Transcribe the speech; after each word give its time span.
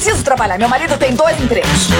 preciso 0.00 0.24
trabalhar. 0.24 0.58
Meu 0.58 0.68
marido 0.68 0.96
tem 0.96 1.14
dois 1.14 1.38
empregos. 1.38 1.90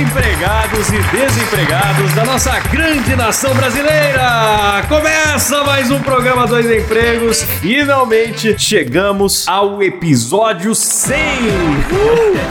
Empregados 0.00 0.88
e 0.88 0.98
desempregados 1.14 2.12
da 2.14 2.24
nossa 2.24 2.58
grande 2.70 3.14
nação 3.14 3.52
brasileira! 3.54 4.82
Começa 4.88 5.62
mais 5.62 5.90
um 5.90 6.00
programa 6.00 6.46
Dois 6.46 6.70
Empregos. 6.70 7.42
Finalmente 7.42 8.58
chegamos 8.58 9.46
ao 9.46 9.82
episódio 9.82 10.74
100. 10.74 11.16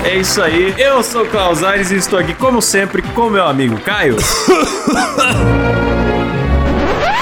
É 0.04 0.18
isso 0.18 0.40
aí. 0.44 0.76
Eu 0.78 1.02
sou 1.02 1.24
o 1.24 1.28
Klaus 1.28 1.64
Aires 1.64 1.90
e 1.90 1.96
estou 1.96 2.20
aqui, 2.20 2.36
como 2.36 2.62
sempre, 2.62 3.02
com 3.02 3.32
meu 3.32 3.48
amigo 3.48 3.80
Caio. 3.80 4.18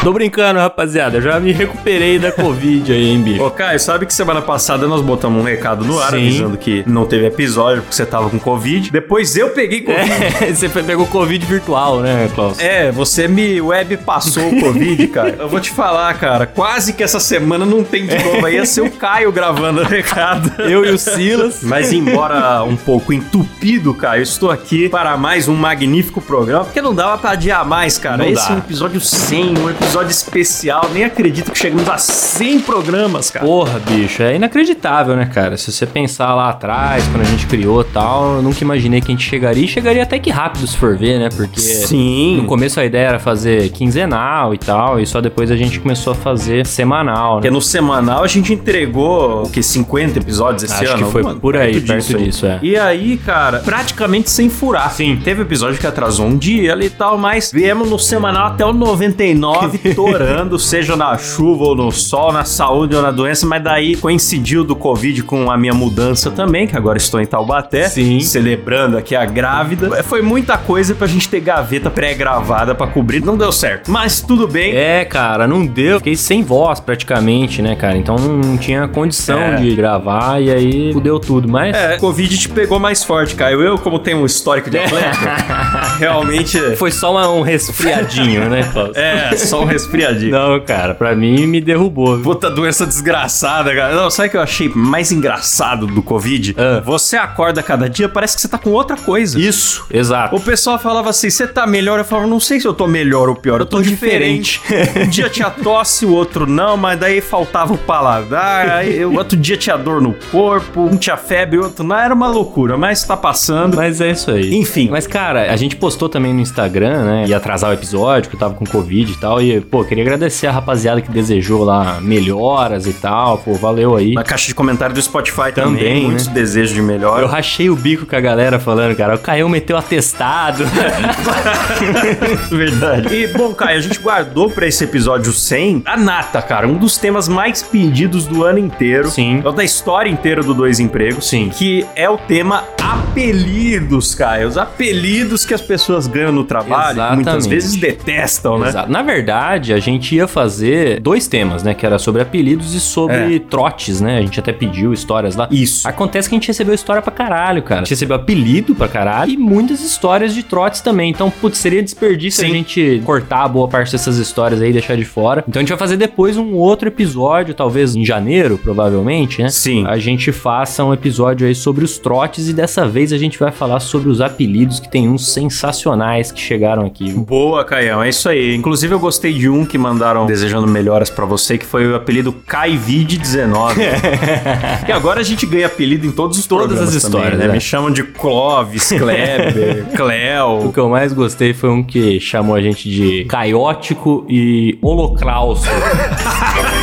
Tô 0.07 0.13
brincando, 0.13 0.57
rapaziada. 0.57 1.17
Eu 1.17 1.21
já 1.21 1.37
me 1.37 1.51
recuperei 1.51 2.17
da 2.17 2.31
Covid 2.31 2.93
aí, 2.93 3.09
hein, 3.09 3.21
bicho. 3.21 3.43
Ô, 3.43 3.51
Caio, 3.51 3.77
sabe 3.77 4.05
que 4.05 4.13
semana 4.13 4.41
passada 4.41 4.87
nós 4.87 5.01
botamos 5.01 5.41
um 5.41 5.43
recado 5.43 5.83
no 5.83 5.99
ar 5.99 6.11
Sim. 6.11 6.15
avisando 6.15 6.57
que 6.57 6.81
não 6.87 7.05
teve 7.05 7.25
episódio 7.25 7.81
porque 7.81 7.93
você 7.93 8.05
tava 8.05 8.29
com 8.29 8.39
Covid. 8.39 8.89
Depois 8.89 9.35
eu 9.35 9.49
peguei 9.49 9.81
Covid. 9.81 10.45
É, 10.45 10.47
você 10.55 10.69
pegou 10.69 11.05
Covid 11.07 11.45
virtual, 11.45 11.99
né, 11.99 12.29
Klaus? 12.33 12.57
É, 12.57 12.89
você 12.89 13.27
me 13.27 13.59
web 13.59 13.97
passou 13.97 14.47
o 14.47 14.61
Covid, 14.61 15.07
cara. 15.11 15.35
Eu 15.39 15.49
vou 15.49 15.59
te 15.59 15.71
falar, 15.71 16.13
cara, 16.13 16.47
quase 16.47 16.93
que 16.93 17.03
essa 17.03 17.19
semana 17.19 17.65
não 17.65 17.83
tem 17.83 18.07
de 18.07 18.17
novo. 18.23 18.45
Aí 18.45 18.55
ia 18.55 18.65
ser 18.65 18.83
o 18.83 18.89
Caio 18.89 19.29
gravando 19.29 19.81
o 19.81 19.83
recado. 19.83 20.61
Eu 20.61 20.85
e 20.85 20.89
o 20.89 20.97
Silas. 20.97 21.59
Mas 21.63 21.91
embora 21.91 22.63
um 22.63 22.77
pouco 22.77 23.11
entupido, 23.11 23.93
Caio, 23.93 24.23
estou 24.23 24.51
aqui 24.51 24.87
para 24.87 25.17
mais 25.17 25.49
um 25.49 25.53
magnífico 25.53 26.21
programa, 26.21 26.63
porque 26.63 26.81
não 26.81 26.95
dava 26.95 27.17
pra 27.17 27.31
adiar 27.31 27.65
mais, 27.65 27.97
cara. 27.97 28.15
Não 28.15 28.25
Esse 28.25 28.47
dá. 28.47 28.53
é 28.53 28.55
um 28.55 28.59
episódio 28.59 29.01
100, 29.01 29.57
um 29.57 29.69
episódio 29.69 29.96
especial. 30.05 30.89
Nem 30.93 31.03
acredito 31.03 31.51
que 31.51 31.57
chegamos 31.57 31.87
a 31.89 31.97
100 31.97 32.59
programas, 32.61 33.29
cara. 33.31 33.45
Porra, 33.45 33.79
bicho, 33.79 34.21
é 34.23 34.35
inacreditável, 34.35 35.15
né, 35.15 35.25
cara? 35.33 35.57
Se 35.57 35.71
você 35.71 35.85
pensar 35.85 36.33
lá 36.35 36.49
atrás, 36.49 37.03
quando 37.07 37.21
a 37.21 37.25
gente 37.29 37.45
criou 37.47 37.83
tal, 37.83 38.35
eu 38.35 38.41
nunca 38.41 38.59
imaginei 38.63 39.01
que 39.01 39.07
a 39.11 39.15
gente 39.15 39.23
chegaria. 39.27 39.63
E 39.65 39.67
chegaria 39.67 40.03
até 40.03 40.19
que 40.19 40.29
rápido, 40.29 40.67
se 40.67 40.77
for 40.77 40.97
ver, 40.97 41.19
né? 41.19 41.29
Porque 41.35 41.59
Sim. 41.59 42.37
no 42.37 42.45
começo 42.45 42.79
a 42.79 42.85
ideia 42.85 43.07
era 43.07 43.19
fazer 43.19 43.69
quinzenal 43.69 44.53
e 44.53 44.57
tal, 44.57 44.99
e 44.99 45.05
só 45.05 45.19
depois 45.21 45.49
a 45.51 45.55
gente 45.55 45.79
começou 45.79 46.13
a 46.13 46.15
fazer 46.15 46.65
semanal, 46.65 47.35
Porque 47.35 47.49
né? 47.49 47.53
no 47.53 47.61
semanal 47.61 48.23
a 48.23 48.27
gente 48.27 48.53
entregou, 48.53 49.43
o 49.43 49.49
que, 49.49 49.61
50 49.63 50.19
episódios 50.19 50.63
esse 50.63 50.73
Acho 50.83 50.93
ano? 50.93 51.05
que 51.05 51.11
foi 51.11 51.21
Alguma- 51.21 51.39
por 51.39 51.57
aí, 51.57 51.79
perto 51.81 52.15
aí. 52.17 52.23
disso, 52.23 52.45
é. 52.45 52.59
E 52.61 52.77
aí, 52.77 53.17
cara, 53.17 53.59
praticamente 53.59 54.29
sem 54.29 54.49
furar. 54.49 54.91
Sim. 54.91 55.19
Teve 55.23 55.41
episódio 55.41 55.79
que 55.79 55.87
atrasou 55.87 56.25
um 56.25 56.37
dia 56.37 56.73
ali 56.73 56.87
e 56.87 56.89
tal, 56.89 57.17
mas 57.17 57.51
viemos 57.51 57.89
no 57.89 57.97
semanal 57.99 58.47
até 58.47 58.65
o 58.65 58.73
99, 58.73 59.79
torando, 59.95 60.57
seja 60.59 60.95
na 60.95 61.17
chuva 61.17 61.65
ou 61.65 61.75
no 61.75 61.91
sol, 61.91 62.31
na 62.31 62.43
saúde 62.45 62.95
ou 62.95 63.01
na 63.01 63.11
doença, 63.11 63.45
mas 63.45 63.63
daí 63.63 63.95
coincidiu 63.95 64.63
do 64.63 64.75
Covid 64.75 65.23
com 65.23 65.49
a 65.51 65.57
minha 65.57 65.73
mudança 65.73 66.29
também, 66.31 66.67
que 66.67 66.75
agora 66.77 66.97
estou 66.97 67.19
em 67.21 67.25
Taubaté. 67.25 67.87
Sim. 67.89 68.19
Celebrando 68.19 68.97
aqui 68.97 69.15
a 69.15 69.25
grávida. 69.25 70.03
Foi 70.03 70.21
muita 70.21 70.57
coisa 70.57 70.93
pra 70.95 71.07
gente 71.07 71.27
ter 71.29 71.39
gaveta 71.39 71.89
pré-gravada 71.89 72.73
pra 72.75 72.87
cobrir. 72.87 73.23
Não 73.23 73.37
deu 73.37 73.51
certo. 73.51 73.91
Mas 73.91 74.21
tudo 74.21 74.47
bem. 74.47 74.75
É, 74.75 75.05
cara, 75.05 75.47
não 75.47 75.65
deu. 75.65 75.97
Fiquei 75.97 76.15
sem 76.15 76.43
voz 76.43 76.79
praticamente, 76.79 77.61
né, 77.61 77.75
cara? 77.75 77.97
Então 77.97 78.15
não 78.15 78.57
tinha 78.57 78.87
condição 78.87 79.39
É. 79.39 79.55
de 79.55 79.75
gravar 79.75 80.41
e 80.41 80.49
aí 80.51 80.93
fudeu 80.93 81.19
tudo. 81.19 81.47
Mas 81.47 81.75
É, 81.75 81.97
Covid 81.97 82.37
te 82.37 82.49
pegou 82.49 82.79
mais 82.79 83.03
forte, 83.03 83.35
Caio. 83.35 83.61
Eu, 83.61 83.77
como 83.77 83.99
tenho 83.99 84.19
um 84.19 84.25
histórico 84.25 84.69
de 84.69 84.77
atleta, 84.77 85.17
realmente. 85.99 86.59
foi 86.75 86.91
só 86.91 87.11
uma- 87.11 87.29
um 87.29 87.41
resfriadinho, 87.41 88.49
né, 88.49 88.63
Klaus? 88.71 88.95
É, 88.95 89.35
só 89.35 89.61
um 89.61 89.65
resfriadinho. 89.67 90.31
Não, 90.31 90.59
cara, 90.61 90.93
pra 90.93 91.15
mim 91.15 91.45
me 91.45 91.61
derrubou. 91.61 92.15
viu? 92.15 92.23
Puta 92.23 92.49
doença 92.49 92.85
desgraçada, 92.85 93.73
cara. 93.75 93.95
Não, 93.95 94.09
sabe 94.09 94.27
o 94.27 94.31
que 94.31 94.37
eu 94.37 94.41
achei 94.41 94.71
mais 94.73 95.11
engraçado 95.11 95.87
do 95.87 96.01
Covid? 96.01 96.55
Ah. 96.57 96.81
Você 96.85 97.15
acorda 97.17 97.61
cada 97.61 97.89
dia, 97.89 98.09
parece 98.09 98.35
que 98.35 98.41
você 98.41 98.47
tá 98.47 98.57
com 98.57 98.71
outra 98.71 98.97
coisa. 98.97 99.39
Isso, 99.39 99.85
exato. 99.91 100.35
O 100.35 100.39
pessoal 100.39 100.79
falava 100.79 101.09
assim: 101.09 101.29
você 101.29 101.47
tá 101.47 101.65
melhor? 101.67 101.99
Eu 101.99 102.05
falava, 102.05 102.27
não 102.27 102.39
sei 102.39 102.59
se 102.59 102.67
eu 102.67 102.73
tô 102.73 102.87
melhor 102.87 103.29
ou 103.29 103.35
pior, 103.35 103.59
eu 103.59 103.65
tô, 103.65 103.77
tô 103.77 103.83
diferente. 103.83 104.61
um 105.03 105.09
dia 105.09 105.29
tinha 105.29 105.49
tosse, 105.49 106.05
o 106.05 106.11
outro 106.11 106.45
não, 106.45 106.77
mas 106.77 106.99
daí 106.99 107.21
faltava 107.21 107.73
o 107.73 107.77
paladar, 107.77 108.69
aí 108.69 109.03
o 109.05 109.15
outro 109.15 109.37
dia 109.37 109.57
tinha 109.57 109.77
dor 109.77 110.01
no 110.01 110.13
corpo, 110.31 110.81
um 110.81 110.97
tinha 110.97 111.17
febre, 111.17 111.57
o 111.57 111.63
outro 111.63 111.83
não. 111.83 111.97
Era 111.97 112.13
uma 112.13 112.27
loucura, 112.27 112.77
mas 112.77 113.03
tá 113.03 113.17
passando. 113.17 113.75
Mas 113.75 113.99
é 114.01 114.11
isso 114.11 114.31
aí. 114.31 114.55
Enfim. 114.55 114.89
Mas, 114.89 115.07
cara, 115.07 115.51
a 115.51 115.55
gente 115.55 115.75
postou 115.75 116.07
também 116.07 116.33
no 116.33 116.39
Instagram, 116.39 117.03
né? 117.03 117.25
Ia 117.27 117.37
atrasar 117.37 117.71
o 117.71 117.73
episódio, 117.73 118.29
que 118.29 118.35
eu 118.35 118.39
tava 118.39 118.53
com 118.53 118.65
Covid 118.65 119.11
e 119.11 119.15
tal. 119.17 119.41
E, 119.41 119.56
pô, 119.61 119.83
queria 119.83 120.03
agradecer 120.03 120.47
a 120.47 120.51
rapaziada 120.51 121.01
que 121.01 121.11
desejou 121.11 121.63
lá 121.63 121.99
melhoras 122.01 122.85
e 122.87 122.93
tal. 122.93 123.37
Pô, 123.39 123.53
valeu 123.53 123.95
aí. 123.95 124.13
Na 124.13 124.23
caixa 124.23 124.47
de 124.47 124.55
comentário 124.55 124.93
do 124.95 125.01
Spotify 125.01 125.51
também, 125.53 125.77
Também, 125.77 126.03
muitos 126.05 126.27
né? 126.27 126.33
desejos 126.33 126.73
de 126.75 126.81
melhora. 126.81 127.21
Eu 127.23 127.27
rachei 127.27 127.69
o 127.69 127.75
bico 127.75 128.05
com 128.05 128.15
a 128.15 128.19
galera 128.19 128.59
falando, 128.59 128.95
cara. 128.95 129.15
O 129.15 129.19
Caio 129.19 129.47
meteu 129.49 129.77
atestado. 129.77 130.63
Verdade. 132.49 133.13
E, 133.13 133.27
bom, 133.27 133.53
Caio, 133.53 133.77
a 133.77 133.81
gente 133.81 133.99
guardou 133.99 134.49
pra 134.49 134.67
esse 134.67 134.83
episódio 134.83 135.31
100 135.31 135.83
a 135.85 135.97
nata, 135.97 136.41
cara. 136.41 136.67
Um 136.67 136.75
dos 136.77 136.97
temas 136.97 137.27
mais 137.27 137.61
pedidos 137.61 138.25
do 138.25 138.43
ano 138.43 138.59
inteiro. 138.59 139.09
Sim. 139.09 139.41
É 139.43 139.47
o 139.47 139.51
da 139.51 139.63
história 139.63 140.09
inteira 140.09 140.41
do 140.43 140.53
Dois 140.53 140.79
Empregos. 140.79 141.27
Sim. 141.29 141.49
Que 141.49 141.85
é 141.95 142.09
o 142.09 142.17
tema 142.17 142.63
apelidos, 142.81 144.15
Caio. 144.15 144.47
Os 144.47 144.57
apelidos 144.57 145.45
que 145.45 145.53
as 145.53 145.61
pessoas 145.61 146.07
ganham 146.07 146.31
no 146.31 146.43
trabalho. 146.43 146.95
que 146.95 147.15
Muitas 147.15 147.35
Exatamente. 147.35 147.49
vezes 147.49 147.75
detestam, 147.75 148.57
né? 148.59 148.69
Exato. 148.69 148.91
Na 148.91 149.01
verdade, 149.01 149.46
a 149.55 149.79
gente 149.79 150.15
ia 150.15 150.27
fazer 150.27 150.99
dois 150.99 151.27
temas, 151.27 151.63
né? 151.63 151.73
Que 151.73 151.85
era 151.85 151.97
sobre 151.99 152.21
apelidos 152.21 152.73
e 152.73 152.79
sobre 152.79 153.35
É. 153.35 153.39
trotes, 153.39 154.01
né? 154.01 154.17
A 154.17 154.21
gente 154.21 154.39
até 154.39 154.51
pediu 154.51 154.93
histórias 154.93 155.35
lá. 155.35 155.47
Isso. 155.51 155.87
Acontece 155.87 156.29
que 156.29 156.35
a 156.35 156.37
gente 156.37 156.47
recebeu 156.47 156.73
história 156.73 157.01
pra 157.01 157.11
caralho, 157.11 157.61
cara. 157.63 157.81
A 157.81 157.83
gente 157.83 157.91
recebeu 157.91 158.15
apelido 158.15 158.75
pra 158.75 158.87
caralho 158.87 159.31
e 159.31 159.37
muitas 159.37 159.81
histórias 159.81 160.33
de 160.33 160.43
trotes 160.43 160.81
também. 160.81 161.09
Então, 161.09 161.29
putz, 161.31 161.57
seria 161.57 161.81
desperdício 161.81 162.41
Sim. 162.41 162.51
a 162.51 162.53
gente 162.53 163.01
cortar 163.05 163.47
boa 163.47 163.67
parte 163.67 163.91
dessas 163.91 164.17
histórias 164.17 164.61
aí 164.61 164.69
e 164.69 164.73
deixar 164.73 164.95
de 164.97 165.05
fora. 165.05 165.43
Então, 165.47 165.59
a 165.59 165.63
gente 165.63 165.69
vai 165.69 165.77
fazer 165.77 165.97
depois 165.97 166.37
um 166.37 166.53
outro 166.53 166.87
episódio, 166.87 167.53
talvez 167.53 167.95
em 167.95 168.03
janeiro, 168.05 168.57
provavelmente, 168.57 169.41
né? 169.41 169.49
Sim. 169.49 169.85
A 169.87 169.97
gente 169.97 170.31
faça 170.31 170.83
um 170.83 170.93
episódio 170.93 171.47
aí 171.47 171.55
sobre 171.55 171.83
os 171.85 171.97
trotes 171.97 172.47
e 172.49 172.53
dessa 172.53 172.87
vez 172.87 173.13
a 173.13 173.17
gente 173.17 173.37
vai 173.39 173.51
falar 173.51 173.79
sobre 173.79 174.09
os 174.09 174.21
apelidos 174.21 174.79
que 174.79 174.89
tem 174.89 175.07
uns 175.09 175.27
sensacionais 175.31 176.31
que 176.31 176.39
chegaram 176.39 176.85
aqui. 176.85 177.11
Boa, 177.13 177.63
Caião, 177.63 178.03
é 178.03 178.09
isso 178.09 178.29
aí. 178.29 178.55
Inclusive, 178.55 178.93
eu 178.93 178.99
gostei 178.99 179.33
de 179.37 179.49
um 179.49 179.65
que 179.65 179.77
mandaram 179.77 180.25
desejando 180.25 180.67
melhoras 180.67 181.09
pra 181.09 181.25
você, 181.25 181.57
que 181.57 181.65
foi 181.65 181.87
o 181.87 181.95
apelido 181.95 182.33
Caivid19. 182.47 183.75
e 184.87 184.91
agora 184.91 185.19
a 185.19 185.23
gente 185.23 185.45
ganha 185.45 185.67
apelido 185.67 186.05
em 186.07 186.11
todos 186.11 186.37
os 186.37 186.47
Todas 186.47 186.79
as 186.79 186.85
também, 186.85 186.97
histórias, 186.97 187.39
né? 187.39 187.45
é. 187.45 187.51
Me 187.51 187.59
chamam 187.61 187.91
de 187.91 188.03
Clóvis, 188.03 188.89
Kleber, 188.89 189.85
O 189.93 189.95
Cleo. 189.95 190.71
que 190.73 190.79
eu 190.79 190.89
mais 190.89 191.13
gostei 191.13 191.53
foi 191.53 191.69
um 191.69 191.83
que 191.83 192.19
chamou 192.19 192.55
a 192.55 192.61
gente 192.61 192.89
de 192.89 193.25
caiótico 193.25 194.25
e 194.29 194.77
holocausto. 194.81 195.67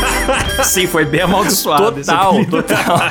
Sim, 0.62 0.86
foi 0.86 1.04
bem 1.04 1.20
amaldiçoado. 1.20 2.00
Total, 2.00 2.44
total. 2.46 3.10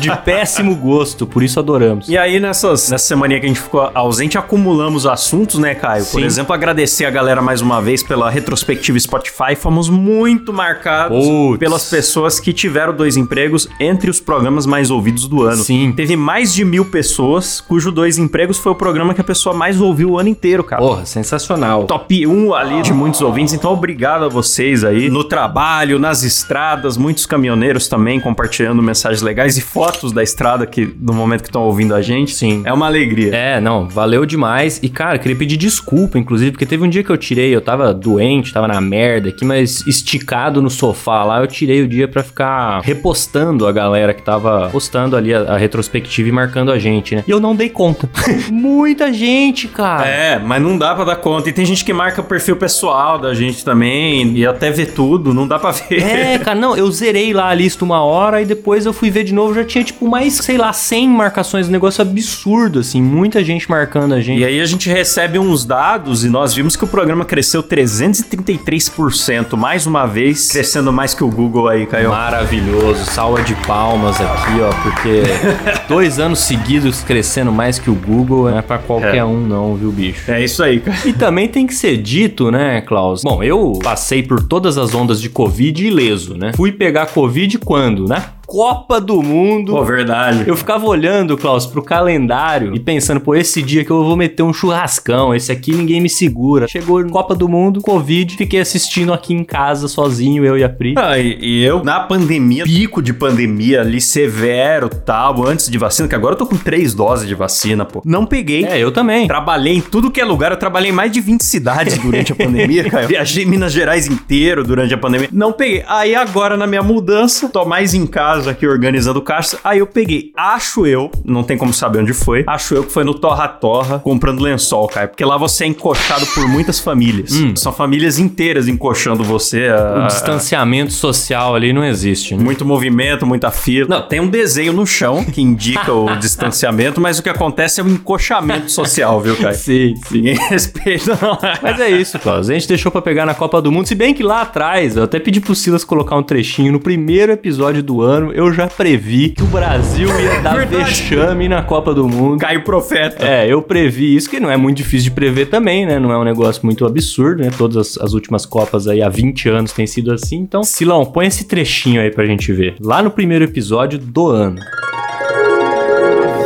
De 0.00 0.14
péssimo 0.18 0.74
gosto, 0.76 1.26
por 1.26 1.42
isso 1.42 1.58
adoramos. 1.58 2.08
E 2.08 2.16
aí, 2.16 2.38
nessas, 2.40 2.90
nessa 2.90 3.06
semana 3.06 3.38
que 3.38 3.46
a 3.46 3.48
gente 3.48 3.60
ficou 3.60 3.90
ausente, 3.94 4.36
acumulamos 4.36 5.06
assuntos, 5.06 5.58
né, 5.58 5.74
Caio? 5.74 6.04
Por 6.04 6.20
Sim. 6.20 6.26
exemplo, 6.26 6.54
agradecer 6.54 7.04
a 7.04 7.10
galera 7.10 7.40
mais 7.40 7.60
uma 7.60 7.80
vez 7.80 8.02
pela 8.02 8.30
retrospectiva 8.30 8.98
Spotify. 8.98 9.54
Fomos 9.56 9.88
muito 9.88 10.52
marcados 10.52 11.24
Putz. 11.24 11.58
pelas 11.58 11.88
pessoas 11.88 12.40
que 12.40 12.52
tiveram 12.52 12.94
dois 12.94 13.16
empregos 13.16 13.68
entre 13.78 14.10
os 14.10 14.20
programas 14.20 14.66
mais 14.66 14.90
ouvidos 14.90 15.26
do 15.26 15.42
ano. 15.42 15.62
Sim. 15.62 15.92
Teve 15.92 16.16
mais 16.16 16.52
de 16.52 16.64
mil 16.64 16.84
pessoas 16.84 17.60
cujo 17.60 17.90
dois 17.90 18.18
empregos 18.18 18.58
foi 18.58 18.72
o 18.72 18.74
programa 18.74 19.14
que 19.14 19.20
a 19.20 19.24
pessoa 19.24 19.54
mais 19.54 19.80
ouviu 19.80 20.10
o 20.10 20.18
ano 20.18 20.28
inteiro, 20.28 20.64
cara. 20.64 20.82
Porra, 20.82 21.06
sensacional. 21.06 21.84
Top 21.84 22.26
1 22.26 22.54
ali 22.54 22.82
de 22.82 22.92
muitos 22.92 23.20
ouvintes, 23.20 23.54
então 23.54 23.72
obrigado 23.72 24.24
a 24.24 24.28
vocês 24.28 24.84
aí 24.84 25.08
no 25.08 25.24
trabalho, 25.24 25.98
nas 25.98 26.22
estradas, 26.22 26.49
muitos 26.96 27.26
caminhoneiros 27.26 27.88
também 27.88 28.20
compartilhando 28.20 28.82
mensagens 28.82 29.22
legais 29.22 29.56
e 29.56 29.60
fotos 29.60 30.12
da 30.12 30.22
estrada 30.22 30.66
que 30.66 30.94
no 31.00 31.12
momento 31.12 31.42
que 31.42 31.48
estão 31.48 31.62
ouvindo 31.62 31.94
a 31.94 32.02
gente. 32.02 32.34
Sim. 32.34 32.62
É 32.64 32.72
uma 32.72 32.86
alegria. 32.86 33.34
É, 33.34 33.60
não, 33.60 33.88
valeu 33.88 34.24
demais. 34.24 34.80
E, 34.82 34.88
cara, 34.88 35.18
queria 35.18 35.36
pedir 35.36 35.56
desculpa, 35.56 36.18
inclusive, 36.18 36.52
porque 36.52 36.66
teve 36.66 36.84
um 36.84 36.88
dia 36.88 37.02
que 37.02 37.10
eu 37.10 37.16
tirei, 37.16 37.54
eu 37.54 37.60
tava 37.60 37.92
doente, 37.92 38.52
tava 38.52 38.68
na 38.68 38.80
merda 38.80 39.28
aqui, 39.28 39.44
mas 39.44 39.86
esticado 39.86 40.62
no 40.62 40.70
sofá 40.70 41.24
lá, 41.24 41.40
eu 41.40 41.46
tirei 41.46 41.82
o 41.82 41.88
dia 41.88 42.08
pra 42.08 42.22
ficar 42.22 42.80
repostando 42.80 43.66
a 43.66 43.72
galera 43.72 44.14
que 44.14 44.22
tava 44.22 44.68
postando 44.70 45.16
ali 45.16 45.34
a, 45.34 45.40
a 45.40 45.56
retrospectiva 45.56 46.28
e 46.28 46.32
marcando 46.32 46.72
a 46.72 46.78
gente, 46.78 47.14
né? 47.14 47.24
E 47.26 47.30
eu 47.30 47.40
não 47.40 47.54
dei 47.54 47.68
conta. 47.68 48.08
Muita 48.50 49.12
gente, 49.12 49.68
cara. 49.68 50.06
É, 50.06 50.38
mas 50.38 50.62
não 50.62 50.76
dá 50.76 50.94
pra 50.94 51.04
dar 51.04 51.16
conta. 51.16 51.48
E 51.48 51.52
tem 51.52 51.64
gente 51.64 51.84
que 51.84 51.92
marca 51.92 52.20
o 52.20 52.24
perfil 52.24 52.56
pessoal 52.56 53.18
da 53.18 53.34
gente 53.34 53.64
também 53.64 54.36
e 54.36 54.46
até 54.46 54.70
vê 54.70 54.86
tudo, 54.86 55.32
não 55.34 55.46
dá 55.46 55.58
pra 55.58 55.70
ver. 55.70 56.02
É, 56.02 56.38
cara, 56.40 56.58
não, 56.58 56.76
eu 56.76 56.90
zerei 56.90 57.32
lá 57.32 57.48
a 57.48 57.54
lista 57.54 57.84
uma 57.84 58.02
hora 58.02 58.40
e 58.42 58.44
depois 58.44 58.86
eu 58.86 58.92
fui 58.92 59.10
ver 59.10 59.24
de 59.24 59.32
novo, 59.34 59.54
já 59.54 59.64
tinha 59.64 59.84
tipo 59.84 60.06
mais, 60.08 60.34
sei 60.34 60.56
lá, 60.58 60.72
100 60.72 61.08
marcações, 61.08 61.68
um 61.68 61.72
negócio 61.72 62.02
absurdo, 62.02 62.80
assim, 62.80 63.00
muita 63.02 63.42
gente 63.44 63.68
marcando 63.70 64.14
a 64.14 64.20
gente. 64.20 64.40
E 64.40 64.44
aí 64.44 64.60
a 64.60 64.66
gente 64.66 64.88
recebe 64.88 65.38
uns 65.38 65.64
dados 65.64 66.24
e 66.24 66.28
nós 66.28 66.54
vimos 66.54 66.76
que 66.76 66.84
o 66.84 66.88
programa 66.88 67.24
cresceu 67.24 67.62
333%, 67.62 69.56
mais 69.56 69.86
uma 69.86 70.06
vez, 70.06 70.48
crescendo 70.50 70.92
mais 70.92 71.14
que 71.14 71.24
o 71.24 71.28
Google 71.28 71.68
aí, 71.68 71.86
Caio. 71.86 72.10
Maravilhoso, 72.10 73.04
salva 73.06 73.42
de 73.42 73.54
palmas 73.66 74.20
aqui, 74.20 74.60
ó, 74.60 74.70
porque 74.82 75.22
dois 75.88 76.18
anos 76.18 76.40
seguidos 76.40 77.02
crescendo 77.02 77.52
mais 77.52 77.78
que 77.78 77.90
o 77.90 77.94
Google 77.94 78.50
não 78.50 78.58
é 78.58 78.62
pra 78.62 78.78
qualquer 78.78 79.16
É. 79.16 79.24
um 79.24 79.40
não, 79.40 79.74
viu, 79.76 79.90
bicho? 79.90 80.30
É 80.30 80.42
isso 80.42 80.62
aí, 80.62 80.80
cara. 80.80 80.96
E 81.04 81.12
também 81.12 81.48
tem 81.48 81.66
que 81.66 81.74
ser 81.74 81.96
dito, 81.96 82.50
né, 82.50 82.80
Klaus? 82.80 83.22
Bom, 83.22 83.42
eu 83.42 83.78
passei 83.82 84.22
por 84.22 84.42
todas 84.42 84.78
as 84.78 84.94
ondas 84.94 85.20
de 85.20 85.28
Covid 85.28 85.84
ileso, 85.86 86.29
né? 86.36 86.52
Fui 86.54 86.72
pegar 86.72 87.06
Covid 87.06 87.58
quando, 87.58 88.06
né? 88.06 88.24
Copa 88.50 89.00
do 89.00 89.22
Mundo. 89.22 89.74
Pô, 89.74 89.84
verdade. 89.84 90.42
Eu 90.44 90.56
ficava 90.56 90.84
olhando, 90.84 91.38
Klaus, 91.38 91.66
pro 91.66 91.84
calendário 91.84 92.74
e 92.74 92.80
pensando, 92.80 93.20
pô, 93.20 93.36
esse 93.36 93.62
dia 93.62 93.84
que 93.84 93.92
eu 93.92 94.02
vou 94.02 94.16
meter 94.16 94.42
um 94.42 94.52
churrascão, 94.52 95.32
esse 95.32 95.52
aqui 95.52 95.70
ninguém 95.70 96.00
me 96.00 96.10
segura. 96.10 96.66
Chegou 96.66 97.00
Copa 97.10 97.32
do 97.36 97.48
Mundo, 97.48 97.80
Covid, 97.80 98.36
fiquei 98.36 98.58
assistindo 98.58 99.12
aqui 99.12 99.32
em 99.32 99.44
casa 99.44 99.86
sozinho, 99.86 100.44
eu 100.44 100.58
e 100.58 100.64
a 100.64 100.68
Pri. 100.68 100.94
Ah, 100.98 101.16
e, 101.16 101.62
eu, 101.62 101.84
na 101.84 102.00
pandemia, 102.00 102.64
pico 102.64 103.00
de 103.00 103.12
pandemia 103.12 103.82
ali, 103.82 104.00
severo 104.00 104.88
tal, 104.88 105.46
antes 105.46 105.70
de 105.70 105.78
vacina, 105.78 106.08
que 106.08 106.14
agora 106.16 106.34
eu 106.34 106.38
tô 106.38 106.46
com 106.46 106.56
três 106.56 106.92
doses 106.92 107.28
de 107.28 107.36
vacina, 107.36 107.84
pô. 107.84 108.02
Não 108.04 108.26
peguei. 108.26 108.64
É, 108.64 108.80
eu 108.80 108.90
também. 108.90 109.28
Trabalhei 109.28 109.76
em 109.76 109.80
tudo 109.80 110.10
que 110.10 110.20
é 110.20 110.24
lugar, 110.24 110.50
eu 110.50 110.58
trabalhei 110.58 110.90
em 110.90 110.94
mais 110.94 111.12
de 111.12 111.20
20 111.20 111.44
cidades 111.44 111.98
durante 111.98 112.32
a 112.32 112.34
pandemia, 112.34 112.90
cara. 112.90 113.06
Viajei 113.10 113.46
Minas 113.46 113.72
Gerais 113.72 114.08
inteiro 114.08 114.64
durante 114.64 114.92
a 114.92 114.98
pandemia. 114.98 115.28
Não 115.30 115.52
peguei. 115.52 115.84
Aí 115.86 116.16
agora 116.16 116.56
na 116.56 116.66
minha 116.66 116.82
mudança, 116.82 117.48
tô 117.48 117.64
mais 117.64 117.94
em 117.94 118.08
casa 118.08 118.39
aqui 118.46 118.66
organizando 118.66 119.20
caixa. 119.22 119.58
Aí 119.62 119.78
eu 119.78 119.86
peguei, 119.86 120.32
acho 120.36 120.86
eu, 120.86 121.10
não 121.24 121.42
tem 121.42 121.56
como 121.56 121.72
saber 121.72 122.00
onde 122.00 122.12
foi, 122.12 122.44
acho 122.46 122.74
eu 122.74 122.84
que 122.84 122.92
foi 122.92 123.04
no 123.04 123.14
Torra 123.14 123.48
Torra 123.48 123.98
comprando 123.98 124.40
lençol, 124.40 124.88
cara. 124.88 125.08
Porque 125.08 125.24
lá 125.24 125.36
você 125.36 125.64
é 125.64 125.66
encoxado 125.66 126.26
por 126.28 126.48
muitas 126.48 126.78
famílias. 126.78 127.30
São 127.56 127.72
famílias 127.72 128.18
inteiras 128.18 128.68
encoxando 128.68 129.22
você. 129.24 129.68
O 129.70 130.02
A, 130.02 130.06
distanciamento 130.06 130.92
social 130.92 131.54
ali 131.54 131.72
não 131.72 131.84
existe, 131.84 132.34
né? 132.34 132.42
muito 132.42 132.64
movimento, 132.64 133.26
muita 133.26 133.50
fila. 133.50 133.88
Não, 133.88 134.02
tem 134.06 134.20
um 134.20 134.28
desenho 134.28 134.72
no 134.72 134.86
chão 134.86 135.24
que 135.24 135.40
indica 135.40 135.92
o 135.92 136.14
distanciamento, 136.18 137.00
mas 137.00 137.18
o 137.18 137.22
que 137.22 137.28
acontece 137.28 137.80
é 137.80 137.84
o 137.84 137.88
encochamento 137.88 138.70
social, 138.70 139.20
viu, 139.20 139.36
cara? 139.36 139.54
Sim, 139.60 139.94
sim. 139.96 140.14
Ninguém 140.14 140.34
respeita, 140.48 141.18
não. 141.20 141.38
Mas 141.62 141.80
é 141.80 141.90
isso, 141.90 142.18
Klaus. 142.18 142.48
A 142.48 142.52
gente 142.54 142.68
deixou 142.68 142.90
pra 142.90 143.02
pegar 143.02 143.26
na 143.26 143.34
Copa 143.34 143.60
do 143.60 143.70
Mundo. 143.70 143.86
Se 143.86 143.94
bem 143.94 144.14
que 144.14 144.22
lá 144.22 144.42
atrás, 144.42 144.96
eu 144.96 145.04
até 145.04 145.18
pedi 145.18 145.40
pro 145.40 145.54
Silas 145.54 145.84
colocar 145.84 146.16
um 146.16 146.22
trechinho. 146.22 146.72
No 146.72 146.80
primeiro 146.80 147.32
episódio 147.32 147.82
do 147.82 148.02
ano, 148.02 148.29
eu 148.32 148.52
já 148.52 148.66
previ 148.66 149.30
que 149.30 149.42
o 149.42 149.46
Brasil 149.46 150.08
ia 150.20 150.40
dar 150.40 150.66
vexame 150.66 151.48
na 151.48 151.62
Copa 151.62 151.94
do 151.94 152.08
Mundo. 152.08 152.40
Caiu 152.40 152.62
profeta. 152.62 153.26
É, 153.26 153.46
eu 153.46 153.62
previ 153.62 154.14
isso, 154.14 154.28
que 154.28 154.40
não 154.40 154.50
é 154.50 154.56
muito 154.56 154.78
difícil 154.78 155.10
de 155.10 155.10
prever 155.12 155.46
também, 155.46 155.86
né? 155.86 155.98
Não 155.98 156.12
é 156.12 156.18
um 156.18 156.24
negócio 156.24 156.64
muito 156.64 156.86
absurdo, 156.86 157.42
né? 157.42 157.50
Todas 157.56 157.76
as, 157.76 157.98
as 157.98 158.12
últimas 158.12 158.46
Copas 158.46 158.86
aí 158.86 159.02
há 159.02 159.08
20 159.08 159.48
anos 159.48 159.72
tem 159.72 159.86
sido 159.86 160.12
assim. 160.12 160.36
Então, 160.36 160.62
Silão, 160.62 161.04
põe 161.04 161.26
esse 161.26 161.44
trechinho 161.44 162.00
aí 162.00 162.10
pra 162.10 162.26
gente 162.26 162.52
ver. 162.52 162.76
Lá 162.80 163.02
no 163.02 163.10
primeiro 163.10 163.44
episódio 163.44 163.98
do 163.98 164.28
ano. 164.28 164.60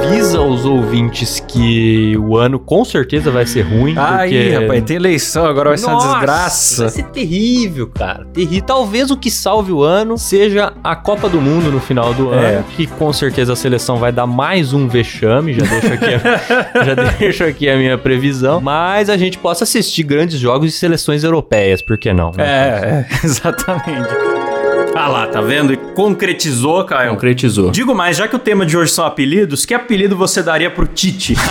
Avisa 0.04 0.38
aos 0.38 0.64
ouvintes 0.64 1.40
que 1.40 2.16
o 2.18 2.36
ano 2.36 2.58
com 2.58 2.84
certeza 2.84 3.30
vai 3.30 3.46
ser 3.46 3.62
ruim. 3.62 3.94
Aí, 3.96 4.30
porque... 4.30 4.50
rapaz, 4.64 4.84
tem 4.84 4.96
eleição, 4.96 5.46
agora 5.46 5.70
vai 5.70 5.78
ser 5.78 5.86
uma 5.86 5.94
Nossa, 5.94 6.08
desgraça. 6.12 6.82
Vai 6.82 6.90
ser 6.92 7.02
terrível, 7.04 7.86
cara. 7.88 8.24
Terrível. 8.26 8.62
Talvez 8.66 9.10
o 9.10 9.16
que 9.16 9.30
salve 9.30 9.72
o 9.72 9.82
ano 9.82 10.18
seja 10.18 10.72
a 10.82 10.94
Copa 10.94 11.28
do 11.28 11.40
Mundo 11.40 11.70
no 11.72 11.80
final 11.80 12.12
do 12.12 12.32
É. 12.34 12.56
ano, 12.56 12.64
que 12.76 12.86
com 12.86 13.12
certeza 13.12 13.54
a 13.54 13.56
seleção 13.56 13.96
vai 13.96 14.12
dar 14.12 14.26
mais 14.26 14.72
um 14.72 14.86
vexame. 14.88 15.52
Já 15.54 15.64
deixo 15.64 15.92
aqui 15.92 16.04
a, 16.14 16.18
já 16.84 16.94
deixo 17.18 17.44
aqui 17.44 17.68
a 17.68 17.76
minha 17.76 17.96
previsão. 17.98 18.60
Mas 18.60 19.08
a 19.08 19.16
gente 19.16 19.38
possa 19.38 19.64
assistir 19.64 20.02
grandes 20.02 20.38
jogos 20.38 20.70
de 20.70 20.76
seleções 20.76 21.24
europeias, 21.24 21.80
por 21.82 21.96
que 21.96 22.12
não? 22.12 22.30
né? 22.36 22.44
É, 22.44 22.44
é, 22.44 23.06
exatamente. 23.24 24.08
Ah 24.96 25.08
lá, 25.08 25.26
tá 25.26 25.40
vendo? 25.40 25.72
E 25.72 25.76
concretizou, 25.76 26.84
Caio. 26.84 27.10
Concretizou. 27.10 27.70
Digo 27.70 27.94
mais, 27.94 28.16
já 28.16 28.28
que 28.28 28.36
o 28.36 28.38
tema 28.38 28.64
de 28.64 28.76
hoje 28.76 28.92
são 28.92 29.04
apelidos, 29.04 29.64
que 29.66 29.74
apelido 29.74 30.16
você 30.16 30.42
daria 30.42 30.70
pro 30.70 30.86
Tite? 30.86 31.34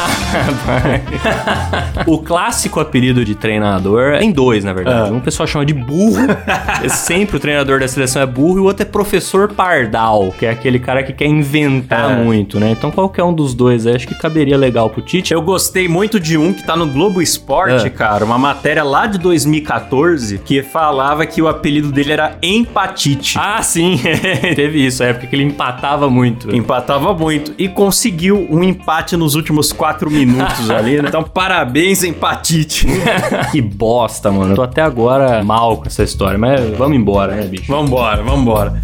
O 2.08 2.18
clássico 2.20 2.80
apelido 2.80 3.24
de 3.24 3.36
treinador 3.36 4.18
tem 4.18 4.32
dois, 4.32 4.64
na 4.64 4.74
verdade. 4.74 5.10
Ah. 5.10 5.14
Um 5.14 5.20
pessoal 5.20 5.46
chama 5.48 5.66
de 5.66 5.74
burro. 5.74 6.18
é 6.84 6.90
sempre 6.90 7.38
o 7.38 7.40
treinador 7.40 7.80
da 7.80 7.88
seleção 7.88 8.22
é 8.22 8.26
burro. 8.26 8.58
E 8.58 8.62
o 8.62 8.64
outro 8.66 8.84
é 8.84 8.86
professor 8.86 9.50
pardal, 9.54 10.34
que 10.38 10.46
é 10.46 10.50
aquele 10.50 10.80
cara 10.80 11.04
que 11.04 11.14
quer 11.14 11.26
inventar 11.28 12.12
É. 12.12 12.16
muito, 12.24 12.60
né? 12.60 12.72
Então 12.72 12.92
qualquer 12.92 13.24
um 13.24 13.34
dos 13.34 13.54
dois 13.54 13.86
aí, 13.88 13.96
acho 13.96 14.08
que 14.08 14.16
caberia 14.16 14.58
legal 14.58 14.90
pro 14.90 15.02
Tite. 15.02 15.34
Eu 15.34 15.42
gostei 15.42 15.88
muito 15.88 16.20
de 16.20 16.38
um 16.38 16.52
que 16.54 16.64
tá 16.64 16.76
no 16.76 16.88
Globo 16.88 17.22
Esporte, 17.22 17.88
Ah. 17.88 17.90
cara, 17.92 18.26
uma 18.26 18.38
matéria 18.38 18.84
lá 18.84 19.06
de 19.08 19.18
2014 19.18 20.40
que 20.40 20.62
falava 20.64 21.26
que 21.26 21.42
o 21.42 21.48
apelido 21.48 21.92
dele 21.92 22.12
era 22.14 22.38
Empatite. 22.42 23.23
Ah, 23.38 23.62
sim, 23.62 24.00
teve 24.56 24.86
isso, 24.86 25.04
a 25.04 25.08
época 25.08 25.28
que 25.28 25.36
ele 25.36 25.44
empatava 25.44 26.10
muito. 26.10 26.54
Empatava 26.56 27.14
muito 27.14 27.54
e 27.58 27.68
conseguiu 27.68 28.48
um 28.50 28.64
empate 28.64 29.16
nos 29.16 29.36
últimos 29.36 29.72
quatro 29.72 30.10
minutos 30.10 30.70
ali, 30.72 31.02
né? 31.02 31.08
Então, 31.08 31.24
parabéns, 31.24 32.04
Empatite. 32.04 32.88
que 33.52 33.62
bosta, 33.62 34.32
mano. 34.32 34.52
Eu 34.52 34.56
tô 34.56 34.64
até 34.64 34.82
agora 34.82 35.44
mal 35.44 35.78
com 35.78 35.86
essa 35.86 36.04
história, 36.04 36.38
mas 36.38 36.78
vamos 36.78 36.98
embora, 36.98 37.36
né, 37.36 37.44
bicho? 37.44 37.72
Vambora, 37.72 38.22
vambora. 38.22 38.82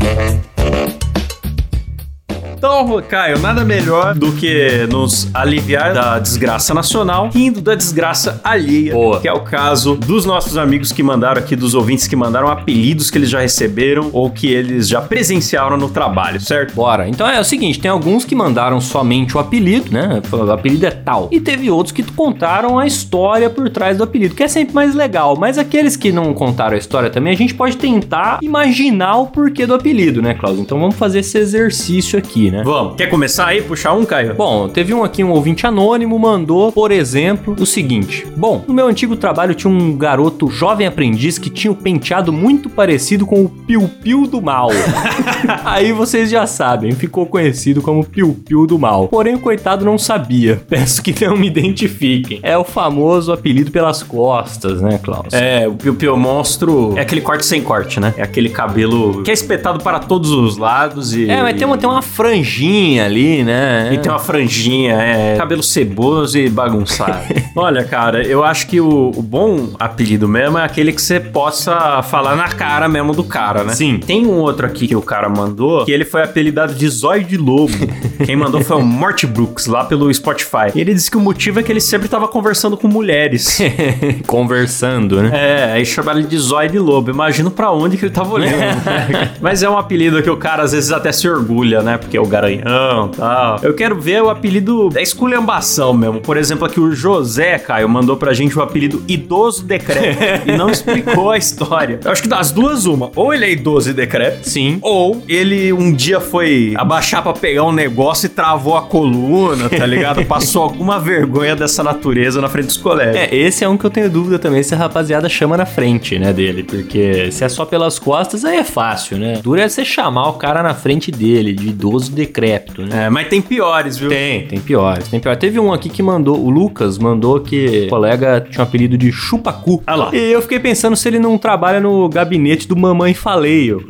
Então, 2.60 3.02
Caio, 3.08 3.40
nada 3.40 3.64
melhor 3.64 4.14
do 4.14 4.34
que 4.34 4.86
nos 4.92 5.34
aliviar 5.34 5.94
da 5.94 6.20
desgraça 6.20 6.74
nacional, 6.74 7.30
rindo 7.34 7.62
da 7.62 7.74
desgraça 7.74 8.42
alheia, 8.44 8.92
Boa. 8.92 9.22
que 9.22 9.30
é 9.30 9.32
o 9.32 9.40
caso 9.40 9.96
dos 9.96 10.26
nossos 10.26 10.58
amigos 10.58 10.92
que 10.92 11.02
mandaram 11.02 11.40
aqui, 11.40 11.56
dos 11.56 11.74
ouvintes 11.74 12.06
que 12.06 12.18
mandaram 12.18 12.50
apelidos 12.50 13.10
que 13.10 13.18
eles 13.18 13.30
já 13.30 13.40
receberam 13.40 14.10
ou 14.12 14.30
que 14.30 14.52
eles 14.52 14.90
já 14.90 15.00
presenciaram 15.00 15.78
no 15.78 15.88
trabalho, 15.88 16.42
certo? 16.42 16.74
Bora. 16.74 17.08
Então 17.08 17.26
é 17.26 17.40
o 17.40 17.46
seguinte, 17.46 17.80
tem 17.80 17.90
alguns 17.90 18.26
que 18.26 18.36
mandaram 18.36 18.82
somente 18.82 19.38
o 19.38 19.40
apelido, 19.40 19.90
né? 19.90 20.22
O 20.30 20.52
apelido 20.52 20.86
é 20.86 20.92
tal. 20.92 21.30
E 21.32 21.40
teve 21.40 21.72
outros 21.72 21.94
que 21.94 22.04
contaram 22.04 22.78
a 22.78 22.86
história 22.86 23.50
por 23.50 23.70
trás 23.70 23.98
do 23.98 24.04
apelido, 24.04 24.36
que 24.36 24.44
é 24.44 24.50
sempre 24.50 24.76
mais 24.76 24.94
legal. 24.94 25.38
Mas 25.38 25.58
aqueles 25.58 25.96
que 25.96 26.12
não 26.12 26.34
contaram 26.34 26.76
a 26.76 26.78
história 26.78 27.10
também, 27.10 27.32
a 27.32 27.38
gente 27.38 27.54
pode 27.54 27.78
tentar 27.78 28.40
imaginar 28.42 29.16
o 29.16 29.28
porquê 29.28 29.66
do 29.66 29.74
apelido, 29.74 30.22
né, 30.22 30.34
Klaus? 30.34 30.60
Então 30.60 30.78
vamos 30.78 30.98
fazer 30.98 31.20
esse 31.20 31.38
exercício 31.38 32.20
aqui, 32.20 32.49
né? 32.52 32.64
Vamos. 32.64 32.96
Quer 32.96 33.08
começar 33.08 33.48
aí? 33.48 33.62
Puxar 33.62 33.94
um, 33.94 34.06
Caio? 34.06 34.36
Bom, 34.36 34.68
teve 34.68 34.94
um 34.94 35.04
aqui, 35.04 35.24
um 35.24 35.32
ouvinte 35.32 35.66
anônimo, 35.66 36.18
mandou, 36.18 36.72
por 36.72 36.92
exemplo, 36.92 37.56
o 37.60 37.66
seguinte: 37.66 38.26
Bom, 38.36 38.64
no 38.68 38.74
meu 38.74 38.88
antigo 38.88 39.16
trabalho 39.16 39.54
tinha 39.54 39.72
um 39.72 39.98
garoto 39.98 40.50
jovem 40.50 40.88
aprendiz 40.88 41.38
que 41.38 41.50
tinha 41.50 41.72
o 41.72 41.76
penteado 41.76 42.32
muito 42.32 42.70
parecido 42.70 43.26
com 43.26 43.44
o 43.44 43.50
Piu 43.50 43.90
Piu 44.02 44.28
do 44.28 44.42
Mal. 44.42 44.70
Aí 45.66 45.92
vocês 45.92 46.30
já 46.30 46.46
sabem, 46.48 46.92
ficou 46.92 47.26
conhecido 47.26 47.82
como 47.82 48.04
Piu 48.04 48.38
Piu 48.46 48.66
do 48.66 48.78
Mal. 48.78 49.08
Porém, 49.08 49.36
o 49.36 49.40
coitado 49.40 49.86
não 49.86 49.98
sabia. 49.98 50.62
Peço 50.68 51.02
que 51.02 51.14
não 51.26 51.38
me 51.38 51.48
identifiquem. 51.48 52.40
É 52.44 52.58
o 52.58 52.64
famoso 52.64 53.32
apelido 53.32 53.72
pelas 53.72 54.04
costas, 54.04 54.82
né, 54.82 55.00
Klaus? 55.02 55.34
É, 55.34 55.68
o 55.68 55.74
Piu 55.74 55.96
Piu 55.96 56.18
Monstro 56.18 56.94
é 56.98 57.02
aquele 57.02 57.22
corte 57.22 57.46
sem 57.46 57.62
corte, 57.62 58.00
né? 58.00 58.14
É 58.18 58.24
aquele 58.24 58.50
cabelo 58.50 59.24
que 59.24 59.32
é 59.32 59.34
espetado 59.34 59.84
para 59.84 60.00
todos 60.00 60.32
os 60.32 60.58
lados 60.58 61.14
e... 61.14 61.30
É, 61.30 61.42
mas 61.42 61.58
tem 61.58 61.66
uma, 61.66 61.78
tem 61.78 61.90
uma 61.90 62.02
franjinha 62.40 63.06
ali, 63.06 63.44
né? 63.44 63.90
E 63.94 63.98
tem 63.98 64.12
uma 64.12 64.20
franjinha, 64.20 64.94
é. 64.94 65.38
Cabelo 65.38 65.62
ceboso 65.62 66.38
e 66.38 66.50
bagunçado. 66.50 67.20
Olha, 67.56 67.84
cara, 67.84 68.24
eu 68.26 68.44
acho 68.44 68.68
que 68.68 68.80
o, 68.80 69.12
o 69.16 69.22
bom 69.22 69.70
apelido 69.80 70.28
mesmo 70.28 70.58
é 70.58 70.64
aquele 70.64 70.92
que 70.92 71.02
você 71.02 71.20
possa 71.20 72.02
falar 72.04 72.36
na 72.36 72.48
cara 72.48 72.88
mesmo 72.88 73.14
do 73.14 73.24
cara, 73.24 73.64
né? 73.64 73.74
Sim. 73.74 74.00
Tem 74.00 74.26
um 74.26 74.38
outro 74.38 74.66
aqui 74.66 74.88
que 74.88 74.96
o 74.96 75.02
cara 75.02 75.28
mandou, 75.30 75.86
que 75.86 75.92
ele 75.92 76.06
foi 76.06 76.24
apelidado 76.24 76.74
de 76.74 76.88
Zóio 76.88 77.24
de 77.24 77.38
Lobo. 77.38 77.74
Quem 78.26 78.36
mandou 78.36 78.62
foi 78.62 78.78
o 78.78 78.82
Morty 78.82 79.28
Brooks, 79.28 79.66
lá 79.68 79.84
pelo 79.84 80.14
Spotify. 80.14 80.72
E 80.76 80.82
ele 80.82 80.94
disse 80.94 81.10
que 81.12 81.18
o 81.18 81.22
motivo 81.22 81.60
é 81.60 81.64
que 81.64 81.72
ele 81.72 81.82
sempre 81.82 82.08
tava 82.08 82.28
conversando 82.28 82.78
com 82.78 82.88
mulheres. 82.88 83.60
Conversando, 84.28 85.22
né? 85.22 85.32
É, 85.34 85.72
aí 85.74 85.86
chamaram 85.86 86.20
ele 86.20 86.28
de 86.28 86.38
Zóio 86.38 86.70
de 86.70 86.80
Lobo. 86.80 87.12
Imagino 87.12 87.52
pra 87.52 87.72
onde 87.72 87.98
que 87.98 88.06
ele 88.06 88.14
tava 88.14 88.34
olhando. 88.34 88.58
né? 88.58 89.32
Mas 89.42 89.64
é 89.64 89.70
um 89.70 89.78
apelido 89.78 90.22
que 90.22 90.30
o 90.30 90.38
cara 90.38 90.64
às 90.64 90.72
vezes 90.72 90.92
até 90.92 91.12
se 91.12 91.28
orgulha, 91.28 91.82
né? 91.82 91.98
Porque 91.98 92.18
o 92.18 92.26
Garanhão 92.30 93.10
e 93.14 93.18
tal. 93.18 93.60
Eu 93.62 93.74
quero 93.74 94.00
ver 94.00 94.22
o 94.22 94.30
apelido 94.30 94.90
da 94.90 95.02
esculhambação 95.02 95.94
mesmo. 95.94 96.22
Por 96.22 96.38
exemplo, 96.38 96.66
aqui 96.66 96.80
o 96.80 96.92
José, 96.92 97.58
Caio, 97.58 97.90
mandou 97.90 98.16
pra 98.16 98.34
gente 98.34 98.58
o 98.58 98.62
apelido 98.62 99.04
Idoso 99.08 99.64
Decrépito 99.66 100.48
e 100.50 100.58
não 100.58 100.70
explicou 100.70 101.32
a 101.32 101.38
história. 101.38 102.00
Eu 102.04 102.12
acho 102.12 102.22
que 102.22 102.30
das 102.30 102.52
duas, 102.52 102.86
uma. 102.86 103.12
Ou 103.16 103.34
ele 103.34 103.46
é 103.46 103.52
idoso 103.52 103.90
e 103.90 103.94
decrépito. 103.94 104.50
Sim. 104.50 104.80
Ou 104.82 105.24
ele 105.28 105.74
um 105.74 105.92
dia 105.92 106.20
foi 106.20 106.74
abaixar 106.78 107.24
pra 107.24 107.34
pegar 107.34 107.64
um 107.64 107.72
negócio 107.72 108.28
e 108.28 108.30
travou 108.30 108.78
a 108.78 108.82
coluna, 108.82 109.70
tá 109.70 109.86
ligado? 109.86 110.24
Passou 110.30 110.64
alguma 110.64 111.00
vergonha 111.00 111.56
dessa 111.56 111.84
natureza 111.84 112.42
na 112.42 112.50
frente 112.50 112.68
dos 112.68 112.78
colegas. 112.78 113.16
É, 113.16 113.36
esse 113.36 113.64
é 113.64 113.70
um 113.70 113.78
que 113.78 113.86
eu 113.86 113.90
tenho 113.90 114.10
dúvida 114.10 114.38
também 114.38 114.62
se 114.64 114.74
a 114.74 114.78
rapaziada 114.78 115.28
chama 115.28 115.58
na 115.58 115.66
frente, 115.66 116.20
né, 116.20 116.32
dele. 116.32 116.64
Porque 116.64 117.32
se 117.32 117.44
é 117.44 117.50
só 117.50 117.66
pelas 117.66 117.98
costas, 117.98 118.46
aí 118.46 118.58
é 118.58 118.64
fácil, 118.64 119.18
né? 119.18 119.40
Dura 119.42 119.64
é 119.64 119.70
você 119.70 119.84
chamar 119.84 120.30
o 120.30 120.34
cara 120.34 120.62
na 120.62 120.74
frente 120.74 121.12
dele, 121.12 121.54
de 121.54 121.70
idoso 121.70 122.12
decrépito, 122.20 122.84
né? 122.84 123.06
É, 123.06 123.10
mas 123.10 123.28
tem 123.28 123.42
piores, 123.42 123.98
viu? 123.98 124.10
Tem, 124.10 124.46
tem 124.48 124.60
piores, 124.60 125.08
tem 125.08 125.20
piores. 125.20 125.40
Teve 125.40 125.60
um 125.60 125.72
aqui 125.72 125.90
que 125.90 126.04
mandou, 126.04 126.38
o 126.38 126.50
Lucas 126.50 126.98
mandou 126.98 127.40
que 127.40 127.86
o 127.86 127.90
colega 127.90 128.42
tinha 128.42 128.64
um 128.64 128.68
apelido 128.68 128.98
de 128.98 129.12
chupacu. 129.12 129.82
Ah 129.88 129.96
lá. 129.96 130.10
E 130.14 130.32
eu 130.32 130.42
fiquei 130.42 130.60
pensando 130.60 130.96
se 130.96 131.08
ele 131.08 131.20
não 131.20 131.38
trabalha 131.38 131.80
no 131.80 132.08
gabinete 132.10 132.68
do 132.68 132.76
Mamãe 132.76 133.14
Faleio. 133.14 133.86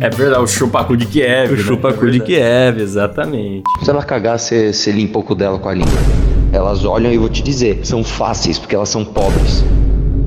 É 0.00 0.08
verdade, 0.10 0.42
o 0.42 0.46
chupacu 0.46 0.96
de 0.96 1.06
Kiev. 1.06 1.52
O 1.52 1.56
né? 1.56 1.62
chupacu 1.62 2.06
É 2.06 2.10
de. 2.10 2.20
Kiev, 2.20 2.80
exatamente. 2.80 3.62
Se 3.82 3.90
ela 3.90 4.02
cagar, 4.02 4.38
você 4.38 4.72
você 4.72 4.90
limpa 4.90 5.18
o 5.18 5.22
cu 5.22 5.34
dela 5.34 5.58
com 5.58 5.68
a 5.68 5.74
língua. 5.74 5.92
Elas 6.52 6.84
olham 6.84 7.10
e 7.10 7.14
eu 7.14 7.20
vou 7.20 7.28
te 7.28 7.42
dizer, 7.42 7.80
são 7.82 8.04
fáceis, 8.04 8.58
porque 8.58 8.74
elas 8.74 8.88
são 8.88 9.04
pobres. 9.04 9.64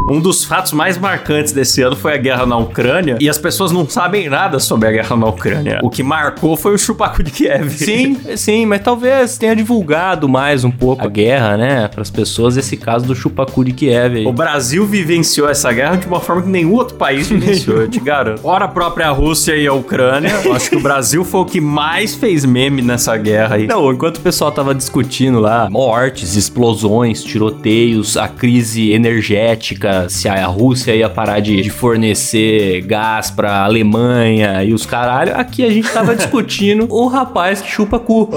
Um 0.09 0.21
dos 0.21 0.45
fatos 0.45 0.71
mais 0.71 0.97
marcantes 0.97 1.51
desse 1.51 1.81
ano 1.81 1.95
foi 1.95 2.13
a 2.13 2.17
guerra 2.17 2.45
na 2.45 2.55
Ucrânia 2.57 3.17
e 3.19 3.27
as 3.27 3.37
pessoas 3.37 3.73
não 3.73 3.87
sabem 3.89 4.29
nada 4.29 4.57
sobre 4.57 4.87
a 4.87 4.91
guerra 4.91 5.17
na 5.17 5.27
Ucrânia. 5.27 5.79
O 5.83 5.89
que 5.89 6.01
marcou 6.01 6.55
foi 6.55 6.73
o 6.73 6.77
chupacu 6.77 7.21
de 7.21 7.29
Kiev. 7.29 7.69
Sim, 7.71 8.17
sim, 8.37 8.65
mas 8.65 8.81
talvez 8.81 9.37
tenha 9.37 9.53
divulgado 9.53 10.29
mais 10.29 10.63
um 10.63 10.71
pouco 10.71 11.05
a 11.05 11.09
guerra, 11.09 11.57
né, 11.57 11.87
para 11.89 12.01
as 12.01 12.09
pessoas, 12.09 12.55
esse 12.55 12.77
caso 12.77 13.05
do 13.05 13.13
chupacu 13.13 13.65
de 13.65 13.73
Kiev 13.73 14.15
aí. 14.15 14.25
O 14.25 14.31
Brasil 14.31 14.85
vivenciou 14.85 15.49
essa 15.49 15.73
guerra 15.73 15.97
de 15.97 16.07
uma 16.07 16.21
forma 16.21 16.41
que 16.41 16.49
nenhum 16.49 16.73
outro 16.73 16.95
país 16.95 17.27
vivenciou, 17.27 17.81
eu 17.81 17.89
te 17.89 17.99
garanto. 17.99 18.39
Ora 18.45 18.63
a 18.63 18.69
própria 18.69 19.09
Rússia 19.09 19.57
e 19.57 19.67
a 19.67 19.73
Ucrânia, 19.73 20.31
eu 20.45 20.53
acho 20.53 20.69
que 20.69 20.77
o 20.77 20.81
Brasil 20.81 21.25
foi 21.25 21.41
o 21.41 21.45
que 21.45 21.59
mais 21.59 22.15
fez 22.15 22.45
meme 22.45 22.81
nessa 22.81 23.17
guerra 23.17 23.55
aí. 23.55 23.67
Não, 23.67 23.91
enquanto 23.91 24.17
o 24.17 24.21
pessoal 24.21 24.53
tava 24.53 24.73
discutindo 24.73 25.39
lá 25.39 25.69
mortes, 25.69 26.37
explosões, 26.37 27.21
tiroteios, 27.21 28.15
a 28.15 28.29
crise 28.29 28.91
energética, 28.91 29.96
se 30.09 30.27
a 30.27 30.45
Rússia 30.45 30.95
ia 30.95 31.09
parar 31.09 31.39
de, 31.39 31.61
de 31.61 31.69
fornecer 31.69 32.81
gás 32.81 33.31
pra 33.31 33.63
Alemanha 33.63 34.63
e 34.63 34.73
os 34.73 34.85
caralho, 34.85 35.35
aqui 35.35 35.65
a 35.65 35.69
gente 35.69 35.89
tava 35.89 36.15
discutindo 36.15 36.87
o 36.89 37.07
rapaz 37.07 37.61
que 37.61 37.69
chupa 37.69 37.99
cu. 37.99 38.29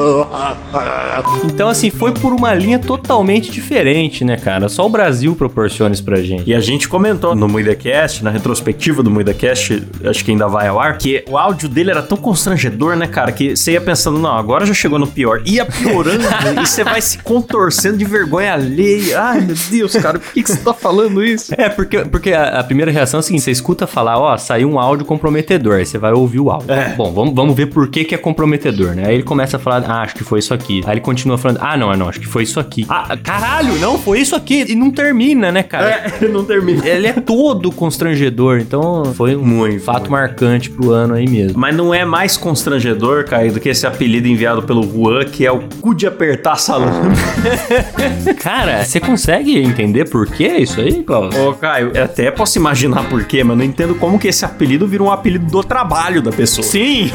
Então, 1.44 1.68
assim, 1.68 1.90
foi 1.90 2.12
por 2.12 2.32
uma 2.32 2.54
linha 2.54 2.78
totalmente 2.78 3.50
diferente, 3.50 4.24
né, 4.24 4.36
cara? 4.36 4.68
Só 4.68 4.86
o 4.86 4.88
Brasil 4.88 5.34
proporciona 5.34 5.94
isso 5.94 6.04
pra 6.04 6.20
gente. 6.20 6.48
E 6.48 6.54
a 6.54 6.60
gente 6.60 6.88
comentou 6.88 7.34
no 7.34 7.48
MuidaCast, 7.48 8.24
na 8.24 8.30
retrospectiva 8.30 9.02
do 9.02 9.10
MuidaCast, 9.10 9.82
acho 10.04 10.24
que 10.24 10.30
ainda 10.30 10.48
vai 10.48 10.68
ao 10.68 10.80
ar, 10.80 10.98
que 10.98 11.24
o 11.28 11.36
áudio 11.36 11.68
dele 11.68 11.90
era 11.90 12.02
tão 12.02 12.16
constrangedor, 12.16 12.96
né, 12.96 13.06
cara, 13.06 13.32
que 13.32 13.56
você 13.56 13.72
ia 13.72 13.80
pensando, 13.80 14.18
não, 14.18 14.36
agora 14.36 14.66
já 14.66 14.74
chegou 14.74 14.98
no 14.98 15.06
pior. 15.06 15.42
Ia 15.44 15.64
piorando 15.64 16.24
e 16.62 16.66
você 16.66 16.84
vai 16.84 17.00
se 17.00 17.18
contorcendo 17.18 17.98
de 17.98 18.04
vergonha 18.04 18.52
alheia. 18.54 19.20
Ai, 19.20 19.40
meu 19.40 19.56
Deus, 19.70 19.92
cara, 19.94 20.18
por 20.18 20.32
que, 20.32 20.42
que 20.42 20.50
você 20.50 20.58
tá 20.58 20.74
falando 20.74 21.22
isso? 21.22 21.49
É, 21.56 21.68
porque, 21.68 21.98
porque 22.04 22.32
a, 22.32 22.60
a 22.60 22.64
primeira 22.64 22.90
reação 22.90 23.18
é 23.18 23.20
a 23.20 23.22
seguinte: 23.22 23.42
você 23.42 23.50
escuta 23.50 23.86
falar, 23.86 24.18
ó, 24.18 24.36
saiu 24.36 24.70
um 24.70 24.78
áudio 24.78 25.04
comprometedor, 25.04 25.74
aí 25.76 25.86
você 25.86 25.98
vai 25.98 26.12
ouvir 26.12 26.40
o 26.40 26.50
áudio. 26.50 26.72
É. 26.72 26.94
Bom, 26.96 27.12
vamos, 27.12 27.34
vamos 27.34 27.54
ver 27.54 27.66
por 27.66 27.88
que, 27.88 28.04
que 28.04 28.14
é 28.14 28.18
comprometedor, 28.18 28.94
né? 28.94 29.04
Aí 29.06 29.14
ele 29.14 29.22
começa 29.22 29.56
a 29.56 29.60
falar, 29.60 29.84
ah, 29.88 30.02
acho 30.02 30.14
que 30.14 30.24
foi 30.24 30.38
isso 30.38 30.52
aqui. 30.54 30.82
Aí 30.86 30.94
ele 30.94 31.00
continua 31.00 31.38
falando, 31.38 31.58
ah, 31.60 31.76
não, 31.76 31.92
não, 31.96 32.08
acho 32.08 32.20
que 32.20 32.26
foi 32.26 32.42
isso 32.42 32.60
aqui. 32.60 32.86
Ah, 32.88 33.16
caralho, 33.22 33.74
não, 33.78 33.98
foi 33.98 34.20
isso 34.20 34.34
aqui. 34.36 34.64
E 34.68 34.74
não 34.74 34.90
termina, 34.90 35.50
né, 35.52 35.62
cara? 35.62 36.12
É, 36.20 36.26
não 36.28 36.44
termina. 36.44 36.86
Ele 36.86 37.06
é 37.06 37.12
todo 37.12 37.70
constrangedor, 37.72 38.58
então 38.60 39.04
foi 39.14 39.36
um 39.36 39.44
Muito, 39.44 39.82
fato 39.82 40.00
muito. 40.00 40.12
marcante 40.12 40.70
pro 40.70 40.90
ano 40.90 41.14
aí 41.14 41.28
mesmo. 41.28 41.58
Mas 41.58 41.74
não 41.74 41.92
é 41.94 42.04
mais 42.04 42.36
constrangedor, 42.36 43.24
Caio, 43.24 43.52
do 43.52 43.60
que 43.60 43.68
esse 43.68 43.86
apelido 43.86 44.28
enviado 44.28 44.62
pelo 44.62 44.82
Juan, 44.82 45.24
que 45.24 45.44
é 45.44 45.52
o 45.52 45.60
cu 45.80 45.94
de 45.94 46.06
apertar 46.06 46.56
salame. 46.56 47.14
Cara, 48.40 48.84
você 48.84 49.00
consegue 49.00 49.58
entender 49.58 50.08
por 50.08 50.26
que 50.26 50.46
isso 50.46 50.80
aí, 50.80 51.02
Klaus? 51.02 51.34
Ô, 51.48 51.54
Caio, 51.54 51.92
eu 51.94 52.04
até 52.04 52.30
posso 52.30 52.58
imaginar 52.58 53.08
por 53.08 53.24
quê, 53.24 53.42
mas 53.44 53.56
não 53.56 53.64
entendo 53.64 53.94
como 53.94 54.18
que 54.18 54.28
esse 54.28 54.44
apelido 54.44 54.86
vira 54.86 55.02
um 55.02 55.10
apelido 55.10 55.46
do 55.46 55.62
trabalho 55.62 56.22
da 56.22 56.30
pessoa. 56.32 56.66
Sim! 56.66 57.10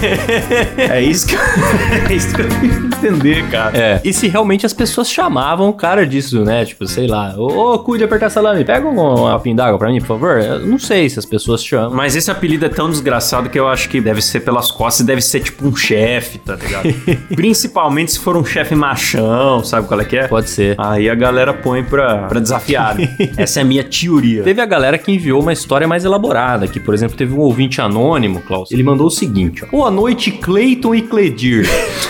É 0.78 1.02
isso 1.02 1.28
que, 1.28 1.36
é 2.10 2.14
isso 2.14 2.34
que 2.34 2.42
eu 2.42 2.50
tenho 2.50 2.90
que 2.90 2.96
entender, 2.96 3.48
cara. 3.50 3.78
É. 3.78 4.02
E 4.04 4.14
se 4.14 4.28
realmente 4.28 4.66
as 4.66 4.74
pessoas 4.74 5.10
chamavam 5.10 5.70
o 5.70 5.74
cara 5.74 6.06
disso, 6.06 6.44
né? 6.44 6.66
Tipo, 6.66 6.88
sei 6.88 7.08
lá, 7.08 7.36
ô, 7.38 7.74
ô, 7.74 7.80
cu 7.80 7.98
de 7.98 8.04
apertar 8.04 8.30
salame, 8.30 8.64
pega 8.64 8.88
um, 8.88 9.40
pinda 9.40 9.64
d'água 9.64 9.78
pra 9.78 9.90
mim, 9.90 10.00
por 10.00 10.08
favor. 10.08 10.40
Eu 10.40 10.60
não 10.66 10.80
sei 10.80 11.10
se 11.10 11.20
as 11.20 11.26
pessoas 11.26 11.64
chamam. 11.64 11.92
Mas 11.92 12.16
esse 12.16 12.30
apelido 12.30 12.66
é 12.66 12.70
tão 12.70 12.90
desgraçado 12.90 13.50
que 13.50 13.60
eu 13.60 13.68
acho 13.68 13.90
que 13.90 14.02
deve 14.02 14.22
ser 14.22 14.42
pelas 14.42 14.72
costas 14.72 15.02
e 15.02 15.06
deve 15.06 15.22
ser 15.22 15.40
tipo 15.40 15.68
um 15.68 15.76
chefe, 15.76 16.38
tá 16.40 16.56
ligado? 16.56 16.88
Principalmente 17.36 18.14
se 18.14 18.20
for 18.20 18.36
um 18.38 18.46
chefe 18.46 18.76
machão, 18.76 19.64
sabe 19.64 19.88
qual 19.88 20.00
é 20.00 20.06
que 20.06 20.18
é? 20.18 20.28
Pode 20.28 20.50
ser. 20.50 20.76
Aí 20.78 21.10
a 21.10 21.16
galera 21.16 21.54
põe 21.54 21.84
pra, 21.84 22.28
pra 22.28 22.40
desafiar. 22.40 22.96
Essa 23.38 23.60
é 23.60 23.64
a 23.64 23.66
minha 23.66 23.84
teoria. 24.16 24.44
Teve 24.44 24.62
a 24.62 24.66
galera 24.66 24.98
que 24.98 25.12
enviou 25.12 25.42
uma 25.42 25.54
história 25.54 25.88
mais 25.88 26.06
elaborada, 26.06 26.68
que, 26.68 26.80
por 26.80 26.94
exemplo, 26.94 27.18
teve 27.18 27.34
um 27.34 27.40
ouvinte 27.40 27.82
anônimo, 27.82 28.42
Klaus. 28.42 28.72
Ele 28.72 28.84
mandou 28.84 29.08
o 29.08 29.12
seguinte, 29.12 29.64
ó. 29.64 29.68
Boa 29.68 29.92
noite, 29.92 30.32
Cleiton 30.32 30.96
e 30.96 31.02
Cledir. 31.02 31.68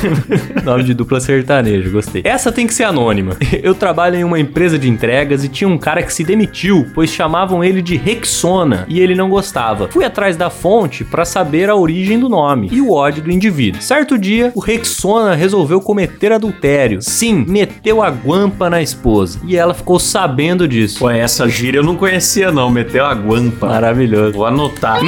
Nome 0.63 0.83
de 0.83 0.93
dupla 0.93 1.19
sertanejo, 1.19 1.91
gostei. 1.91 2.21
Essa 2.23 2.51
tem 2.51 2.67
que 2.67 2.73
ser 2.73 2.83
anônima. 2.83 3.37
Eu 3.63 3.73
trabalho 3.73 4.15
em 4.15 4.23
uma 4.23 4.39
empresa 4.39 4.77
de 4.77 4.89
entregas 4.89 5.43
e 5.43 5.49
tinha 5.49 5.67
um 5.67 5.77
cara 5.77 6.03
que 6.03 6.13
se 6.13 6.23
demitiu, 6.23 6.87
pois 6.93 7.09
chamavam 7.09 7.63
ele 7.63 7.81
de 7.81 7.95
Rexona 7.95 8.85
e 8.87 8.99
ele 8.99 9.15
não 9.15 9.29
gostava. 9.29 9.87
Fui 9.89 10.03
atrás 10.03 10.37
da 10.37 10.49
fonte 10.49 11.03
pra 11.03 11.25
saber 11.25 11.69
a 11.69 11.75
origem 11.75 12.19
do 12.19 12.29
nome 12.29 12.69
e 12.71 12.81
o 12.81 12.91
ódio 12.91 13.23
do 13.23 13.31
indivíduo. 13.31 13.81
Certo 13.81 14.17
dia, 14.17 14.51
o 14.55 14.59
Rexona 14.59 15.35
resolveu 15.35 15.81
cometer 15.81 16.31
adultério. 16.31 17.01
Sim, 17.01 17.45
meteu 17.47 18.01
a 18.01 18.09
guampa 18.09 18.69
na 18.69 18.81
esposa 18.81 19.39
e 19.45 19.55
ela 19.55 19.73
ficou 19.73 19.99
sabendo 19.99 20.67
disso. 20.67 20.99
Pô, 20.99 21.09
essa 21.09 21.47
gíria 21.47 21.79
eu 21.79 21.83
não 21.83 21.94
conhecia 21.95 22.51
não, 22.51 22.69
meteu 22.69 23.05
a 23.05 23.13
guampa. 23.13 23.67
Maravilhoso. 23.67 24.33
Vou 24.33 24.45
anotar. 24.45 24.99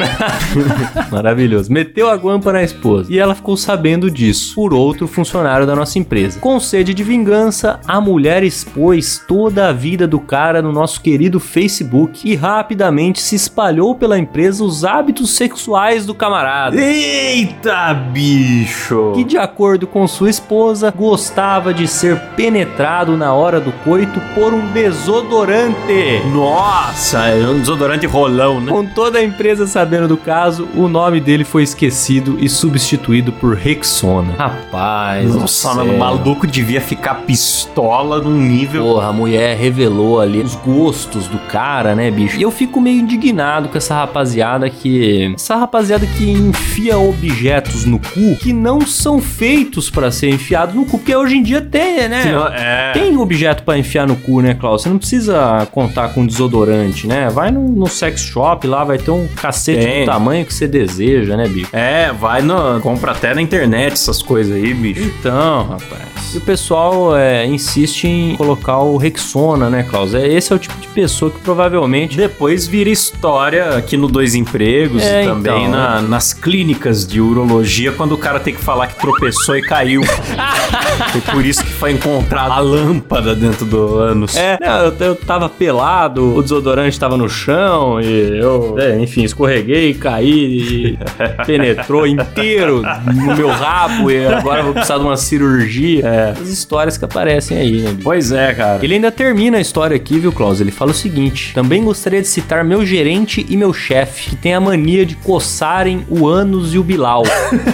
Maravilhoso. 1.10 1.72
Meteu 1.72 2.08
a 2.08 2.16
guampa 2.16 2.52
na 2.52 2.62
esposa. 2.62 3.12
E 3.12 3.18
ela 3.18 3.34
ficou 3.34 3.56
sabendo 3.56 4.10
disso 4.10 4.54
por 4.54 4.72
outro 4.74 5.06
funcionário 5.06 5.66
da 5.66 5.74
nossa 5.74 5.98
empresa. 5.98 6.38
Com 6.40 6.58
sede 6.60 6.94
de 6.94 7.02
vingança, 7.02 7.80
a 7.86 8.00
mulher 8.00 8.42
expôs 8.42 9.22
toda 9.26 9.68
a 9.68 9.72
vida 9.72 10.06
do 10.06 10.20
cara 10.20 10.62
no 10.62 10.72
nosso 10.72 11.00
querido 11.00 11.40
Facebook 11.40 12.28
e 12.28 12.34
rapidamente 12.34 13.20
se 13.20 13.34
espalhou 13.34 13.94
pela 13.94 14.18
empresa 14.18 14.64
os 14.64 14.84
hábitos 14.84 15.30
sexuais 15.30 16.06
do 16.06 16.14
camarada. 16.14 16.76
Eita, 16.80 17.94
bicho! 17.94 19.12
Que, 19.14 19.24
de 19.24 19.36
acordo 19.36 19.86
com 19.86 20.06
sua 20.06 20.30
esposa, 20.30 20.90
gostava 20.90 21.72
de 21.72 21.86
ser 21.86 22.18
penetrado 22.36 23.16
na 23.16 23.32
hora 23.32 23.60
do 23.60 23.72
coito 23.84 24.20
por 24.34 24.52
um 24.52 24.66
desodorante. 24.72 26.22
Nossa, 26.32 26.67
é 27.14 27.48
um 27.48 27.60
desodorante 27.60 28.06
rolão, 28.06 28.60
né? 28.60 28.70
Com 28.70 28.84
toda 28.84 29.18
a 29.18 29.24
empresa 29.24 29.66
sabendo 29.66 30.06
do 30.06 30.16
caso, 30.16 30.68
o 30.74 30.88
nome 30.88 31.20
dele 31.20 31.44
foi 31.44 31.62
esquecido 31.62 32.36
e 32.40 32.48
substituído 32.48 33.32
por 33.32 33.56
Rexona. 33.56 34.34
Rapaz, 34.36 35.32
do 35.32 35.40
Nossa, 35.40 35.74
mano, 35.74 35.94
o 35.94 35.98
maluco 35.98 36.46
devia 36.46 36.80
ficar 36.80 37.22
pistola 37.22 38.20
num 38.20 38.36
nível. 38.36 38.84
Porra, 38.84 39.08
a 39.08 39.12
mulher 39.12 39.56
revelou 39.56 40.20
ali 40.20 40.40
os 40.40 40.54
gostos 40.56 41.26
do 41.26 41.38
cara, 41.38 41.94
né, 41.94 42.10
bicho? 42.10 42.38
E 42.38 42.42
eu 42.42 42.50
fico 42.50 42.80
meio 42.80 43.00
indignado 43.00 43.68
com 43.68 43.78
essa 43.78 43.94
rapaziada 43.94 44.68
que. 44.68 45.32
Essa 45.34 45.56
rapaziada 45.56 46.06
que 46.06 46.30
enfia 46.30 46.98
objetos 46.98 47.84
no 47.84 47.98
cu 47.98 48.36
que 48.36 48.52
não 48.52 48.80
são 48.82 49.20
feitos 49.20 49.88
pra 49.88 50.10
ser 50.10 50.28
enfiados 50.28 50.74
no 50.74 50.84
cu. 50.84 50.98
Porque 50.98 51.14
hoje 51.14 51.36
em 51.36 51.42
dia 51.42 51.60
tem, 51.60 52.08
né? 52.08 52.24
É. 52.54 52.92
Tem 52.92 53.16
objeto 53.16 53.62
pra 53.62 53.78
enfiar 53.78 54.06
no 54.06 54.16
cu, 54.16 54.40
né, 54.40 54.54
Klaus? 54.54 54.82
Você 54.82 54.88
não 54.88 54.98
precisa 54.98 55.66
contar 55.72 56.08
com 56.08 56.26
desodorante, 56.26 56.57
né? 57.06 57.28
Vai 57.30 57.50
no, 57.50 57.60
no 57.68 57.86
sex 57.86 58.20
shop 58.22 58.66
lá, 58.66 58.84
vai 58.84 58.98
ter 58.98 59.10
um 59.10 59.26
cacete 59.28 59.84
Tem. 59.84 60.00
do 60.04 60.06
tamanho 60.06 60.44
que 60.44 60.52
você 60.54 60.66
deseja, 60.66 61.36
né, 61.36 61.46
bicho? 61.48 61.68
É, 61.72 62.12
vai 62.12 62.42
no. 62.42 62.80
Compra 62.80 63.12
até 63.12 63.34
na 63.34 63.42
internet 63.42 63.92
essas 63.92 64.22
coisas 64.22 64.52
aí, 64.54 64.72
bicho. 64.74 65.00
Então, 65.02 65.64
rapaz. 65.68 66.34
E 66.34 66.38
o 66.38 66.40
pessoal 66.42 67.16
é, 67.16 67.46
insiste 67.46 68.04
em 68.06 68.36
colocar 68.36 68.78
o 68.78 68.96
Rexona, 68.98 69.70
né, 69.70 69.82
Klaus? 69.88 70.12
É, 70.14 70.26
esse 70.28 70.52
é 70.52 70.56
o 70.56 70.58
tipo 70.58 70.78
de 70.78 70.88
pessoa 70.88 71.30
que 71.30 71.38
provavelmente. 71.38 72.16
Depois 72.16 72.66
vira 72.66 72.90
história 72.90 73.76
aqui 73.76 73.96
no 73.96 74.08
Dois 74.08 74.34
Empregos 74.34 75.02
É, 75.02 75.22
e 75.24 75.26
também 75.26 75.60
então. 75.66 75.70
na- 75.70 76.02
nas 76.02 76.34
clínicas 76.34 77.06
de 77.06 77.18
urologia, 77.20 77.92
quando 77.92 78.12
o 78.12 78.18
cara 78.18 78.38
tem 78.40 78.54
que 78.54 78.60
falar 78.60 78.88
que 78.88 78.96
tropeçou 79.00 79.56
e 79.56 79.62
caiu. 79.62 80.02
e 81.16 81.20
por 81.32 81.44
isso 81.44 81.62
que 81.64 81.72
foi 81.72 81.92
encontrada 81.92 82.54
a 82.54 82.58
lâmpada 82.60 83.34
dentro 83.34 83.64
do 83.64 83.96
ânus. 83.98 84.36
É, 84.36 84.58
eu, 85.00 85.06
eu 85.06 85.14
tava 85.14 85.48
pelado, 85.48 86.22
desodorante 86.48 86.98
tava 86.98 87.16
no 87.16 87.28
chão 87.28 88.00
e 88.00 88.38
eu, 88.38 88.76
é, 88.78 88.98
enfim, 88.98 89.22
escorreguei, 89.22 89.92
caí 89.94 90.94
e 90.94 90.98
penetrou 91.44 92.06
inteiro 92.06 92.82
no 93.14 93.36
meu 93.36 93.48
rabo 93.48 94.10
e 94.10 94.26
agora 94.26 94.60
eu 94.60 94.64
vou 94.64 94.72
precisar 94.72 94.98
de 94.98 95.04
uma 95.04 95.16
cirurgia. 95.16 96.06
É, 96.06 96.30
as 96.30 96.48
histórias 96.48 96.96
que 96.96 97.04
aparecem 97.04 97.58
aí, 97.58 97.82
né? 97.82 97.96
Pois 98.02 98.32
é, 98.32 98.54
cara. 98.54 98.82
Ele 98.82 98.94
ainda 98.94 99.12
termina 99.12 99.58
a 99.58 99.60
história 99.60 99.94
aqui, 99.94 100.18
viu, 100.18 100.32
Klaus? 100.32 100.60
Ele 100.60 100.70
fala 100.70 100.92
o 100.92 100.94
seguinte: 100.94 101.52
também 101.54 101.84
gostaria 101.84 102.22
de 102.22 102.28
citar 102.28 102.64
meu 102.64 102.84
gerente 102.84 103.44
e 103.48 103.56
meu 103.56 103.72
chefe, 103.72 104.30
que 104.30 104.36
tem 104.36 104.54
a 104.54 104.60
mania 104.60 105.04
de 105.04 105.14
coçarem 105.16 106.04
o 106.08 106.26
ânus 106.26 106.72
e 106.72 106.78
o 106.78 106.82
bilau. 106.82 107.24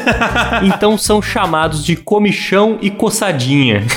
então 0.63 0.99
são 0.99 1.23
chamados 1.23 1.85
de 1.85 1.95
comichão 1.95 2.79
e 2.83 2.91
coçadinha. 2.91 3.85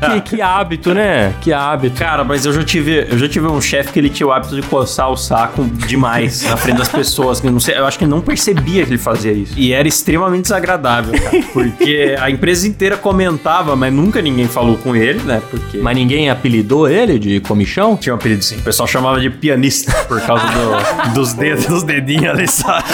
que, 0.00 0.36
que 0.36 0.42
hábito, 0.42 0.94
né? 0.94 1.32
Que 1.40 1.52
hábito. 1.52 1.98
Cara, 1.98 2.24
mas 2.24 2.44
eu 2.44 2.52
já 2.52 2.64
tive, 2.64 3.05
eu 3.10 3.18
já 3.18 3.28
tive 3.28 3.46
um 3.46 3.60
chefe 3.60 3.92
que 3.92 3.98
ele 3.98 4.08
tinha 4.10 4.26
o 4.26 4.32
hábito 4.32 4.54
de 4.54 4.62
coçar 4.62 5.10
o 5.10 5.16
saco 5.16 5.64
demais 5.86 6.42
na 6.42 6.56
frente 6.56 6.78
das 6.78 6.88
pessoas. 6.88 7.40
Que 7.40 7.46
eu, 7.46 7.52
não 7.52 7.60
sei, 7.60 7.76
eu 7.76 7.86
acho 7.86 7.98
que 7.98 8.04
ele 8.04 8.10
não 8.10 8.20
percebia 8.20 8.84
que 8.84 8.90
ele 8.90 8.98
fazia 8.98 9.32
isso. 9.32 9.54
E 9.56 9.72
era 9.72 9.86
extremamente 9.86 10.42
desagradável, 10.42 11.12
cara. 11.20 11.42
Porque 11.52 12.16
a 12.20 12.30
empresa 12.30 12.66
inteira 12.68 12.96
comentava, 12.96 13.74
mas 13.76 13.92
nunca 13.92 14.20
ninguém 14.22 14.46
falou 14.48 14.76
com 14.78 14.94
ele, 14.94 15.20
né? 15.22 15.42
Porque 15.50 15.78
Mas 15.78 15.96
ninguém 15.96 16.30
apelidou 16.30 16.88
ele 16.88 17.18
de 17.18 17.40
comichão? 17.40 17.96
tinha 17.96 18.14
um 18.14 18.16
apelido 18.18 18.40
assim. 18.40 18.56
O 18.56 18.62
pessoal 18.62 18.86
chamava 18.86 19.20
de 19.20 19.30
pianista 19.30 19.92
por 20.08 20.20
causa 20.20 20.44
do- 20.46 21.14
dos 21.14 21.32
dedos, 21.34 21.66
dos 21.66 21.82
dedinhos 21.82 22.26
ali, 22.30 22.48
sabe? 22.48 22.84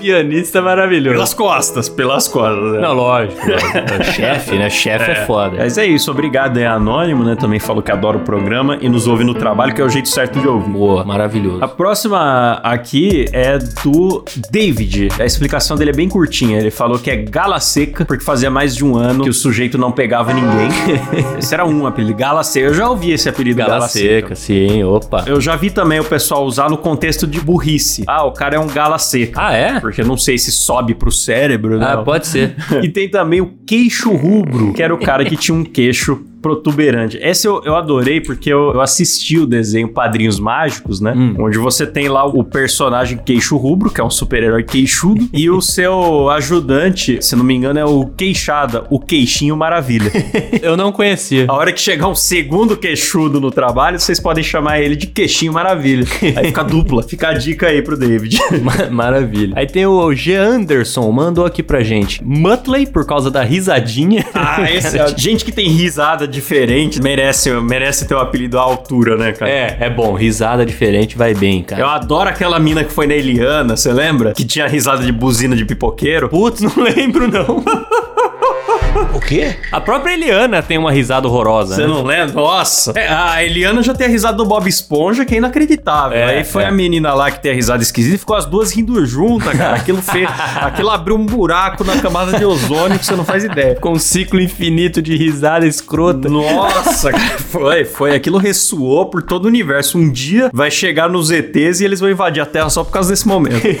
Pianista 0.00 0.60
maravilhoso. 0.60 1.14
Pelas 1.14 1.34
costas, 1.34 1.88
pelas 1.88 2.28
costas. 2.28 2.72
né? 2.72 2.80
Não, 2.80 2.92
lógico. 2.94 3.40
lógico. 3.48 4.04
Chefe, 4.12 4.58
né? 4.58 4.68
Chefe 4.70 5.10
é, 5.10 5.14
foda. 5.26 5.56
Mas 5.58 5.78
é 5.78 5.86
isso, 5.86 6.10
obrigado. 6.10 6.56
É 6.58 6.66
anônimo, 6.66 7.21
né? 7.22 7.36
Também 7.36 7.60
falou 7.60 7.82
que 7.82 7.90
adora 7.90 8.16
o 8.16 8.20
programa 8.20 8.78
e 8.80 8.88
nos 8.88 9.06
ouve 9.06 9.24
no 9.24 9.34
trabalho, 9.34 9.74
que 9.74 9.80
é 9.80 9.84
o 9.84 9.88
jeito 9.88 10.08
certo 10.08 10.40
de 10.40 10.48
ouvir. 10.48 10.70
Boa, 10.70 11.04
maravilhoso. 11.04 11.62
A 11.62 11.68
próxima 11.68 12.60
aqui 12.62 13.26
é 13.32 13.58
do 13.58 14.24
David. 14.50 15.08
A 15.18 15.24
explicação 15.24 15.76
dele 15.76 15.90
é 15.90 15.94
bem 15.94 16.08
curtinha. 16.08 16.58
Ele 16.58 16.70
falou 16.70 16.98
que 16.98 17.10
é 17.10 17.16
gala 17.16 17.60
seca, 17.60 18.04
porque 18.04 18.24
fazia 18.24 18.50
mais 18.50 18.74
de 18.74 18.84
um 18.84 18.96
ano 18.96 19.24
que 19.24 19.30
o 19.30 19.34
sujeito 19.34 19.76
não 19.78 19.92
pegava 19.92 20.32
ninguém. 20.32 20.68
esse 21.38 21.52
era 21.52 21.64
um 21.64 21.86
apelido, 21.86 22.16
gala 22.16 22.42
seca. 22.42 22.66
Eu 22.66 22.74
já 22.74 22.88
ouvi 22.88 23.12
esse 23.12 23.28
apelido 23.28 23.58
Gala, 23.58 23.74
gala, 23.74 23.88
seca, 23.88 24.34
sim, 24.34 24.82
opa. 24.82 25.24
Eu 25.26 25.40
já 25.40 25.56
vi 25.56 25.70
também 25.70 26.00
o 26.00 26.04
pessoal 26.04 26.44
usar 26.44 26.70
no 26.70 26.78
contexto 26.78 27.26
de 27.26 27.40
burrice. 27.40 28.04
Ah, 28.06 28.24
o 28.24 28.32
cara 28.32 28.56
é 28.56 28.58
um 28.58 28.66
gala 28.66 28.98
seca. 28.98 29.40
Ah, 29.40 29.52
é? 29.52 29.80
Porque 29.80 30.00
eu 30.00 30.06
não 30.06 30.16
sei 30.16 30.38
se 30.38 30.50
sobe 30.50 30.94
pro 30.94 31.10
cérebro, 31.10 31.78
né? 31.78 31.86
Ah, 31.90 31.98
pode 31.98 32.26
ser. 32.26 32.56
E 32.82 32.88
tem 32.88 33.08
também 33.08 33.40
o 33.40 33.54
queixo 33.66 34.10
rubro, 34.12 34.72
que 34.72 34.82
era 34.82 34.92
o 34.94 34.98
cara 34.98 35.24
que 35.24 35.36
tinha 35.36 35.56
um 35.56 35.64
queixo 35.64 36.24
protuberante. 36.42 37.16
Esse 37.22 37.46
eu, 37.46 37.62
eu 37.64 37.76
adorei 37.76 38.20
porque 38.20 38.52
eu, 38.52 38.72
eu 38.74 38.80
assisti 38.80 39.38
o 39.38 39.46
desenho 39.46 39.88
Padrinhos 39.88 40.38
Mágicos, 40.40 41.00
né? 41.00 41.14
Hum. 41.16 41.36
Onde 41.38 41.56
você 41.56 41.86
tem 41.86 42.08
lá 42.08 42.26
o 42.26 42.42
personagem 42.42 43.16
queixo 43.24 43.56
rubro, 43.56 43.88
que 43.90 44.00
é 44.00 44.04
um 44.04 44.10
super-herói 44.10 44.64
queixudo, 44.64 45.28
e 45.32 45.48
o 45.48 45.60
seu 45.62 46.28
ajudante, 46.30 47.18
se 47.24 47.36
não 47.36 47.44
me 47.44 47.54
engano, 47.54 47.78
é 47.78 47.84
o 47.84 48.06
Queixada, 48.06 48.84
o 48.90 48.98
Queixinho 48.98 49.56
Maravilha. 49.56 50.10
Eu 50.60 50.76
não 50.76 50.90
conhecia. 50.92 51.46
A 51.48 51.54
hora 51.54 51.72
que 51.72 51.80
chegar 51.80 52.08
um 52.08 52.14
segundo 52.14 52.76
queixudo 52.76 53.40
no 53.40 53.50
trabalho, 53.50 53.98
vocês 53.98 54.18
podem 54.20 54.42
chamar 54.42 54.80
ele 54.80 54.96
de 54.96 55.06
Queixinho 55.06 55.52
Maravilha. 55.52 56.04
Aí 56.36 56.46
fica 56.46 56.64
dupla. 56.64 57.02
Fica 57.12 57.28
a 57.28 57.34
dica 57.34 57.66
aí 57.68 57.82
pro 57.82 57.96
David. 57.96 58.38
Ma- 58.62 58.90
Maravilha. 58.90 59.52
Aí 59.56 59.66
tem 59.66 59.86
o 59.86 60.14
G. 60.14 60.34
Anderson, 60.34 61.10
mandou 61.12 61.44
aqui 61.44 61.62
pra 61.62 61.82
gente. 61.82 62.22
Muttley, 62.24 62.86
por 62.86 63.06
causa 63.06 63.30
da 63.30 63.42
risadinha. 63.42 64.24
Ah, 64.34 64.62
esse 64.70 64.98
é... 64.98 65.06
Gente 65.16 65.44
que 65.44 65.52
tem 65.52 65.68
risada 65.68 66.26
diferente 66.32 67.00
merece, 67.00 67.50
merece 67.60 68.06
ter 68.06 68.14
o 68.14 68.18
apelido 68.18 68.58
à 68.58 68.62
altura, 68.62 69.16
né, 69.16 69.32
cara? 69.32 69.50
É, 69.50 69.76
é 69.80 69.90
bom. 69.90 70.14
Risada 70.14 70.64
diferente 70.66 71.16
vai 71.16 71.34
bem, 71.34 71.62
cara. 71.62 71.80
Eu 71.80 71.88
adoro 71.88 72.28
aquela 72.28 72.58
mina 72.58 72.82
que 72.82 72.92
foi 72.92 73.06
na 73.06 73.14
Eliana, 73.14 73.76
você 73.76 73.92
lembra? 73.92 74.32
Que 74.32 74.44
tinha 74.44 74.66
risada 74.66 75.04
de 75.04 75.12
buzina 75.12 75.54
de 75.54 75.64
pipoqueiro. 75.64 76.28
Putz, 76.28 76.60
não 76.64 76.82
lembro 76.82 77.28
não. 77.30 77.62
O 79.22 79.26
quê? 79.26 79.54
A 79.70 79.80
própria 79.80 80.12
Eliana 80.14 80.62
tem 80.62 80.76
uma 80.78 80.90
risada 80.90 81.26
horrorosa, 81.28 81.76
Você 81.76 81.82
né? 81.82 81.86
não 81.86 82.02
lembra? 82.02 82.34
Nossa! 82.34 82.92
É, 82.96 83.08
a 83.08 83.42
Eliana 83.44 83.82
já 83.82 83.94
tem 83.94 84.06
a 84.06 84.10
risada 84.10 84.36
do 84.36 84.44
Bob 84.44 84.68
Esponja, 84.68 85.24
que 85.24 85.34
é 85.34 85.38
inacreditável. 85.38 86.16
É, 86.18 86.38
Aí 86.38 86.44
foi 86.44 86.64
é. 86.64 86.66
a 86.66 86.70
menina 86.72 87.14
lá 87.14 87.30
que 87.30 87.40
tem 87.40 87.52
a 87.52 87.54
risada 87.54 87.82
esquisita 87.82 88.16
e 88.16 88.18
ficou 88.18 88.36
as 88.36 88.46
duas 88.46 88.72
rindo 88.72 89.04
juntas, 89.06 89.56
cara. 89.56 89.76
Aquilo 89.76 90.00
fez. 90.02 90.28
aquilo 90.60 90.90
abriu 90.90 91.16
um 91.16 91.24
buraco 91.24 91.84
na 91.84 91.96
camada 92.00 92.36
de 92.38 92.44
ozônio 92.44 92.98
que 92.98 93.06
você 93.06 93.14
não 93.16 93.24
faz 93.24 93.44
ideia. 93.44 93.76
Com 93.76 93.92
um 93.92 93.98
ciclo 93.98 94.40
infinito 94.40 95.00
de 95.00 95.16
risada 95.16 95.66
escrota. 95.66 96.28
Nossa, 96.28 97.10
cara, 97.12 97.38
foi, 97.38 97.84
foi. 97.84 98.14
Aquilo 98.14 98.38
ressoou 98.38 99.06
por 99.06 99.22
todo 99.22 99.44
o 99.44 99.48
universo. 99.48 99.96
Um 99.98 100.10
dia 100.10 100.50
vai 100.52 100.70
chegar 100.70 101.08
nos 101.08 101.30
ETs 101.30 101.80
e 101.80 101.84
eles 101.84 102.00
vão 102.00 102.10
invadir 102.10 102.42
a 102.42 102.46
Terra 102.46 102.68
só 102.70 102.82
por 102.84 102.90
causa 102.92 103.10
desse 103.10 103.26
momento. 103.26 103.62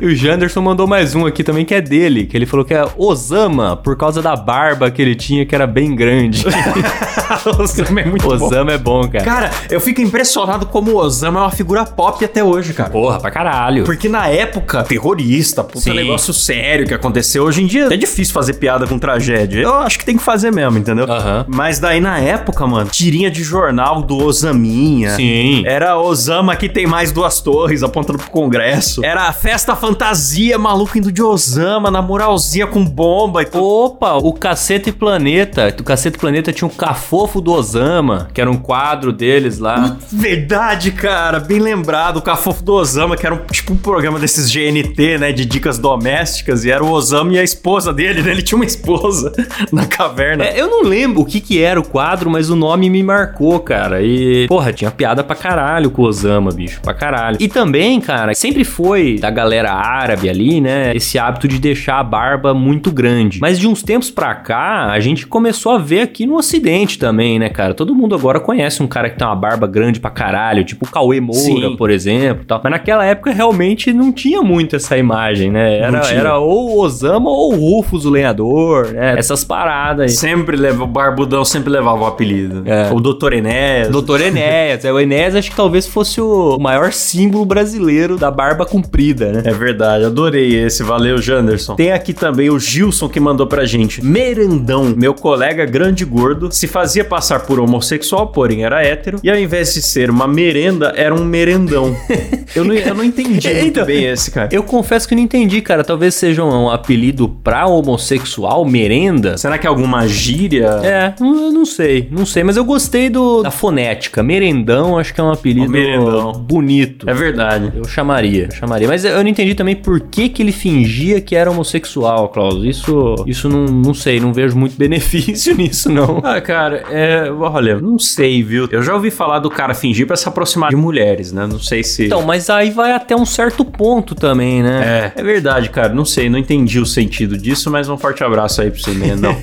E 0.00 0.06
o 0.06 0.14
Janderson 0.14 0.60
mandou 0.60 0.86
mais 0.86 1.14
um 1.14 1.24
aqui 1.24 1.42
também, 1.42 1.64
que 1.64 1.74
é 1.74 1.80
dele, 1.80 2.26
que 2.26 2.36
ele 2.36 2.44
falou 2.44 2.64
que 2.66 2.74
é 2.74 2.84
Osama, 2.98 3.76
por 3.76 3.96
causa 3.96 4.20
da 4.20 4.36
barba 4.36 4.69
que 4.90 5.02
ele 5.02 5.14
tinha, 5.14 5.46
que 5.46 5.54
era 5.54 5.66
bem 5.66 5.94
grande. 5.94 6.44
Osama 7.58 8.00
é 8.00 8.04
muito 8.04 8.26
bom. 8.26 8.46
Osama 8.46 8.72
é 8.72 8.78
bom, 8.78 9.08
cara. 9.08 9.24
Cara, 9.24 9.50
eu 9.70 9.80
fico 9.80 10.00
impressionado 10.00 10.66
como 10.66 10.92
o 10.92 10.96
Osama 10.96 11.40
é 11.40 11.42
uma 11.44 11.50
figura 11.50 11.84
pop 11.84 12.24
até 12.24 12.42
hoje, 12.42 12.72
cara. 12.72 12.90
Porra, 12.90 13.20
pra 13.20 13.30
caralho. 13.30 13.84
Porque 13.84 14.08
na 14.08 14.28
época, 14.28 14.82
terrorista, 14.84 15.62
puta 15.62 15.80
Sim. 15.80 15.94
negócio 15.94 16.32
sério 16.32 16.86
que 16.86 16.94
aconteceu. 16.94 17.44
Hoje 17.44 17.62
em 17.62 17.66
dia 17.66 17.88
é 17.90 17.96
difícil 17.96 18.34
fazer 18.34 18.54
piada 18.54 18.86
com 18.86 18.98
tragédia. 18.98 19.62
Eu 19.62 19.74
acho 19.74 19.98
que 19.98 20.04
tem 20.04 20.16
que 20.16 20.22
fazer 20.22 20.50
mesmo, 20.50 20.78
entendeu? 20.78 21.06
Mas 21.46 21.78
daí 21.78 22.00
na 22.00 22.18
época, 22.18 22.66
mano, 22.66 22.90
tirinha 22.90 23.30
de 23.30 23.42
jornal 23.42 24.02
do 24.02 24.16
Osaminha. 24.16 25.10
Sim. 25.10 25.62
Era 25.66 25.98
Osama 25.98 26.56
que 26.56 26.68
tem 26.68 26.86
mais 26.86 27.12
duas 27.12 27.40
torres 27.40 27.82
apontando 27.82 28.18
pro 28.18 28.30
Congresso. 28.30 29.04
Era 29.04 29.28
a 29.28 29.32
festa 29.32 29.74
fantasia, 29.76 30.58
maluco 30.58 30.98
indo 30.98 31.12
de 31.12 31.22
Osama, 31.22 31.90
na 31.90 32.02
moralzinha 32.02 32.66
com 32.66 32.84
bomba 32.84 33.42
e. 33.42 33.48
Opa, 33.52 34.14
o 34.14 34.32
Cacete 34.32 34.59
Planeta. 34.92 35.74
O 35.80 35.84
Cacete 35.84 36.18
Planeta 36.18 36.52
tinha 36.52 36.68
um 36.68 36.70
cafofo 36.70 37.40
do 37.40 37.52
Osama, 37.52 38.28
que 38.32 38.40
era 38.40 38.50
um 38.50 38.56
quadro 38.56 39.12
deles 39.12 39.58
lá. 39.58 39.96
Verdade, 40.12 40.92
cara, 40.92 41.40
bem 41.40 41.58
lembrado. 41.58 42.18
O 42.18 42.22
Cafofo 42.22 42.62
do 42.62 42.74
Osama, 42.74 43.16
que 43.16 43.26
era 43.26 43.34
um, 43.34 43.38
tipo 43.50 43.72
um 43.72 43.76
programa 43.76 44.18
desses 44.18 44.50
GNT, 44.50 45.18
né, 45.18 45.32
de 45.32 45.44
dicas 45.44 45.78
domésticas, 45.78 46.64
e 46.64 46.70
era 46.70 46.84
o 46.84 46.90
Osama 46.90 47.32
e 47.32 47.38
a 47.38 47.42
esposa 47.42 47.92
dele, 47.92 48.22
né? 48.22 48.30
Ele 48.30 48.42
tinha 48.42 48.56
uma 48.56 48.64
esposa 48.64 49.32
na 49.72 49.86
caverna. 49.86 50.44
É, 50.44 50.60
eu 50.60 50.68
não 50.68 50.82
lembro 50.82 51.22
o 51.22 51.24
que 51.24 51.40
que 51.40 51.62
era 51.62 51.80
o 51.80 51.84
quadro, 51.84 52.30
mas 52.30 52.50
o 52.50 52.56
nome 52.56 52.90
me 52.90 53.02
marcou, 53.02 53.58
cara. 53.60 54.02
E, 54.02 54.46
porra, 54.48 54.72
tinha 54.72 54.90
piada 54.90 55.24
pra 55.24 55.36
caralho 55.36 55.90
com 55.90 56.02
o 56.02 56.06
Osama, 56.06 56.50
bicho, 56.50 56.80
pra 56.80 56.94
caralho. 56.94 57.36
E 57.40 57.48
também, 57.48 58.00
cara, 58.00 58.34
sempre 58.34 58.64
foi 58.64 59.18
da 59.18 59.30
galera 59.30 59.72
árabe 59.72 60.28
ali, 60.28 60.60
né, 60.60 60.94
esse 60.94 61.18
hábito 61.18 61.48
de 61.48 61.58
deixar 61.58 61.98
a 61.98 62.04
barba 62.04 62.52
muito 62.52 62.90
grande. 62.90 63.40
Mas 63.40 63.58
de 63.58 63.66
uns 63.66 63.82
tempos 63.82 64.10
pra 64.10 64.34
cá, 64.34 64.49
a 64.58 65.00
gente 65.00 65.26
começou 65.26 65.72
a 65.72 65.78
ver 65.78 66.00
aqui 66.02 66.26
no 66.26 66.36
ocidente 66.36 66.98
também, 66.98 67.38
né, 67.38 67.48
cara? 67.48 67.74
Todo 67.74 67.94
mundo 67.94 68.14
agora 68.14 68.40
conhece 68.40 68.82
um 68.82 68.86
cara 68.86 69.10
que 69.10 69.16
tem 69.16 69.26
uma 69.26 69.36
barba 69.36 69.66
grande 69.66 70.00
pra 70.00 70.10
caralho, 70.10 70.64
tipo 70.64 70.84
o 70.84 70.90
Cauê 70.90 71.20
Moura, 71.20 71.40
Sim. 71.40 71.76
por 71.76 71.90
exemplo, 71.90 72.44
tal. 72.46 72.60
Mas 72.62 72.72
naquela 72.72 73.04
época 73.04 73.30
realmente 73.32 73.92
não 73.92 74.12
tinha 74.12 74.42
muito 74.42 74.76
essa 74.76 74.96
imagem, 74.96 75.50
né? 75.50 75.78
Era, 75.78 75.98
era 76.10 76.38
ou 76.38 76.70
o 76.70 76.80
Osama 76.80 77.30
ou 77.30 77.52
o 77.52 77.56
Rufus, 77.56 78.04
o 78.04 78.10
lenhador, 78.10 78.88
né? 78.88 79.18
Essas 79.18 79.44
paradas 79.44 80.04
aí. 80.04 80.08
Sempre 80.08 80.56
leva, 80.56 80.84
o 80.84 80.86
Barbudão 80.86 81.44
sempre 81.44 81.70
levava 81.70 82.02
o 82.02 82.06
apelido. 82.06 82.62
É. 82.66 82.90
O 82.92 83.00
Doutor 83.00 83.32
Enéas. 83.32 83.88
Doutor 83.88 84.20
Enéas. 84.20 84.84
É, 84.84 84.92
o 84.92 84.98
Enéas 84.98 85.34
acho 85.34 85.50
que 85.50 85.56
talvez 85.56 85.86
fosse 85.86 86.20
o 86.20 86.58
maior 86.58 86.92
símbolo 86.92 87.44
brasileiro 87.44 88.16
da 88.16 88.30
barba 88.30 88.64
comprida, 88.66 89.32
né? 89.32 89.42
É 89.44 89.52
verdade, 89.52 90.04
adorei 90.04 90.54
esse. 90.54 90.82
Valeu, 90.82 91.18
Janderson. 91.18 91.74
Tem 91.74 91.92
aqui 91.92 92.12
também 92.12 92.50
o 92.50 92.58
Gilson 92.58 93.08
que 93.08 93.20
mandou 93.20 93.46
pra 93.46 93.64
gente. 93.64 94.04
Merendão. 94.34 94.94
Meu 94.96 95.12
colega 95.12 95.64
grande 95.66 96.04
gordo 96.04 96.50
se 96.52 96.66
fazia 96.68 97.04
passar 97.04 97.40
por 97.40 97.58
homossexual, 97.58 98.28
porém 98.28 98.64
era 98.64 98.82
hétero, 98.82 99.18
e 99.22 99.30
ao 99.30 99.36
invés 99.36 99.74
de 99.74 99.82
ser 99.82 100.08
uma 100.08 100.26
merenda, 100.28 100.92
era 100.96 101.14
um 101.14 101.24
merendão. 101.24 101.94
eu, 102.54 102.64
não, 102.64 102.74
eu 102.74 102.94
não 102.94 103.04
entendi 103.04 103.48
muito 103.48 103.66
Então, 103.66 103.84
bem 103.86 104.04
esse, 104.06 104.30
cara. 104.30 104.48
Eu 104.52 104.62
confesso 104.62 105.08
que 105.08 105.14
não 105.14 105.22
entendi, 105.22 105.60
cara. 105.60 105.82
Talvez 105.82 106.14
seja 106.14 106.44
um 106.44 106.70
apelido 106.70 107.28
pra 107.28 107.66
homossexual, 107.66 108.64
merenda. 108.64 109.36
Será 109.36 109.58
que 109.58 109.66
é 109.66 109.70
alguma 109.70 110.06
gíria? 110.06 110.66
É, 110.82 111.14
não, 111.20 111.46
eu 111.46 111.52
não 111.52 111.64
sei, 111.66 112.08
não 112.10 112.24
sei, 112.24 112.44
mas 112.44 112.56
eu 112.56 112.64
gostei 112.64 113.10
do, 113.10 113.42
da 113.42 113.50
fonética. 113.50 114.22
Merendão, 114.22 114.98
acho 114.98 115.12
que 115.12 115.20
é 115.20 115.24
um 115.24 115.32
apelido 115.32 115.70
merendão. 115.70 116.32
bonito. 116.32 117.08
É 117.08 117.14
verdade. 117.14 117.72
Eu 117.74 117.84
chamaria, 117.84 118.44
eu 118.44 118.52
chamaria. 118.54 118.86
Mas 118.86 119.04
eu 119.04 119.22
não 119.22 119.28
entendi 119.28 119.54
também 119.54 119.74
por 119.74 120.00
que, 120.00 120.28
que 120.28 120.42
ele 120.42 120.52
fingia 120.52 121.20
que 121.20 121.34
era 121.34 121.50
homossexual, 121.50 122.28
Klaus. 122.28 122.62
Isso, 122.64 123.14
isso 123.26 123.48
não, 123.48 123.64
não 123.64 123.94
sei, 123.94 124.19
não 124.20 124.32
vejo 124.32 124.56
muito 124.56 124.76
benefício 124.76 125.54
nisso, 125.56 125.90
não. 125.90 126.20
Ah, 126.22 126.40
cara, 126.40 126.84
é. 126.90 127.30
Olha, 127.30 127.80
não 127.80 127.98
sei, 127.98 128.42
viu? 128.42 128.68
Eu 128.70 128.82
já 128.82 128.94
ouvi 128.94 129.10
falar 129.10 129.38
do 129.38 129.50
cara 129.50 129.74
fingir 129.74 130.06
pra 130.06 130.16
se 130.16 130.28
aproximar 130.28 130.70
de 130.70 130.76
mulheres, 130.76 131.32
né? 131.32 131.46
Não 131.46 131.58
sei 131.58 131.82
se. 131.82 132.06
Então, 132.06 132.22
mas 132.22 132.50
aí 132.50 132.70
vai 132.70 132.92
até 132.92 133.16
um 133.16 133.26
certo 133.26 133.64
ponto 133.64 134.14
também, 134.14 134.62
né? 134.62 135.12
É, 135.16 135.20
é 135.20 135.22
verdade, 135.22 135.70
cara. 135.70 135.92
Não 135.92 136.04
sei, 136.04 136.28
não 136.28 136.38
entendi 136.38 136.78
o 136.78 136.86
sentido 136.86 137.36
disso, 137.36 137.70
mas 137.70 137.88
um 137.88 137.96
forte 137.96 138.22
abraço 138.22 138.62
aí 138.62 138.70
pra 138.70 138.80
você, 138.80 138.90
Merendão. 138.92 139.36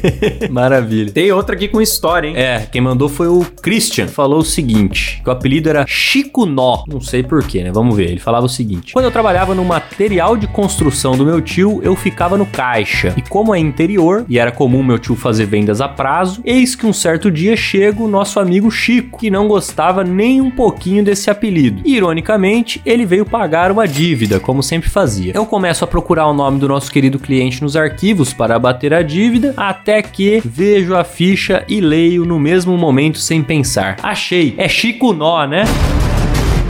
Maravilha. 0.49 1.11
Tem 1.11 1.31
outra 1.31 1.55
aqui 1.55 1.67
com 1.67 1.81
história, 1.81 2.27
hein? 2.27 2.35
É, 2.37 2.67
quem 2.71 2.81
mandou 2.81 3.09
foi 3.09 3.27
o 3.27 3.45
Christian. 3.61 4.07
Falou 4.07 4.39
o 4.39 4.45
seguinte: 4.45 5.21
que 5.23 5.29
o 5.29 5.31
apelido 5.31 5.69
era 5.69 5.85
Chico 5.87 6.45
Nó. 6.45 6.83
Não 6.87 7.01
sei 7.01 7.23
porquê, 7.23 7.63
né? 7.63 7.71
Vamos 7.71 7.95
ver. 7.95 8.11
Ele 8.11 8.19
falava 8.19 8.45
o 8.45 8.49
seguinte: 8.49 8.93
Quando 8.93 9.05
eu 9.05 9.11
trabalhava 9.11 9.55
no 9.55 9.63
material 9.65 10.37
de 10.37 10.47
construção 10.47 11.17
do 11.17 11.25
meu 11.25 11.41
tio, 11.41 11.79
eu 11.83 11.95
ficava 11.95 12.37
no 12.37 12.45
caixa. 12.45 13.13
E 13.17 13.21
como 13.21 13.53
é 13.53 13.59
interior, 13.59 14.25
e 14.27 14.39
era 14.39 14.51
comum 14.51 14.66
meu 14.69 14.99
tio 14.99 15.15
fazer 15.15 15.45
vendas 15.45 15.81
a 15.81 15.87
prazo, 15.87 16.41
eis 16.45 16.75
que 16.75 16.85
um 16.85 16.93
certo 16.93 17.29
dia 17.29 17.55
chega 17.55 18.01
o 18.01 18.07
nosso 18.07 18.39
amigo 18.39 18.71
Chico, 18.71 19.19
que 19.19 19.29
não 19.29 19.47
gostava 19.47 20.03
nem 20.03 20.41
um 20.41 20.51
pouquinho 20.51 21.03
desse 21.03 21.29
apelido. 21.29 21.81
Ironicamente, 21.85 22.81
ele 22.85 23.05
veio 23.05 23.25
pagar 23.25 23.71
uma 23.71 23.87
dívida, 23.87 24.39
como 24.39 24.63
sempre 24.63 24.89
fazia. 24.89 25.33
Eu 25.35 25.45
começo 25.45 25.83
a 25.83 25.87
procurar 25.87 26.27
o 26.27 26.33
nome 26.33 26.59
do 26.59 26.67
nosso 26.67 26.91
querido 26.91 27.19
cliente 27.19 27.61
nos 27.61 27.75
arquivos 27.75 28.33
para 28.33 28.55
abater 28.55 28.93
a 28.93 29.01
dívida, 29.01 29.53
até 29.55 30.01
que 30.01 30.41
vejo 30.43 30.95
a 30.95 31.03
ficha 31.03 31.63
e 31.67 31.81
leio 31.81 32.25
no 32.25 32.39
mesmo 32.39 32.77
momento 32.77 33.19
sem 33.19 33.43
pensar. 33.43 33.97
Achei, 34.01 34.53
é 34.57 34.67
Chico 34.67 35.13
Nó, 35.13 35.45
né? 35.45 35.63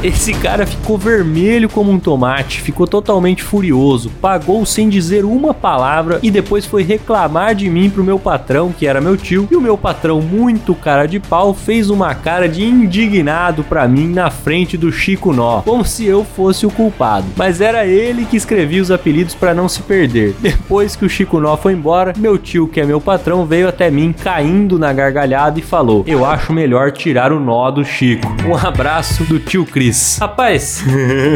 Esse 0.03 0.31
cara 0.31 0.67
ficou 0.67 0.95
vermelho 0.95 1.67
como 1.67 1.91
um 1.91 1.99
tomate, 1.99 2.61
ficou 2.61 2.85
totalmente 2.85 3.41
furioso, 3.41 4.11
pagou 4.21 4.63
sem 4.63 4.89
dizer 4.89 5.25
uma 5.25 5.55
palavra 5.55 6.19
e 6.21 6.29
depois 6.29 6.67
foi 6.67 6.83
reclamar 6.83 7.55
de 7.55 7.67
mim 7.67 7.89
pro 7.89 8.03
meu 8.03 8.19
patrão, 8.19 8.71
que 8.71 8.85
era 8.85 9.01
meu 9.01 9.17
tio, 9.17 9.47
e 9.49 9.55
o 9.55 9.61
meu 9.61 9.75
patrão, 9.75 10.21
muito 10.21 10.75
cara 10.75 11.07
de 11.07 11.19
pau, 11.19 11.51
fez 11.51 11.89
uma 11.89 12.13
cara 12.13 12.47
de 12.47 12.63
indignado 12.63 13.63
pra 13.63 13.87
mim 13.87 14.07
na 14.07 14.29
frente 14.29 14.77
do 14.77 14.91
Chico 14.91 15.33
Nó, 15.33 15.61
como 15.61 15.83
se 15.83 16.05
eu 16.05 16.23
fosse 16.23 16.63
o 16.65 16.71
culpado. 16.71 17.25
Mas 17.35 17.59
era 17.59 17.85
ele 17.87 18.25
que 18.25 18.37
escrevia 18.37 18.83
os 18.83 18.91
apelidos 18.91 19.33
pra 19.33 19.53
não 19.53 19.67
se 19.67 19.81
perder. 19.81 20.35
Depois 20.39 20.95
que 20.95 21.05
o 21.05 21.09
Chico 21.09 21.39
Nó 21.39 21.57
foi 21.57 21.73
embora, 21.73 22.13
meu 22.17 22.37
tio, 22.37 22.67
que 22.67 22.79
é 22.79 22.85
meu 22.85 23.01
patrão, 23.01 23.47
veio 23.47 23.67
até 23.67 23.89
mim 23.89 24.13
caindo 24.13 24.77
na 24.77 24.93
gargalhada 24.93 25.57
e 25.57 25.63
falou: 25.63 26.03
Eu 26.05 26.23
acho 26.23 26.53
melhor 26.53 26.91
tirar 26.91 27.31
o 27.31 27.39
nó 27.39 27.71
do 27.71 27.83
Chico. 27.83 28.27
Um 28.47 28.55
abraço 28.55 29.23
do 29.23 29.39
tio 29.39 29.65
Cris. 29.65 29.86
Rapaz, 30.19 30.83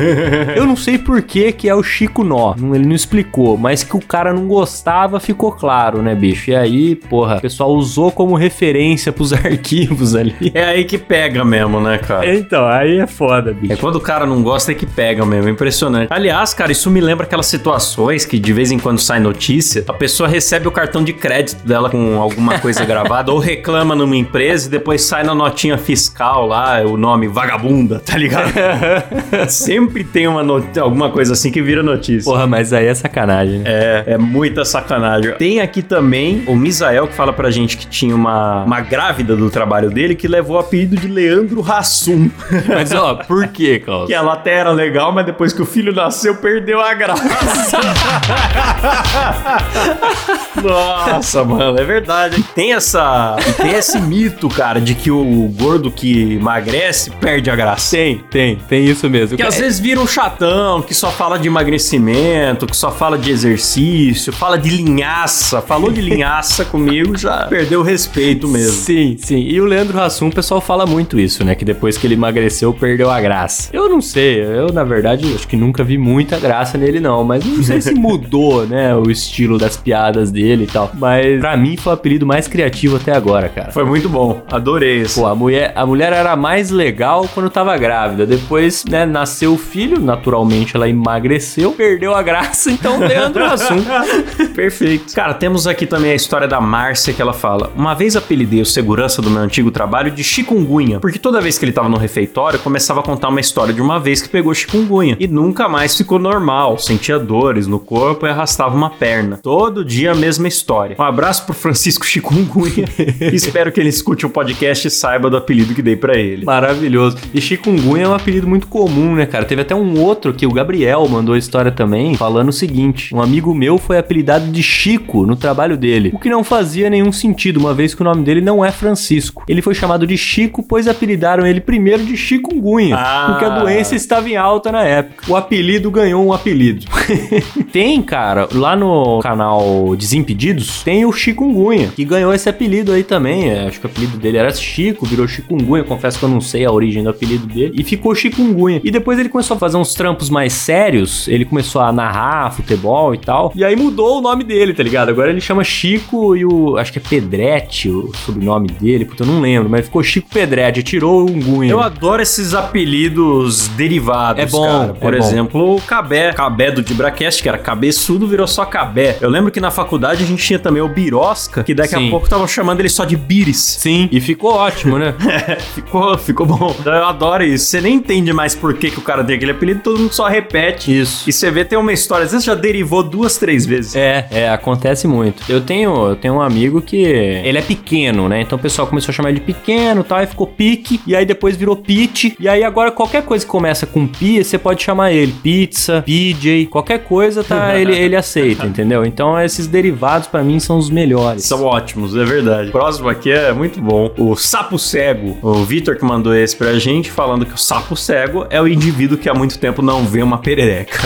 eu 0.56 0.66
não 0.66 0.76
sei 0.76 0.98
por 0.98 1.22
que 1.22 1.52
que 1.52 1.70
é 1.70 1.76
o 1.76 1.84
Chico 1.84 2.24
Nó. 2.24 2.56
Ele 2.74 2.86
não 2.86 2.96
explicou, 2.96 3.58
mas 3.58 3.84
que 3.84 3.96
o 3.96 4.00
cara 4.00 4.34
não 4.34 4.48
gostava 4.48 5.20
ficou 5.20 5.52
claro, 5.52 6.02
né, 6.02 6.16
bicho? 6.16 6.52
E 6.52 6.56
aí, 6.56 6.96
porra, 6.96 7.38
o 7.38 7.42
pessoal 7.42 7.72
usou 7.72 8.12
como 8.12 8.36
referência 8.36 9.12
pros 9.12 9.34
arquivos 9.34 10.16
ali. 10.16 10.52
É 10.54 10.64
aí 10.64 10.86
que 10.86 10.98
pega 10.98 11.44
mesmo, 11.44 11.80
né, 11.80 11.98
cara? 11.98 12.36
Então, 12.36 12.68
aí 12.68 13.00
é 13.00 13.08
foda, 13.08 13.54
bicho. 13.54 13.74
É 13.74 13.76
quando 13.76 13.96
o 13.96 14.02
cara 14.02 14.26
não 14.26 14.42
gosta 14.42 14.72
é 14.72 14.76
que 14.76 14.86
pega 14.86 15.26
mesmo, 15.26 15.50
é 15.50 15.52
impressionante. 15.52 16.08
Aliás, 16.12 16.54
cara, 16.54 16.72
isso 16.72 16.90
me 16.90 17.02
lembra 17.02 17.26
aquelas 17.26 17.48
situações 17.48 18.26
que 18.26 18.40
de 18.40 18.54
vez 18.54 18.72
em 18.72 18.80
quando 18.80 19.00
sai 19.00 19.20
notícia, 19.20 19.84
a 19.88 19.94
pessoa 19.94 20.28
recebe 20.28 20.68
o 20.68 20.72
cartão 20.72 21.04
de 21.04 21.14
crédito 21.14 21.66
dela 21.66 21.90
com 21.90 22.20
alguma 22.22 22.60
coisa 22.60 22.84
gravada 22.86 23.32
ou 23.34 23.40
reclama 23.40 23.96
numa 23.96 24.16
empresa 24.16 24.68
e 24.68 24.72
depois 24.72 25.02
sai 25.04 25.24
na 25.24 25.36
notinha 25.36 25.78
fiscal 25.78 26.48
lá 26.48 26.82
o 26.82 26.98
nome 26.98 27.28
vagabunda, 27.28 28.00
tá 28.00 28.18
ligado? 28.18 28.41
Sempre 29.50 30.04
tem 30.04 30.28
uma 30.28 30.44
not- 30.44 30.78
alguma 30.80 31.10
coisa 31.10 31.34
assim 31.34 31.52
que 31.52 31.62
vira 31.62 31.84
notícia. 31.84 32.30
Porra, 32.32 32.48
mas 32.48 32.74
aí 32.74 32.88
é 32.88 32.94
sacanagem, 32.94 33.60
né? 33.60 33.64
É, 33.68 34.04
é 34.14 34.18
muita 34.18 34.64
sacanagem. 34.66 35.34
Tem 35.36 35.60
aqui 35.62 35.82
também 35.82 36.44
o 36.48 36.56
Misael 36.56 37.08
que 37.08 37.14
fala 37.14 37.34
pra 37.34 37.50
gente 37.52 37.78
que 37.78 37.88
tinha 37.88 38.16
uma, 38.16 38.64
uma 38.64 38.82
grávida 38.82 39.36
do 39.36 39.50
trabalho 39.50 39.90
dele 39.90 40.16
que 40.16 40.28
levou 40.28 40.58
o 40.58 40.60
apelido 40.60 40.96
de 40.96 41.08
Leandro 41.08 41.64
Hassum. 41.70 42.30
Mas 42.68 42.92
ó, 42.94 43.16
por 43.16 43.48
quê, 43.48 43.80
Klaus? 43.80 44.08
Que 44.08 44.14
ela 44.14 44.34
até 44.34 44.54
era 44.54 44.72
legal, 44.72 45.12
mas 45.12 45.26
depois 45.26 45.54
que 45.54 45.62
o 45.62 45.66
filho 45.66 45.94
nasceu, 45.94 46.36
perdeu 46.36 46.80
a 46.82 46.94
graça. 46.94 47.80
Nossa, 50.62 51.44
mano, 51.44 51.80
é 51.80 51.84
verdade. 51.84 52.44
Tem 52.56 52.74
essa. 52.74 53.36
Tem 53.58 53.72
esse 53.72 54.00
mito, 54.00 54.50
cara, 54.50 54.80
de 54.82 54.96
que 54.96 55.10
o 55.12 55.48
gordo 55.58 55.92
que 55.92 56.34
emagrece 56.36 57.12
perde 57.12 57.50
a 57.50 57.56
graça. 57.56 57.96
Tem, 57.98 58.24
tem, 58.32 58.56
tem 58.56 58.86
isso 58.86 59.10
mesmo. 59.10 59.36
Que 59.36 59.44
às 59.44 59.58
vezes 59.58 59.78
vira 59.78 60.00
um 60.00 60.08
chatão, 60.08 60.82
que 60.82 60.94
só 60.94 61.12
fala 61.12 61.38
de 61.38 61.50
emagrecimento, 61.50 62.66
que 62.66 62.76
só 62.78 62.90
fala 62.90 63.18
de 63.18 63.30
exercício, 63.30 64.32
fala 64.32 64.58
de 64.58 64.70
linhaça. 64.70 65.62
Falou 65.62 65.92
de 65.92 66.00
linhaça 66.00 66.64
comigo, 66.72 67.18
já 67.18 67.48
perdeu 67.48 67.82
o 67.82 67.84
respeito 67.84 68.48
mesmo. 68.48 68.72
Sim, 68.72 69.18
sim. 69.20 69.42
E 69.42 69.60
o 69.60 69.66
Leandro 69.66 70.00
Hassum, 70.00 70.30
o 70.30 70.32
pessoal 70.34 70.62
fala 70.62 70.86
muito 70.86 71.20
isso, 71.20 71.44
né? 71.44 71.56
Que 71.56 71.66
depois 71.66 71.98
que 71.98 72.08
ele 72.08 72.14
emagreceu, 72.14 72.74
perdeu 72.74 73.12
a 73.12 73.20
graça. 73.20 73.70
Eu 73.74 73.90
não 73.90 74.00
sei, 74.00 74.42
eu 74.42 74.72
na 74.72 74.86
verdade 74.86 75.30
acho 75.36 75.46
que 75.46 75.58
nunca 75.58 75.84
vi 75.84 75.98
muita 75.98 76.40
graça 76.40 76.78
nele, 76.78 77.02
não. 77.02 77.26
Mas 77.26 77.44
não 77.44 77.62
sei 77.62 77.82
se 77.82 77.92
mudou, 78.00 78.66
né? 78.66 78.96
O 78.96 79.12
estilo 79.12 79.58
das 79.58 79.76
piadas 79.76 80.32
dele 80.32 80.64
e 80.64 80.68
tal. 80.68 80.90
Mas 80.94 81.38
pra 81.42 81.58
mim 81.58 81.76
foi 81.76 81.92
o 81.92 81.96
apelido 81.96 82.26
mais 82.26 82.48
criativo 82.48 82.96
até 82.96 83.14
agora, 83.14 83.50
cara. 83.50 83.74
Foi 83.74 83.84
muito 83.84 84.08
bom, 84.08 84.42
adorei 84.50 85.02
isso. 85.02 85.20
Pô, 85.20 85.28
a 85.28 85.36
mulher, 85.36 85.74
a 85.76 85.86
mulher 85.86 86.14
era 86.14 86.38
mais 86.38 86.70
legal 86.70 87.28
quando 87.34 87.50
tava 87.50 87.76
grávida. 87.78 88.21
Depois, 88.26 88.86
né, 88.86 89.06
nasceu 89.06 89.54
o 89.54 89.58
filho, 89.58 90.00
naturalmente 90.00 90.76
ela 90.76 90.88
emagreceu, 90.88 91.72
perdeu 91.72 92.16
a 92.16 92.22
graça, 92.22 92.70
então 92.72 93.00
Leandro 93.00 93.44
Hassum. 93.46 93.84
Perfeito. 94.54 95.14
Cara, 95.14 95.34
temos 95.34 95.68
aqui 95.68 95.86
também 95.86 96.12
a 96.12 96.16
história 96.16 96.48
da 96.48 96.60
Márcia 96.60 97.14
que 97.14 97.22
ela 97.22 97.34
fala: 97.34 97.72
Uma 97.76 97.94
vez 97.94 98.16
apelidei 98.16 98.62
o 98.62 98.66
segurança 98.66 99.22
do 99.22 99.30
meu 99.30 99.42
antigo 99.42 99.72
trabalho 99.72 100.12
de 100.12 100.24
chikungunya, 100.24 101.00
porque 101.00 101.20
toda 101.20 101.42
vez 101.42 101.58
que 101.58 101.66
ele 101.66 101.72
tava 101.72 101.90
no 101.90 101.98
refeitório, 101.98 102.60
começava 102.60 103.00
a 103.00 103.04
contar 103.04 103.30
uma 103.30 103.40
história 103.40 103.74
de 103.74 103.82
uma 103.82 104.00
vez 104.00 104.22
que 104.22 104.30
pegou 104.30 104.54
chikungunya 104.54 105.18
e 105.20 105.28
nunca 105.28 105.68
mais 105.68 105.96
ficou 105.96 106.20
normal, 106.20 106.78
sentia 106.78 107.20
dores 107.20 107.68
no 107.68 107.80
corpo 107.80 108.26
e 108.26 108.30
arrastava 108.30 108.76
uma 108.76 108.90
perna. 108.90 109.40
Todo 109.42 109.84
dia 109.84 110.12
a 110.12 110.16
mesma 110.16 110.48
história. 110.48 110.96
Um 111.00 111.04
abraço 111.04 111.46
pro 111.46 111.54
Francisco 111.54 112.06
Chikungunya. 112.06 112.86
Espero 113.32 113.72
que 113.72 113.80
ele 113.80 113.90
escute 113.90 114.26
o 114.26 114.30
podcast 114.30 114.88
e 114.88 114.92
saiba 114.92 115.30
do 115.30 115.38
apelido 115.38 115.74
que 115.74 115.82
dei 115.82 115.96
pra 115.96 116.18
ele. 116.18 116.46
Maravilhoso. 116.46 117.18
E 117.34 117.42
chikungunya 117.42 118.06
é 118.06 118.08
um 118.12 118.16
apelido 118.16 118.48
muito 118.48 118.68
comum, 118.68 119.16
né, 119.16 119.26
cara? 119.26 119.46
Teve 119.46 119.62
até 119.62 119.76
um 119.76 120.00
outro 120.02 120.34
que 120.34 120.46
o 120.46 120.52
Gabriel 120.52 121.08
mandou 121.10 121.36
a 121.36 121.38
história 121.38 121.72
também, 121.72 122.16
falando 122.16 122.50
o 122.50 122.54
seguinte: 122.54 123.14
um 123.16 123.22
amigo 123.22 123.54
meu 123.54 123.78
foi 123.78 123.98
apelidado 123.98 124.48
de 124.52 124.62
Chico 124.64 125.26
no 125.26 125.36
trabalho 125.36 125.78
dele, 125.78 126.12
o 126.14 126.20
que 126.20 126.30
não 126.30 126.44
fazia 126.44 126.90
nenhum 126.90 127.12
sentido, 127.12 127.60
uma 127.60 127.74
vez 127.74 127.94
que 127.94 128.02
o 128.02 128.06
nome 128.06 128.24
dele 128.24 128.42
não 128.42 128.64
é 128.64 128.72
Francisco. 128.72 129.44
Ele 129.48 129.62
foi 129.62 129.74
chamado 129.76 130.06
de 130.06 130.18
Chico, 130.18 130.64
pois 130.64 130.88
apelidaram 130.88 131.46
ele 131.46 131.62
primeiro 131.62 132.04
de 132.04 132.16
chikungunya, 132.18 132.96
Ah. 132.98 133.28
porque 133.30 133.46
a 133.46 133.60
doença 133.60 133.96
estava 133.96 134.30
em 134.30 134.36
alta 134.36 134.72
na 134.72 134.84
época. 134.84 135.32
O 135.32 135.36
apelido 135.36 135.90
ganhou 135.92 136.26
um 136.26 136.34
apelido. 136.34 136.86
tem, 137.72 138.02
cara, 138.02 138.48
lá 138.54 138.76
no 138.76 139.20
canal 139.20 139.96
Desimpedidos, 139.96 140.84
tem 140.84 141.06
o 141.06 141.12
Chikungunya, 141.12 141.90
que 141.96 142.04
ganhou 142.06 142.34
esse 142.34 142.50
apelido 142.50 142.92
aí 142.92 143.04
também. 143.04 143.50
É, 143.50 143.68
acho 143.68 143.80
que 143.80 143.86
o 143.86 143.90
apelido 143.90 144.18
dele 144.18 144.38
era 144.38 144.52
Chico, 144.54 145.06
virou 145.06 145.28
Chikungunya. 145.28 145.84
Confesso 145.84 146.18
que 146.20 146.26
eu 146.26 146.30
não 146.30 146.42
sei 146.42 146.66
a 146.66 146.72
origem 146.72 147.04
do 147.04 147.10
apelido 147.10 147.46
dele. 147.48 147.74
E 147.78 147.84
ficou 147.84 148.01
Chikungunya. 148.16 148.82
E 148.84 148.92
depois 148.92 149.18
ele 149.20 149.30
começou 149.30 149.56
a 149.56 149.60
fazer 149.60 149.78
uns 149.78 149.94
trampos 149.94 150.30
mais 150.30 150.54
sérios. 150.54 151.28
Ele 151.28 151.46
começou 151.46 151.82
a 151.82 151.92
narrar 151.92 152.52
futebol 152.52 153.14
e 153.14 153.18
tal. 153.18 153.52
E 153.56 153.64
aí 153.64 153.76
mudou 153.76 154.20
o 154.20 154.22
nome 154.22 154.44
dele, 154.44 154.74
tá 154.74 154.84
ligado? 154.84 155.10
Agora 155.10 155.30
ele 155.30 155.42
chama 155.42 155.64
Chico 155.64 156.36
e 156.36 156.46
o. 156.46 156.78
Acho 156.78 156.92
que 156.92 157.00
é 157.00 157.02
Pedretti, 157.02 157.90
o 157.90 158.12
sobrenome 158.26 158.68
dele. 158.68 159.06
Puta, 159.06 159.24
eu 159.24 159.28
não 159.28 159.42
lembro, 159.42 159.70
mas 159.70 159.86
ficou 159.86 160.04
Chico 160.04 160.30
Pedretti. 160.30 160.84
Tirou 160.84 161.22
o 161.22 161.30
Ungunha. 161.30 161.72
Eu 161.72 161.80
adoro 161.80 162.22
esses 162.22 162.54
apelidos 162.54 163.68
derivados, 163.70 164.42
É 164.42 164.46
bom, 164.46 164.68
cara. 164.68 164.94
Por 164.94 165.14
é 165.14 165.18
bom. 165.18 165.24
exemplo, 165.24 165.76
o 165.76 165.82
Cabé. 165.82 166.34
Cabé 166.34 166.72
do 166.72 166.82
Dibracast, 166.82 167.42
que 167.42 167.50
era 167.50 167.58
cabeçudo, 167.58 168.28
virou 168.28 168.48
só 168.48 168.66
Cabé. 168.66 169.18
Eu 169.22 169.30
lembro 169.30 169.52
que 169.52 169.60
na 169.60 169.72
faculdade 169.72 170.24
a 170.24 170.28
gente 170.28 170.44
tinha 170.44 170.60
também 170.60 170.82
o 170.82 170.88
Birosca, 170.88 171.64
que 171.64 171.74
daqui 171.74 171.96
Sim. 171.96 172.08
a 172.08 172.10
pouco 172.10 172.26
estavam 172.26 172.48
chamando 172.48 172.80
ele 172.80 172.90
só 172.90 173.06
de 173.06 173.16
Bires. 173.16 173.78
Sim, 173.80 174.10
e 174.12 174.20
ficou 174.20 174.54
ótimo, 174.54 174.98
né? 174.98 175.16
ficou, 175.74 176.18
ficou 176.18 176.46
bom. 176.46 176.76
Eu 176.86 177.06
adoro 177.06 177.44
isso. 177.44 177.66
Você 177.66 177.82
nem 177.82 177.91
entende 177.92 178.34
mais 178.34 178.56
por 178.56 178.74
que, 178.74 178.92
que 178.92 179.00
o 179.00 179.02
cara 179.02 179.24
tem 179.24 179.36
aquele 179.36 179.52
apelido, 179.52 179.82
todo 179.82 180.00
mundo 180.00 180.14
só 180.14 180.28
repete. 180.28 181.00
Isso. 181.00 181.30
E 181.30 181.34
você 181.34 181.52
vê, 181.52 181.66
tem 181.66 181.78
uma 181.78 181.94
história, 181.94 182.26
às 182.26 182.32
vezes 182.32 182.46
já 182.46 182.56
derivou 182.56 183.04
duas, 183.04 183.38
três 183.38 183.66
vezes. 183.66 183.96
É, 183.96 184.28
é, 184.32 184.50
acontece 184.50 185.08
muito. 185.08 185.44
Eu 185.50 185.62
tenho, 185.62 186.10
eu 186.10 186.16
tenho 186.16 186.36
um 186.36 186.42
amigo 186.42 186.82
que 186.82 186.98
ele 186.98 187.58
é 187.58 187.62
pequeno, 187.62 188.28
né? 188.30 188.42
Então 188.42 188.58
o 188.58 188.62
pessoal 188.62 188.88
começou 188.88 189.12
a 189.12 189.14
chamar 189.14 189.30
ele 189.30 189.40
de 189.40 189.46
pequeno, 189.46 190.04
tal, 190.04 190.22
e 190.22 190.28
ficou 190.28 190.48
pique, 190.48 191.02
e 191.06 191.16
aí 191.16 191.26
depois 191.26 191.56
virou 191.56 191.76
pit, 191.76 192.36
e 192.40 192.48
aí 192.48 192.64
agora 192.64 192.92
qualquer 192.92 193.24
coisa 193.24 193.46
que 193.46 193.52
começa 193.52 193.86
com 193.86 194.08
pi, 194.08 194.44
você 194.44 194.58
pode 194.58 194.84
chamar 194.84 195.12
ele 195.12 195.34
pizza, 195.44 196.02
PJ, 196.02 196.68
qualquer 196.68 197.00
coisa, 197.00 197.44
tá, 197.44 197.78
ele, 197.80 197.96
ele 197.96 198.16
aceita, 198.16 198.66
entendeu? 198.66 199.06
Então 199.06 199.40
esses 199.40 199.68
derivados 199.68 200.28
pra 200.28 200.44
mim 200.44 200.60
são 200.60 200.78
os 200.78 200.90
melhores. 200.90 201.44
São 201.44 201.64
ótimos, 201.64 202.16
é 202.16 202.24
verdade. 202.24 202.70
O 202.70 202.72
próximo 202.72 203.10
aqui 203.10 203.32
é 203.32 203.52
muito 203.54 203.82
bom. 203.82 204.12
O 204.18 204.36
sapo 204.36 204.78
cego. 204.78 205.38
O 205.42 205.64
Vitor 205.64 205.96
que 205.96 206.06
mandou 206.06 206.36
esse 206.36 206.56
pra 206.56 206.74
gente, 206.78 207.12
falando 207.12 207.46
que 207.46 207.54
o 207.54 207.58
sapo 207.72 207.96
cego 207.96 208.46
é 208.50 208.62
o 208.62 208.68
indivíduo 208.68 209.18
que 209.18 209.30
há 209.30 209.34
muito 209.34 209.58
tempo 209.58 209.82
não 209.82 210.04
vê 210.06 210.22
uma 210.22 210.38
perereca. 210.40 211.00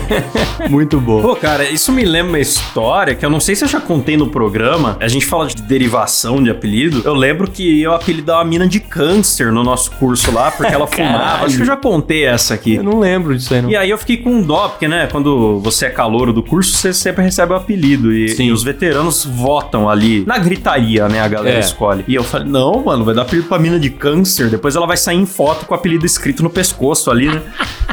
Muito 0.68 1.00
bom. 1.00 1.20
Pô, 1.22 1.34
cara, 1.36 1.64
isso 1.68 1.90
me 1.92 2.04
lembra 2.04 2.32
uma 2.32 2.38
história 2.38 3.14
que 3.14 3.24
eu 3.24 3.30
não 3.30 3.40
sei 3.40 3.54
se 3.56 3.64
eu 3.64 3.68
já 3.68 3.80
contei 3.80 4.16
no 4.16 4.28
programa. 4.28 4.96
A 5.00 5.08
gente 5.08 5.26
fala 5.26 5.46
de 5.46 5.60
derivação 5.62 6.42
de 6.42 6.50
apelido. 6.50 7.02
Eu 7.04 7.14
lembro 7.14 7.50
que 7.50 7.82
eu 7.82 7.92
apelidava 7.92 8.42
a 8.42 8.44
mina 8.44 8.66
de 8.68 8.78
câncer 8.78 9.50
no 9.52 9.62
nosso 9.64 9.90
curso 9.92 10.30
lá, 10.32 10.50
porque 10.50 10.72
ela 10.72 10.86
fumava. 10.88 11.44
Acho 11.46 11.56
que 11.56 11.62
eu 11.62 11.66
já 11.66 11.76
contei 11.76 12.24
essa 12.24 12.54
aqui. 12.54 12.76
Eu 12.76 12.82
não 12.82 12.98
lembro 12.98 13.36
disso 13.36 13.52
aí, 13.54 13.62
não. 13.62 13.70
E 13.70 13.76
aí 13.76 13.90
eu 13.90 13.98
fiquei 13.98 14.18
com 14.18 14.40
dó, 14.42 14.68
porque, 14.68 14.86
né, 14.86 15.08
quando 15.10 15.58
você 15.60 15.86
é 15.86 15.90
calouro 15.90 16.32
do 16.32 16.42
curso, 16.42 16.72
você 16.76 16.92
sempre 16.92 17.24
recebe 17.24 17.52
o 17.52 17.56
apelido. 17.56 18.12
E, 18.12 18.28
Sim. 18.28 18.44
e 18.44 18.52
os 18.52 18.62
veteranos 18.62 19.24
votam 19.24 19.88
ali 19.88 20.24
na 20.26 20.38
gritaria, 20.38 21.08
né? 21.08 21.20
A 21.20 21.28
galera 21.28 21.56
É. 21.56 21.60
escolhe. 21.60 22.04
E 22.06 22.14
eu 22.14 22.22
falei, 22.24 22.48
não, 22.48 22.84
mano, 22.84 23.04
vai 23.04 23.14
dar 23.14 23.22
apelido 23.22 23.48
pra 23.48 23.58
mina 23.58 23.78
de 23.78 23.90
câncer. 23.90 24.48
Depois 24.50 24.76
ela 24.76 24.86
vai 24.86 24.96
sair 24.96 25.16
em 25.16 25.26
foto 25.26 25.66
com 25.66 25.74
o 25.74 25.76
apelido 25.76 25.89
escrito 26.04 26.42
no 26.42 26.50
pescoço 26.50 27.10
ali, 27.10 27.28
né? 27.28 27.42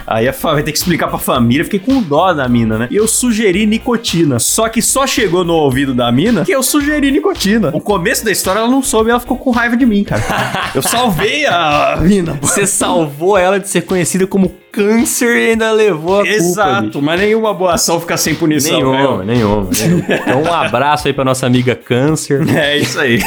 aí 0.07 0.27
a 0.27 0.31
vai 0.31 0.63
ter 0.63 0.71
que 0.71 0.77
explicar 0.77 1.07
pra 1.07 1.17
família. 1.17 1.65
Fiquei 1.65 1.79
com 1.79 2.01
dó 2.01 2.33
da 2.33 2.47
mina, 2.47 2.77
né? 2.77 2.87
E 2.89 2.95
eu 2.95 3.07
sugeri 3.07 3.65
nicotina. 3.65 4.39
Só 4.39 4.69
que 4.69 4.81
só 4.81 5.05
chegou 5.05 5.43
no 5.43 5.53
ouvido 5.53 5.93
da 5.93 6.11
mina 6.11 6.45
que 6.45 6.51
eu 6.51 6.63
sugeri 6.63 7.11
nicotina. 7.11 7.71
O 7.73 7.81
começo 7.81 8.23
da 8.23 8.31
história 8.31 8.59
ela 8.59 8.69
não 8.69 8.81
soube, 8.81 9.09
ela 9.09 9.19
ficou 9.19 9.37
com 9.37 9.51
raiva 9.51 9.75
de 9.75 9.85
mim, 9.85 10.03
cara. 10.03 10.71
eu 10.73 10.81
salvei 10.81 11.45
a 11.45 11.97
mina. 12.01 12.37
Você 12.41 12.65
salvou 12.65 13.37
ela 13.37 13.59
de 13.59 13.67
ser 13.67 13.81
conhecida 13.81 14.25
como 14.25 14.55
câncer 14.77 15.35
e 15.37 15.49
ainda 15.51 15.71
levou 15.71 16.19
a 16.19 16.23
culpa. 16.23 16.35
Exato, 16.35 16.81
bicho. 16.83 17.01
mas 17.01 17.19
nenhuma 17.19 17.51
boa 17.51 17.73
ação 17.73 17.99
fica 17.99 18.15
sem 18.15 18.35
punição. 18.35 18.77
Nenhuma, 18.77 19.23
né? 19.23 19.33
nenhuma, 19.33 19.69
nenhuma. 19.71 20.03
Então 20.07 20.43
um 20.43 20.53
abraço 20.53 21.07
aí 21.07 21.13
pra 21.13 21.25
nossa 21.25 21.47
amiga 21.47 21.75
câncer. 21.75 22.45
É 22.57 22.77
isso 22.77 22.99
aí. 22.99 23.19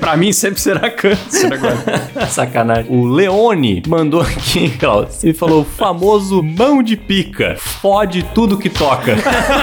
pra 0.00 0.16
mim 0.16 0.32
sempre 0.32 0.60
será 0.60 0.90
câncer 0.90 1.52
agora. 1.52 1.76
Sacanagem. 2.28 2.86
O 2.88 3.06
Leone 3.06 3.82
mandou 3.86 4.20
aqui, 4.20 4.70
Klaus. 4.70 5.22
Ele 5.22 5.34
falou: 5.34 5.64
famoso 5.64 6.42
mão 6.42 6.82
de 6.82 6.96
pica. 6.96 7.56
Fode 7.58 8.22
tudo 8.34 8.56
que 8.58 8.68
toca. 8.68 9.14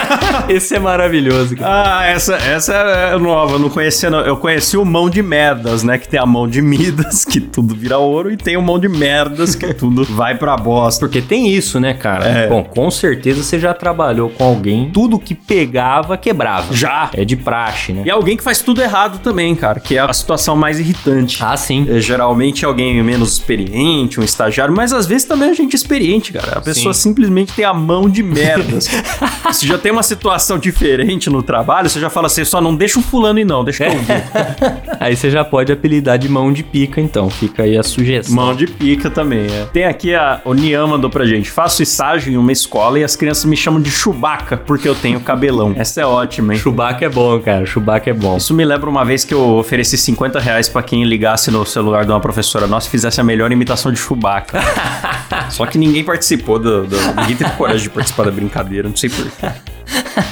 Esse 0.47 0.75
é 0.75 0.79
maravilhoso. 0.79 1.55
cara. 1.55 1.99
Ah, 1.99 2.05
essa, 2.05 2.35
essa 2.35 2.73
é 2.73 3.17
nova, 3.17 3.53
eu 3.53 3.59
não 3.59 3.69
conhecia 3.69 4.09
não. 4.09 4.19
Eu 4.21 4.37
conheci 4.37 4.77
o 4.77 4.85
mão 4.85 5.09
de 5.09 5.21
merdas, 5.21 5.83
né? 5.83 5.97
Que 5.97 6.07
tem 6.07 6.19
a 6.19 6.25
mão 6.25 6.47
de 6.47 6.61
Midas, 6.61 7.25
que 7.25 7.39
tudo 7.39 7.75
vira 7.75 7.97
ouro, 7.97 8.31
e 8.31 8.37
tem 8.37 8.55
o 8.57 8.61
mão 8.61 8.79
de 8.79 8.87
merdas, 8.87 9.55
que 9.55 9.73
tudo 9.73 10.03
vai 10.05 10.35
pra 10.35 10.55
bosta. 10.55 11.05
Porque 11.05 11.21
tem 11.21 11.34
isso, 11.35 11.79
né, 11.79 11.93
cara? 11.93 12.25
É. 12.25 12.47
Bom, 12.47 12.63
com 12.63 12.89
certeza 12.91 13.43
você 13.43 13.59
já 13.59 13.73
trabalhou 13.73 14.29
com 14.29 14.43
alguém, 14.43 14.89
tudo 14.93 15.19
que 15.19 15.33
pegava, 15.33 16.17
quebrava. 16.17 16.73
Já. 16.73 17.09
É 17.13 17.25
de 17.25 17.35
praxe, 17.35 17.93
né? 17.93 18.03
E 18.05 18.11
alguém 18.11 18.37
que 18.37 18.43
faz 18.43 18.61
tudo 18.61 18.81
errado 18.81 19.19
também, 19.19 19.55
cara, 19.55 19.79
que 19.79 19.97
é 19.97 19.99
a 19.99 20.13
situação 20.13 20.55
mais 20.55 20.79
irritante. 20.79 21.43
Ah, 21.43 21.57
sim. 21.57 21.85
É, 21.89 21.99
geralmente 21.99 22.65
alguém 22.65 23.01
menos 23.03 23.33
experiente, 23.33 24.19
um 24.19 24.23
estagiário, 24.23 24.73
mas 24.75 24.93
às 24.93 25.05
vezes 25.05 25.25
também 25.25 25.49
é 25.49 25.53
gente 25.53 25.75
experiente, 25.75 26.33
cara. 26.33 26.57
A 26.57 26.61
pessoa 26.61 26.93
Sim. 26.93 27.09
simplesmente 27.09 27.53
tem 27.53 27.65
a 27.65 27.73
mão 27.73 28.09
de 28.09 28.21
merdas. 28.23 28.89
Se 29.51 29.67
já 29.67 29.77
tem 29.77 29.91
uma 29.91 30.03
situação 30.03 30.57
diferente 30.57 31.29
no 31.29 31.41
trabalho, 31.41 31.89
você 31.89 31.99
já 31.99 32.09
fala 32.09 32.27
assim, 32.27 32.43
só 32.43 32.59
não 32.59 32.75
deixa 32.75 32.99
o 32.99 33.01
fulano 33.01 33.39
ir 33.39 33.45
não, 33.45 33.63
deixa 33.63 33.85
eu 33.85 33.99
ver. 33.99 34.23
Aí 34.99 35.15
você 35.15 35.29
já 35.29 35.43
pode 35.43 35.71
apelidar 35.71 36.17
de 36.17 36.27
mão 36.29 36.51
de 36.51 36.63
pica, 36.63 36.99
então. 36.99 37.29
Fica 37.29 37.63
aí 37.63 37.77
a 37.77 37.83
sugestão. 37.83 38.35
Mão 38.35 38.55
de 38.55 38.67
pica 38.67 39.09
também, 39.09 39.45
é. 39.45 39.65
Tem 39.71 39.85
aqui 39.85 40.13
a 40.13 40.41
o 40.43 40.53
Nian 40.53 40.87
mandou 40.87 41.09
pra 41.15 41.25
gente. 41.25 41.49
Faço 41.49 41.81
estágio 41.81 42.33
em 42.33 42.35
uma 42.35 42.51
escola 42.51 42.99
e 42.99 43.03
as 43.03 43.15
crianças 43.15 43.45
me 43.45 43.55
chamam 43.55 43.81
de 43.81 43.89
Chewbacca 43.89 44.57
porque 44.57 44.87
eu 44.89 44.93
tenho 44.93 45.17
cabelão. 45.21 45.73
Essa 45.77 46.01
é 46.01 46.05
ótima, 46.05 46.53
hein? 46.53 46.59
Chewbacca 46.59 47.05
é 47.05 47.09
bom, 47.09 47.39
cara. 47.39 47.65
Chewbacca 47.65 48.09
é 48.09 48.13
bom. 48.13 48.35
Isso 48.35 48.53
me 48.53 48.65
lembra 48.65 48.89
uma 48.89 49.05
vez 49.05 49.23
que 49.23 49.33
eu 49.33 49.55
ofereci 49.55 49.97
50 49.97 50.39
reais 50.41 50.67
pra 50.67 50.83
quem 50.83 51.05
ligasse 51.05 51.49
no 51.49 51.65
celular 51.65 52.03
de 52.03 52.11
uma 52.11 52.19
professora 52.19 52.67
nossa 52.67 52.87
e 52.87 52.91
fizesse 52.91 53.21
a 53.21 53.23
melhor 53.23 53.49
imitação 53.49 53.93
de 53.93 53.97
Chewbacca. 53.99 54.59
Só 55.49 55.65
que 55.65 55.77
ninguém 55.77 56.03
participou 56.03 56.59
do, 56.59 56.85
do- 56.85 56.97
Ninguém 57.21 57.37
teve 57.37 57.51
coragem 57.51 57.83
de 57.83 57.89
participar 57.89 58.23
da 58.25 58.31
brincadeira, 58.31 58.89
não 58.89 58.95
sei 58.97 59.09
porquê. 59.09 59.47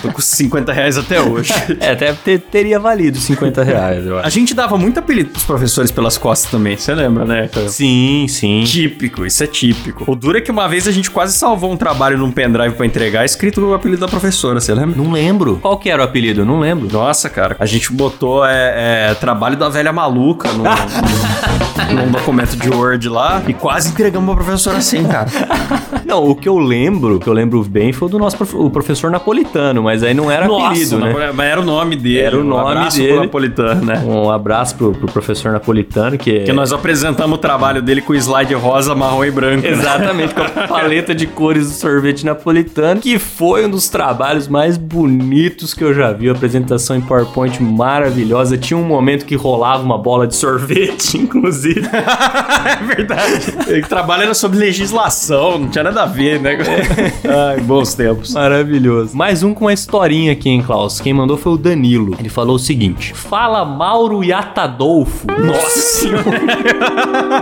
Tô 0.01 0.11
com 0.11 0.21
50 0.21 0.71
reais 0.73 0.97
até 0.97 1.21
hoje. 1.21 1.53
É, 1.79 1.91
até 1.91 2.13
ter- 2.13 2.39
teria 2.39 2.79
valido 2.79 3.17
50 3.17 3.63
reais, 3.63 4.05
eu 4.05 4.17
A 4.17 4.21
acho. 4.21 4.29
gente 4.31 4.53
dava 4.53 4.77
muito 4.77 4.99
apelido 4.99 5.29
pros 5.31 5.43
professores 5.43 5.91
pelas 5.91 6.17
costas 6.17 6.49
também, 6.51 6.75
você 6.77 6.93
lembra, 6.93 7.25
né? 7.25 7.49
Sim, 7.67 8.25
sim. 8.29 8.63
Típico, 8.65 9.25
isso 9.25 9.43
é 9.43 9.47
típico. 9.47 10.03
O 10.11 10.15
duro 10.15 10.37
é 10.37 10.41
que 10.41 10.51
uma 10.51 10.67
vez 10.67 10.87
a 10.87 10.91
gente 10.91 11.09
quase 11.11 11.33
salvou 11.37 11.71
um 11.71 11.77
trabalho 11.77 12.17
num 12.17 12.31
pendrive 12.31 12.75
pra 12.75 12.85
entregar, 12.85 13.25
escrito 13.25 13.59
no 13.61 13.73
apelido 13.73 14.01
da 14.01 14.07
professora, 14.07 14.59
você 14.59 14.73
lembra? 14.73 14.95
Não 15.01 15.11
lembro. 15.11 15.57
Qual 15.61 15.77
que 15.77 15.89
era 15.89 16.01
o 16.01 16.05
apelido? 16.05 16.41
Eu 16.41 16.45
não 16.45 16.59
lembro. 16.59 16.87
Nossa, 16.91 17.29
cara, 17.29 17.55
a 17.59 17.65
gente 17.65 17.91
botou 17.91 18.45
é, 18.45 19.09
é, 19.11 19.13
trabalho 19.15 19.57
da 19.57 19.69
velha 19.69 19.91
maluca 19.91 20.49
no, 20.53 20.63
num 21.93 22.11
documento 22.11 22.55
de 22.55 22.69
Word 22.69 23.07
lá 23.09 23.41
e 23.47 23.53
quase 23.53 23.89
entregamos 23.89 24.33
pra 24.35 24.43
professora 24.43 24.77
assim, 24.77 25.03
cara. 25.05 25.29
Não, 26.05 26.23
o 26.23 26.35
que 26.35 26.47
eu 26.47 26.57
lembro, 26.59 27.15
o 27.15 27.19
que 27.19 27.27
eu 27.27 27.33
lembro 27.33 27.63
bem 27.63 27.91
foi 27.93 28.07
o 28.07 28.11
do 28.11 28.19
nosso 28.19 28.37
prof- 28.37 28.55
o 28.55 28.69
professor 28.69 29.09
napolitano, 29.43 29.83
mas 29.83 30.03
aí 30.03 30.13
não 30.13 30.31
era 30.31 30.45
apelido, 30.45 30.99
né? 30.99 31.31
Mas 31.33 31.47
era 31.47 31.61
o 31.61 31.65
nome 31.65 31.95
dele. 31.95 32.19
Era 32.19 32.37
o 32.37 32.41
um 32.41 32.43
nome 32.43 32.71
abraço 32.71 32.97
dele. 32.97 33.13
pro 33.13 33.21
napolitano, 33.21 33.85
né? 33.85 34.03
Um 34.05 34.31
abraço 34.31 34.75
pro, 34.75 34.91
pro 34.93 35.07
professor 35.07 35.51
napolitano, 35.51 36.17
que 36.17 36.37
é... 36.37 36.43
Que 36.43 36.53
nós 36.53 36.71
apresentamos 36.71 37.37
o 37.37 37.37
trabalho 37.37 37.81
dele 37.81 38.01
com 38.01 38.13
slide 38.15 38.53
rosa, 38.53 38.95
marrom 38.95 39.25
e 39.25 39.31
branco. 39.31 39.63
né? 39.63 39.69
Exatamente, 39.69 40.33
com 40.33 40.41
a 40.41 40.67
paleta 40.67 41.13
de 41.13 41.27
cores 41.27 41.67
do 41.67 41.73
sorvete 41.73 42.25
napolitano, 42.25 43.01
que 43.01 43.19
foi 43.19 43.65
um 43.65 43.69
dos 43.69 43.89
trabalhos 43.89 44.47
mais 44.47 44.77
bonitos 44.77 45.73
que 45.73 45.83
eu 45.83 45.93
já 45.93 46.11
vi. 46.11 46.29
A 46.29 46.31
apresentação 46.31 46.95
em 46.95 47.01
PowerPoint 47.01 47.61
maravilhosa. 47.61 48.57
Tinha 48.57 48.77
um 48.77 48.83
momento 48.83 49.25
que 49.25 49.35
rolava 49.35 49.83
uma 49.83 49.97
bola 49.97 50.25
de 50.25 50.35
sorvete, 50.35 51.17
inclusive. 51.19 51.81
é 51.93 52.95
verdade. 52.95 53.83
O 53.83 53.87
trabalho 53.87 54.23
era 54.23 54.33
sobre 54.33 54.57
legislação, 54.57 55.59
não 55.59 55.69
tinha 55.69 55.83
nada 55.83 56.03
a 56.03 56.05
ver, 56.05 56.39
né? 56.39 56.57
Ai, 57.25 57.59
bons 57.61 57.93
tempos. 57.93 58.33
Maravilhoso. 58.33 59.15
Mais 59.33 59.41
um 59.41 59.51
com 59.51 59.65
uma 59.65 59.73
historinha 59.73 60.31
aqui, 60.31 60.47
hein, 60.47 60.61
Klaus? 60.61 61.01
Quem 61.01 61.11
mandou 61.11 61.35
foi 61.37 61.53
o 61.53 61.57
Danilo. 61.57 62.15
Ele 62.19 62.29
falou 62.29 62.55
o 62.55 62.59
seguinte: 62.59 63.15
Fala 63.15 63.65
Mauro 63.65 64.23
e 64.23 64.31
Atadolfo. 64.31 65.25
Nossa 65.25 65.79
senhora. 65.79 66.21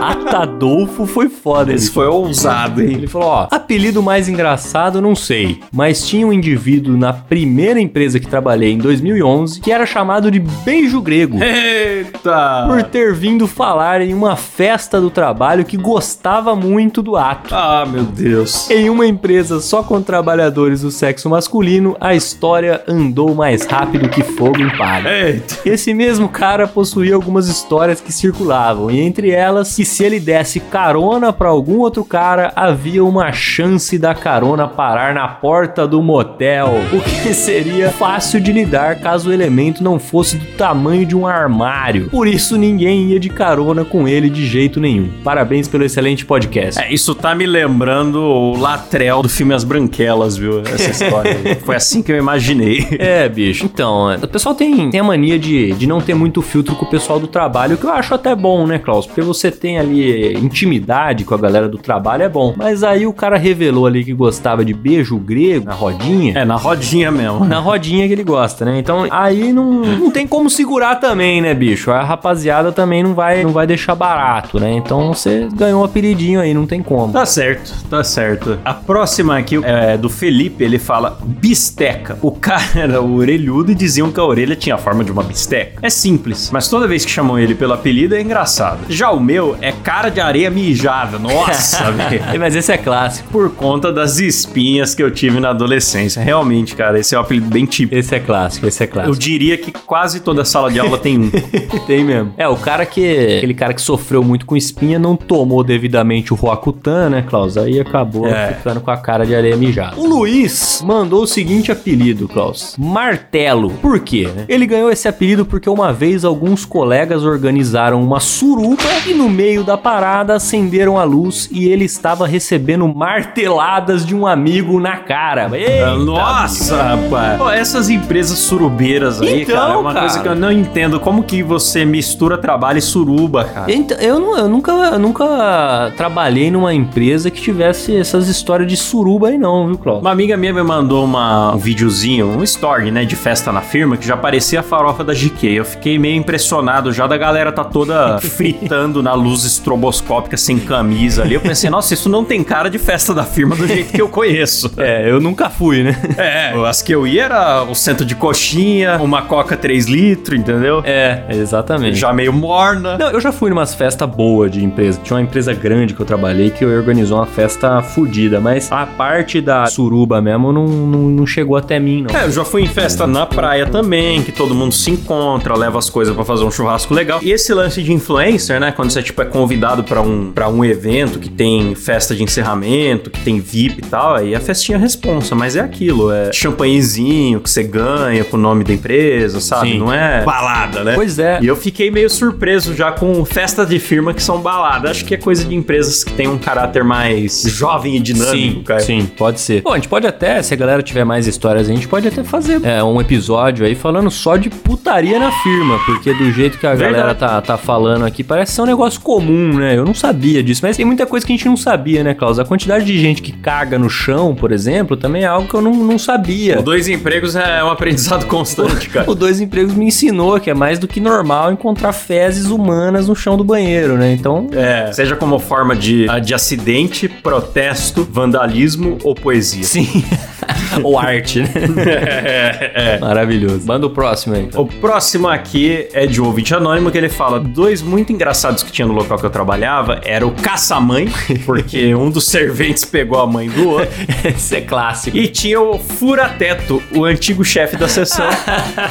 Atadolfo 0.00 1.04
foi 1.04 1.28
foda. 1.28 1.70
Esse 1.70 1.90
foi 1.90 2.06
ousado, 2.06 2.80
hein? 2.80 2.94
Ele 2.94 3.06
falou, 3.06 3.28
ó, 3.28 3.48
apelido 3.50 4.02
mais 4.02 4.26
engraçado, 4.26 5.02
não 5.02 5.14
sei, 5.14 5.60
mas 5.70 6.06
tinha 6.06 6.26
um 6.26 6.32
indivíduo 6.32 6.96
na 6.96 7.12
primeira 7.12 7.78
empresa 7.78 8.18
que 8.18 8.26
trabalhei 8.26 8.72
em 8.72 8.78
2011 8.78 9.60
que 9.60 9.70
era 9.70 9.84
chamado 9.84 10.30
de 10.30 10.40
Beijo 10.40 10.98
Grego. 11.02 11.38
Eita! 11.42 12.68
Por 12.68 12.82
ter 12.84 13.12
vindo 13.12 13.46
falar 13.46 14.00
em 14.00 14.14
uma 14.14 14.34
festa 14.34 14.98
do 14.98 15.10
trabalho 15.10 15.62
que 15.62 15.76
gostava 15.76 16.56
muito 16.56 17.02
do 17.02 17.16
ato. 17.16 17.54
Ah, 17.54 17.84
meu 17.86 18.04
Deus. 18.04 18.70
Em 18.70 18.88
uma 18.88 19.06
empresa 19.06 19.60
só 19.60 19.82
com 19.82 20.00
trabalhadores 20.00 20.80
do 20.80 20.90
sexo 20.90 21.28
masculino, 21.28 21.81
a 22.00 22.14
história 22.14 22.82
andou 22.86 23.34
mais 23.34 23.64
rápido 23.66 24.08
que 24.08 24.22
fogo 24.22 24.60
em 24.60 24.70
palha. 24.76 25.08
Eita. 25.08 25.56
Esse 25.64 25.92
mesmo 25.94 26.28
cara 26.28 26.66
possuía 26.66 27.14
algumas 27.14 27.48
histórias 27.48 28.00
que 28.00 28.12
circulavam, 28.12 28.90
e 28.90 29.00
entre 29.00 29.30
elas, 29.30 29.74
que 29.74 29.84
se 29.84 30.04
ele 30.04 30.20
desse 30.20 30.60
carona 30.60 31.32
pra 31.32 31.48
algum 31.48 31.78
outro 31.78 32.04
cara, 32.04 32.52
havia 32.54 33.04
uma 33.04 33.32
chance 33.32 33.98
da 33.98 34.14
carona 34.14 34.66
parar 34.68 35.14
na 35.14 35.28
porta 35.28 35.86
do 35.86 36.02
motel, 36.02 36.74
o 36.92 37.00
que 37.00 37.34
seria 37.34 37.90
fácil 37.90 38.40
de 38.40 38.52
lidar 38.52 39.00
caso 39.00 39.30
o 39.30 39.32
elemento 39.32 39.82
não 39.82 39.98
fosse 39.98 40.36
do 40.36 40.46
tamanho 40.56 41.04
de 41.04 41.16
um 41.16 41.26
armário. 41.26 42.08
Por 42.10 42.26
isso 42.26 42.56
ninguém 42.56 43.08
ia 43.08 43.20
de 43.20 43.28
carona 43.28 43.84
com 43.84 44.06
ele 44.06 44.28
de 44.28 44.46
jeito 44.46 44.80
nenhum. 44.80 45.10
Parabéns 45.24 45.68
pelo 45.68 45.84
excelente 45.84 46.24
podcast. 46.24 46.80
É, 46.80 46.92
isso 46.92 47.14
tá 47.14 47.34
me 47.34 47.46
lembrando 47.46 48.16
o 48.20 48.56
Latrell 48.56 49.22
do 49.22 49.28
filme 49.28 49.54
As 49.54 49.64
Branquelas, 49.64 50.36
viu? 50.36 50.60
Essa 50.60 50.90
história. 50.90 51.32
Foi 51.72 51.76
assim 51.76 52.02
que 52.02 52.12
eu 52.12 52.16
imaginei. 52.16 52.86
É, 53.02 53.28
bicho. 53.28 53.64
Então, 53.64 54.14
o 54.14 54.28
pessoal 54.28 54.54
tem, 54.54 54.88
tem 54.90 55.00
a 55.00 55.04
mania 55.04 55.38
de, 55.38 55.72
de 55.72 55.86
não 55.88 56.00
ter 56.00 56.14
muito 56.14 56.40
filtro 56.40 56.76
com 56.76 56.84
o 56.84 56.88
pessoal 56.88 57.18
do 57.18 57.26
trabalho, 57.26 57.74
o 57.74 57.78
que 57.78 57.84
eu 57.84 57.90
acho 57.90 58.14
até 58.14 58.34
bom, 58.34 58.64
né, 58.64 58.78
Klaus? 58.78 59.06
Porque 59.06 59.20
você 59.20 59.50
tem 59.50 59.78
ali 59.78 60.34
intimidade 60.34 61.24
com 61.24 61.34
a 61.34 61.38
galera 61.38 61.68
do 61.68 61.78
trabalho, 61.78 62.22
é 62.22 62.28
bom. 62.28 62.54
Mas 62.56 62.84
aí 62.84 63.06
o 63.06 63.12
cara 63.12 63.36
revelou 63.36 63.86
ali 63.86 64.04
que 64.04 64.12
gostava 64.12 64.64
de 64.64 64.72
beijo 64.72 65.18
grego 65.18 65.66
na 65.66 65.74
rodinha. 65.74 66.38
É, 66.38 66.44
na 66.44 66.56
rodinha 66.56 67.10
mesmo. 67.10 67.44
Na 67.44 67.58
rodinha 67.58 68.06
que 68.06 68.12
ele 68.12 68.24
gosta, 68.24 68.64
né? 68.64 68.78
Então 68.78 69.06
aí 69.10 69.52
não, 69.52 69.80
não 69.82 70.10
tem 70.10 70.26
como 70.26 70.48
segurar 70.48 70.96
também, 70.96 71.40
né, 71.40 71.52
bicho? 71.54 71.90
A 71.90 72.02
rapaziada 72.02 72.70
também 72.70 73.02
não 73.02 73.14
vai, 73.14 73.42
não 73.42 73.50
vai 73.50 73.66
deixar 73.66 73.94
barato, 73.94 74.60
né? 74.60 74.72
Então 74.72 75.12
você 75.12 75.48
ganhou 75.54 75.82
um 75.82 75.84
apelidinho 75.84 76.40
aí, 76.40 76.54
não 76.54 76.66
tem 76.66 76.82
como. 76.82 77.12
Tá 77.12 77.26
certo, 77.26 77.74
tá 77.88 78.04
certo. 78.04 78.58
A 78.64 78.74
próxima 78.74 79.38
aqui 79.38 79.60
é 79.64 79.96
do 79.96 80.08
Felipe, 80.08 80.62
ele 80.62 80.78
fala 80.78 81.18
bisteca. 81.62 82.18
O 82.20 82.32
cara 82.32 82.64
era 82.74 83.00
orelhudo 83.00 83.70
e 83.70 83.74
diziam 83.74 84.10
que 84.10 84.18
a 84.18 84.24
orelha 84.24 84.56
tinha 84.56 84.74
a 84.74 84.78
forma 84.78 85.04
de 85.04 85.12
uma 85.12 85.22
bisteca. 85.22 85.78
É 85.80 85.88
simples, 85.88 86.50
mas 86.52 86.68
toda 86.68 86.88
vez 86.88 87.04
que 87.04 87.10
chamam 87.10 87.38
ele 87.38 87.54
pelo 87.54 87.72
apelido 87.72 88.16
é 88.16 88.20
engraçado. 88.20 88.80
Já 88.88 89.10
o 89.12 89.20
meu 89.20 89.56
é 89.60 89.70
cara 89.70 90.08
de 90.08 90.20
areia 90.20 90.50
mijada. 90.50 91.18
Nossa, 91.20 91.90
velho. 91.92 92.20
Mas 92.40 92.56
esse 92.56 92.72
é 92.72 92.76
clássico. 92.78 93.28
Por 93.30 93.50
conta 93.54 93.92
das 93.92 94.18
espinhas 94.18 94.92
que 94.94 95.02
eu 95.02 95.10
tive 95.10 95.38
na 95.38 95.50
adolescência. 95.50 96.20
Realmente, 96.22 96.74
cara, 96.74 96.98
esse 96.98 97.14
é 97.14 97.18
um 97.18 97.20
apelido 97.22 97.46
bem 97.48 97.64
típico. 97.64 97.96
Esse 97.96 98.16
é 98.16 98.18
clássico, 98.20 98.66
esse 98.66 98.82
é 98.82 98.86
Eu 98.86 98.90
clássico. 98.90 99.16
diria 99.18 99.56
que 99.56 99.70
quase 99.70 100.18
toda 100.20 100.44
sala 100.44 100.70
de 100.70 100.80
aula 100.80 100.98
tem 100.98 101.18
um. 101.18 101.30
Tem 101.86 102.04
mesmo. 102.04 102.32
É, 102.36 102.46
o 102.48 102.56
cara 102.56 102.84
que. 102.86 103.36
Aquele 103.38 103.54
cara 103.54 103.72
que 103.74 103.80
sofreu 103.82 104.22
muito 104.22 104.46
com 104.46 104.56
espinha 104.56 104.98
não 104.98 105.16
tomou 105.16 105.62
devidamente 105.64 106.32
o 106.32 106.36
Roacutan, 106.36 107.10
né, 107.10 107.22
Klaus? 107.22 107.56
Aí 107.56 107.78
acabou 107.80 108.26
É. 108.26 108.54
ficando 108.54 108.80
com 108.80 108.90
a 108.90 108.96
cara 108.96 109.24
de 109.26 109.34
areia 109.34 109.56
mijada. 109.56 109.96
O 109.98 110.06
Luiz 110.06 110.82
mandou 110.84 111.22
o 111.22 111.26
seguinte 111.26 111.51
apelido, 111.70 112.28
Klaus: 112.28 112.76
Martelo. 112.78 113.70
Por 113.82 114.00
quê? 114.00 114.28
né? 114.34 114.44
Ele 114.48 114.64
ganhou 114.66 114.90
esse 114.90 115.06
apelido 115.08 115.44
porque 115.44 115.68
uma 115.68 115.92
vez 115.92 116.24
alguns 116.24 116.64
colegas 116.64 117.24
organizaram 117.24 118.02
uma 118.02 118.20
suruba 118.20 118.82
e 119.06 119.12
no 119.12 119.28
meio 119.28 119.64
da 119.64 119.76
parada 119.76 120.34
acenderam 120.34 120.98
a 120.98 121.04
luz 121.04 121.48
e 121.52 121.66
ele 121.68 121.84
estava 121.84 122.26
recebendo 122.26 122.86
marteladas 122.88 124.04
de 124.06 124.14
um 124.14 124.26
amigo 124.26 124.78
na 124.80 124.96
cara. 124.98 125.50
Eita, 125.56 125.94
Nossa, 125.96 126.76
rapaz. 126.82 127.38
Pô, 127.38 127.50
essas 127.50 127.88
empresas 127.90 128.38
surubeiras 128.38 129.20
aí, 129.20 129.42
Então, 129.42 129.54
cara, 129.56 129.74
é 129.74 129.76
uma 129.76 129.92
cara. 129.92 130.06
coisa 130.06 130.20
que 130.22 130.28
eu 130.28 130.34
não 130.34 130.52
entendo. 130.52 131.00
Como 131.00 131.22
que 131.22 131.42
você 131.42 131.84
mistura 131.84 132.38
trabalho 132.38 132.78
e 132.78 132.82
suruba, 132.82 133.44
cara? 133.44 133.72
Então, 133.72 133.96
eu, 133.98 134.18
nu- 134.20 134.36
eu 134.36 134.48
nunca, 134.48 134.72
eu 134.72 134.98
nunca 134.98 135.92
trabalhei 135.96 136.50
numa 136.50 136.72
empresa 136.74 137.30
que 137.30 137.40
tivesse 137.40 137.96
essas 137.96 138.28
histórias 138.28 138.68
de 138.68 138.76
suruba 138.76 139.28
aí 139.28 139.38
não, 139.38 139.66
viu, 139.66 139.78
Cláudio? 139.78 140.02
Uma 140.02 140.10
amiga 140.12 140.36
minha 140.36 140.52
me 140.52 140.62
mandou 140.62 141.04
uma, 141.04 141.31
um 141.54 141.58
videozinho, 141.58 142.26
um 142.26 142.42
story, 142.42 142.90
né, 142.90 143.04
de 143.04 143.16
festa 143.16 143.52
na 143.52 143.60
firma, 143.60 143.96
que 143.96 144.06
já 144.06 144.16
parecia 144.16 144.60
a 144.60 144.62
farofa 144.62 145.04
da 145.04 145.12
GK. 145.12 145.58
Eu 145.58 145.64
fiquei 145.64 145.98
meio 145.98 146.16
impressionado 146.16 146.92
já 146.92 147.06
da 147.06 147.16
galera 147.16 147.52
tá 147.52 147.64
toda 147.64 148.18
fritando 148.22 149.02
na 149.02 149.14
luz 149.14 149.44
estroboscópica 149.44 150.36
sem 150.36 150.58
camisa 150.58 151.22
ali. 151.22 151.34
Eu 151.34 151.40
pensei, 151.40 151.70
nossa, 151.70 151.94
isso 151.94 152.08
não 152.08 152.24
tem 152.24 152.42
cara 152.42 152.68
de 152.68 152.78
festa 152.78 153.14
da 153.14 153.24
firma 153.24 153.56
do 153.56 153.66
jeito 153.66 153.92
que 153.92 154.02
eu 154.02 154.08
conheço. 154.08 154.70
É, 154.82 155.08
eu 155.08 155.20
nunca 155.20 155.48
fui, 155.48 155.84
né? 155.84 155.96
É, 156.16 156.52
as 156.66 156.82
que 156.82 156.92
eu 156.92 157.06
ia 157.06 157.24
era 157.24 157.62
o 157.62 157.74
centro 157.74 158.04
de 158.04 158.16
coxinha, 158.16 158.96
uma 159.00 159.22
coca 159.22 159.56
3 159.56 159.86
litros, 159.86 160.38
entendeu? 160.38 160.82
É, 160.84 161.24
exatamente. 161.30 161.96
Já 161.96 162.12
meio 162.12 162.32
morna. 162.32 162.98
Não, 162.98 163.10
eu 163.10 163.20
já 163.20 163.30
fui 163.30 163.48
numa 163.50 163.64
festa 163.64 164.06
boa 164.06 164.50
de 164.50 164.64
empresa. 164.64 164.98
Tinha 165.02 165.16
uma 165.16 165.22
empresa 165.22 165.54
grande 165.54 165.94
que 165.94 166.00
eu 166.00 166.06
trabalhei 166.06 166.50
que 166.50 166.64
organizou 166.64 167.18
uma 167.18 167.26
festa 167.26 167.80
fodida, 167.80 168.40
mas 168.40 168.72
a 168.72 168.84
parte 168.86 169.40
da 169.40 169.66
suruba 169.66 170.20
mesmo 170.20 170.52
não, 170.52 170.66
não, 170.66 171.00
não 171.10 171.21
chegou 171.26 171.56
até 171.56 171.78
mim, 171.78 172.06
não. 172.08 172.18
É, 172.18 172.24
eu 172.24 172.32
já 172.32 172.44
fui 172.44 172.62
em 172.62 172.68
festa 172.68 173.06
na 173.06 173.26
praia 173.26 173.66
também, 173.66 174.22
que 174.22 174.32
todo 174.32 174.54
mundo 174.54 174.72
se 174.74 174.90
encontra, 174.90 175.56
leva 175.56 175.78
as 175.78 175.88
coisas 175.90 176.14
pra 176.14 176.24
fazer 176.24 176.44
um 176.44 176.50
churrasco 176.50 176.92
legal. 176.94 177.20
E 177.22 177.30
esse 177.32 177.52
lance 177.52 177.82
de 177.82 177.92
influencer, 177.92 178.60
né, 178.60 178.72
quando 178.72 178.90
você 178.90 179.02
tipo 179.02 179.20
é 179.22 179.24
convidado 179.24 179.84
pra 179.84 180.00
um 180.00 180.32
para 180.32 180.48
um 180.48 180.64
evento 180.64 181.18
que 181.18 181.28
tem 181.28 181.74
festa 181.74 182.14
de 182.14 182.22
encerramento, 182.22 183.10
que 183.10 183.20
tem 183.20 183.40
VIP 183.40 183.78
e 183.78 183.82
tal, 183.82 184.14
aí 184.14 184.34
a 184.34 184.40
festinha 184.40 184.78
responsa, 184.78 185.34
mas 185.34 185.56
é 185.56 185.60
aquilo, 185.60 186.10
é 186.10 186.32
champanhezinho 186.32 187.40
que 187.40 187.50
você 187.50 187.62
ganha 187.62 188.24
com 188.24 188.36
o 188.36 188.40
nome 188.40 188.64
da 188.64 188.72
empresa, 188.72 189.40
sabe? 189.40 189.72
Sim. 189.72 189.78
Não 189.78 189.92
é 189.92 190.22
balada, 190.24 190.84
né? 190.84 190.94
Pois 190.94 191.18
é. 191.18 191.38
E 191.42 191.46
eu 191.46 191.56
fiquei 191.56 191.90
meio 191.90 192.08
surpreso 192.08 192.74
já 192.74 192.92
com 192.92 193.24
festas 193.24 193.68
de 193.68 193.78
firma 193.78 194.14
que 194.14 194.22
são 194.22 194.40
balada. 194.40 194.90
Acho 194.90 195.04
que 195.04 195.14
é 195.14 195.16
coisa 195.16 195.44
de 195.44 195.54
empresas 195.54 196.04
que 196.04 196.12
tem 196.12 196.28
um 196.28 196.38
caráter 196.38 196.84
mais 196.84 197.42
jovem 197.42 197.96
e 197.96 198.00
dinâmico, 198.00 198.58
Sim, 198.58 198.62
cara. 198.62 198.80
sim, 198.80 199.06
pode 199.16 199.40
ser. 199.40 199.62
Bom, 199.62 199.72
a 199.72 199.76
gente 199.76 199.88
pode 199.88 200.06
até, 200.06 200.42
se 200.42 200.54
a 200.54 200.56
galera 200.56 200.82
tiver 200.82 201.04
mais 201.04 201.11
histórias, 201.26 201.68
a 201.68 201.72
gente 201.72 201.86
pode 201.88 202.06
até 202.08 202.22
fazer 202.24 202.60
é, 202.64 202.82
um 202.82 203.00
episódio 203.00 203.64
aí 203.66 203.74
falando 203.74 204.10
só 204.10 204.36
de 204.36 204.48
putaria 204.50 205.18
na 205.18 205.30
firma, 205.30 205.78
porque 205.86 206.12
do 206.14 206.30
jeito 206.32 206.58
que 206.58 206.66
a 206.66 206.70
Verdade. 206.74 206.92
galera 206.94 207.14
tá, 207.14 207.40
tá 207.40 207.56
falando 207.56 208.04
aqui, 208.04 208.22
parece 208.24 208.52
ser 208.52 208.62
um 208.62 208.66
negócio 208.66 209.00
comum, 209.00 209.54
né? 209.54 209.76
Eu 209.76 209.84
não 209.84 209.94
sabia 209.94 210.42
disso, 210.42 210.60
mas 210.62 210.76
tem 210.76 210.84
muita 210.86 211.06
coisa 211.06 211.24
que 211.26 211.32
a 211.32 211.36
gente 211.36 211.46
não 211.46 211.56
sabia, 211.56 212.02
né, 212.04 212.14
Klaus? 212.14 212.38
A 212.38 212.44
quantidade 212.44 212.84
de 212.84 212.98
gente 212.98 213.22
que 213.22 213.32
caga 213.32 213.78
no 213.78 213.88
chão, 213.90 214.34
por 214.34 214.52
exemplo, 214.52 214.96
também 214.96 215.22
é 215.22 215.26
algo 215.26 215.48
que 215.48 215.54
eu 215.54 215.60
não, 215.62 215.72
não 215.74 215.98
sabia. 215.98 216.58
O 216.58 216.62
dois 216.62 216.88
empregos 216.88 217.36
é 217.36 217.62
um 217.62 217.68
aprendizado 217.70 218.26
constante, 218.26 218.88
cara. 218.88 219.10
O 219.10 219.14
Dois 219.14 219.40
Empregos 219.40 219.74
me 219.74 219.86
ensinou 219.86 220.38
que 220.40 220.48
é 220.50 220.54
mais 220.54 220.78
do 220.78 220.88
que 220.88 221.00
normal 221.00 221.52
encontrar 221.52 221.92
fezes 221.92 222.46
humanas 222.46 223.08
no 223.08 223.14
chão 223.14 223.36
do 223.36 223.44
banheiro, 223.44 223.96
né? 223.96 224.12
Então, 224.12 224.48
É, 224.52 224.90
seja 224.92 225.16
como 225.16 225.38
forma 225.38 225.74
de, 225.76 226.06
de 226.24 226.34
acidente, 226.34 227.08
protesto, 227.08 228.06
vandalismo 228.10 228.98
ou 229.04 229.14
poesia. 229.14 229.64
sim. 229.64 230.04
Ou 230.82 230.98
arte, 230.98 231.40
né? 231.40 231.48
é, 232.74 232.94
é. 232.94 232.98
Maravilhoso. 232.98 233.66
Manda 233.66 233.86
o 233.86 233.90
próximo 233.90 234.34
aí. 234.34 234.48
O 234.54 234.66
próximo 234.66 235.28
aqui 235.28 235.88
é 235.92 236.06
de 236.06 236.20
um 236.20 236.26
ouvinte 236.26 236.54
anônimo 236.54 236.90
que 236.90 236.98
ele 236.98 237.08
fala: 237.08 237.38
dois 237.40 237.82
muito 237.82 238.12
engraçados 238.12 238.62
que 238.62 238.72
tinha 238.72 238.86
no 238.86 238.94
local 238.94 239.18
que 239.18 239.26
eu 239.26 239.30
trabalhava 239.30 240.00
era 240.04 240.26
o 240.26 240.30
caça-mãe, 240.32 241.08
porque 241.44 241.94
um 241.94 242.10
dos 242.10 242.26
serventes 242.26 242.84
pegou 242.84 243.18
a 243.20 243.26
mãe 243.26 243.48
do 243.48 243.68
outro, 243.70 243.88
Esse 244.24 244.56
é 244.56 244.60
clássico. 244.60 245.16
e 245.16 245.28
tinha 245.28 245.60
o 245.60 245.78
fura-teto, 245.78 246.82
o 246.94 247.04
antigo 247.04 247.44
chefe 247.44 247.76
da 247.76 247.88
sessão, 247.88 248.28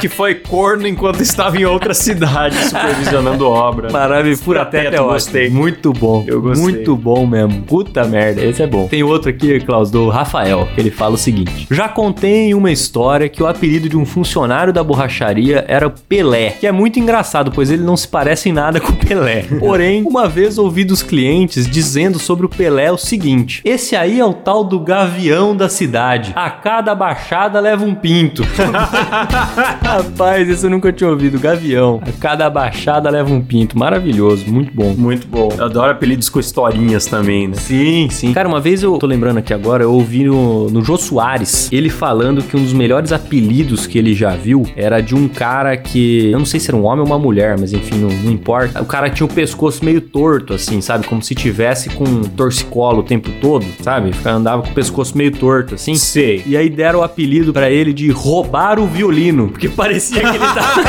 que 0.00 0.08
foi 0.08 0.34
corno 0.36 0.86
enquanto 0.86 1.20
estava 1.20 1.56
em 1.56 1.64
outra 1.64 1.94
cidade 1.94 2.56
supervisionando 2.56 3.48
obra. 3.48 3.90
Maravilha, 3.90 4.36
fura 4.36 4.60
Fura-teto, 4.60 4.84
teto, 4.84 4.94
é 4.94 5.00
ótimo. 5.00 5.12
gostei. 5.12 5.50
Muito 5.50 5.92
bom. 5.92 6.24
Eu 6.26 6.40
gostei. 6.40 6.62
Muito 6.62 6.96
bom 6.96 7.26
mesmo. 7.26 7.62
Puta 7.62 8.04
merda, 8.04 8.44
esse 8.44 8.62
é 8.62 8.66
bom. 8.66 8.86
Tem 8.88 9.02
outro 9.02 9.30
aqui, 9.30 9.60
Klaus, 9.60 9.90
do 9.90 10.08
Rafael, 10.08 10.68
que 10.74 10.80
ele 10.80 10.90
fala 10.90 11.14
o 11.14 11.18
seguinte: 11.18 11.66
Já 11.72 11.88
contei 11.88 12.52
uma 12.52 12.70
história 12.70 13.30
que 13.30 13.42
o 13.42 13.46
apelido 13.46 13.88
de 13.88 13.96
um 13.96 14.04
funcionário 14.04 14.74
da 14.74 14.84
borracharia 14.84 15.64
era 15.66 15.88
Pelé, 15.88 16.50
que 16.50 16.66
é 16.66 16.72
muito 16.72 17.00
engraçado, 17.00 17.50
pois 17.50 17.70
ele 17.70 17.82
não 17.82 17.96
se 17.96 18.06
parece 18.06 18.50
em 18.50 18.52
nada 18.52 18.78
com 18.80 18.92
o 18.92 18.96
Pelé. 18.96 19.44
Porém, 19.58 20.02
uma 20.02 20.28
vez 20.28 20.58
ouvi 20.58 20.84
dos 20.84 21.02
clientes 21.02 21.66
dizendo 21.66 22.18
sobre 22.18 22.44
o 22.44 22.48
Pelé 22.48 22.92
o 22.92 22.98
seguinte: 22.98 23.62
Esse 23.64 23.96
aí 23.96 24.20
é 24.20 24.24
o 24.24 24.34
tal 24.34 24.62
do 24.64 24.78
gavião 24.78 25.56
da 25.56 25.66
cidade. 25.66 26.32
A 26.36 26.50
cada 26.50 26.94
baixada 26.94 27.58
leva 27.58 27.86
um 27.86 27.94
pinto. 27.94 28.42
Rapaz, 29.82 30.46
isso 30.50 30.66
eu 30.66 30.70
nunca 30.70 30.92
tinha 30.92 31.08
ouvido. 31.08 31.38
Gavião. 31.38 32.02
A 32.06 32.12
cada 32.20 32.50
baixada 32.50 33.08
leva 33.08 33.32
um 33.32 33.40
pinto. 33.40 33.78
Maravilhoso, 33.78 34.44
muito 34.46 34.74
bom. 34.74 34.94
Muito 34.94 35.26
bom. 35.26 35.48
Eu 35.56 35.64
adoro 35.64 35.90
apelidos 35.92 36.28
com 36.28 36.38
historinhas 36.38 37.06
também, 37.06 37.48
né? 37.48 37.54
Sim, 37.54 38.08
sim. 38.10 38.34
Cara, 38.34 38.46
uma 38.46 38.60
vez 38.60 38.82
eu 38.82 38.98
tô 38.98 39.06
lembrando 39.06 39.38
aqui 39.38 39.54
agora, 39.54 39.84
eu 39.84 39.92
ouvi 39.92 40.24
no, 40.24 40.68
no 40.68 40.84
Jô 40.84 40.98
Soares, 40.98 41.61
ele 41.70 41.90
falando 41.90 42.42
que 42.42 42.56
um 42.56 42.62
dos 42.62 42.72
melhores 42.72 43.12
apelidos 43.12 43.86
que 43.86 43.98
ele 43.98 44.14
já 44.14 44.30
viu 44.34 44.62
era 44.76 45.00
de 45.00 45.14
um 45.14 45.28
cara 45.28 45.76
que. 45.76 46.30
Eu 46.30 46.38
não 46.38 46.46
sei 46.46 46.58
se 46.58 46.68
era 46.70 46.76
um 46.76 46.84
homem 46.84 47.00
ou 47.00 47.06
uma 47.06 47.18
mulher, 47.18 47.56
mas 47.58 47.72
enfim, 47.72 47.96
não, 47.98 48.08
não 48.08 48.32
importa. 48.32 48.80
O 48.82 48.86
cara 48.86 49.08
tinha 49.10 49.26
o 49.26 49.28
pescoço 49.32 49.84
meio 49.84 50.00
torto, 50.00 50.54
assim, 50.54 50.80
sabe? 50.80 51.06
Como 51.06 51.22
se 51.22 51.34
tivesse 51.34 51.90
com 51.90 52.04
um 52.04 52.22
torcicolo 52.22 53.00
o 53.00 53.02
tempo 53.02 53.30
todo, 53.40 53.64
sabe? 53.82 54.12
Ficava- 54.12 54.32
Andava 54.42 54.62
com 54.62 54.70
o 54.70 54.74
pescoço 54.74 55.16
meio 55.16 55.30
torto, 55.30 55.74
assim. 55.74 55.94
Sei. 55.94 56.42
E 56.46 56.56
aí 56.56 56.68
deram 56.70 57.00
o 57.00 57.02
apelido 57.02 57.52
pra 57.52 57.70
ele 57.70 57.92
de 57.92 58.10
roubar 58.10 58.78
o 58.80 58.86
violino, 58.86 59.48
porque 59.48 59.68
parecia 59.68 60.20
que 60.20 60.26
ele 60.26 60.38
tava. 60.38 60.82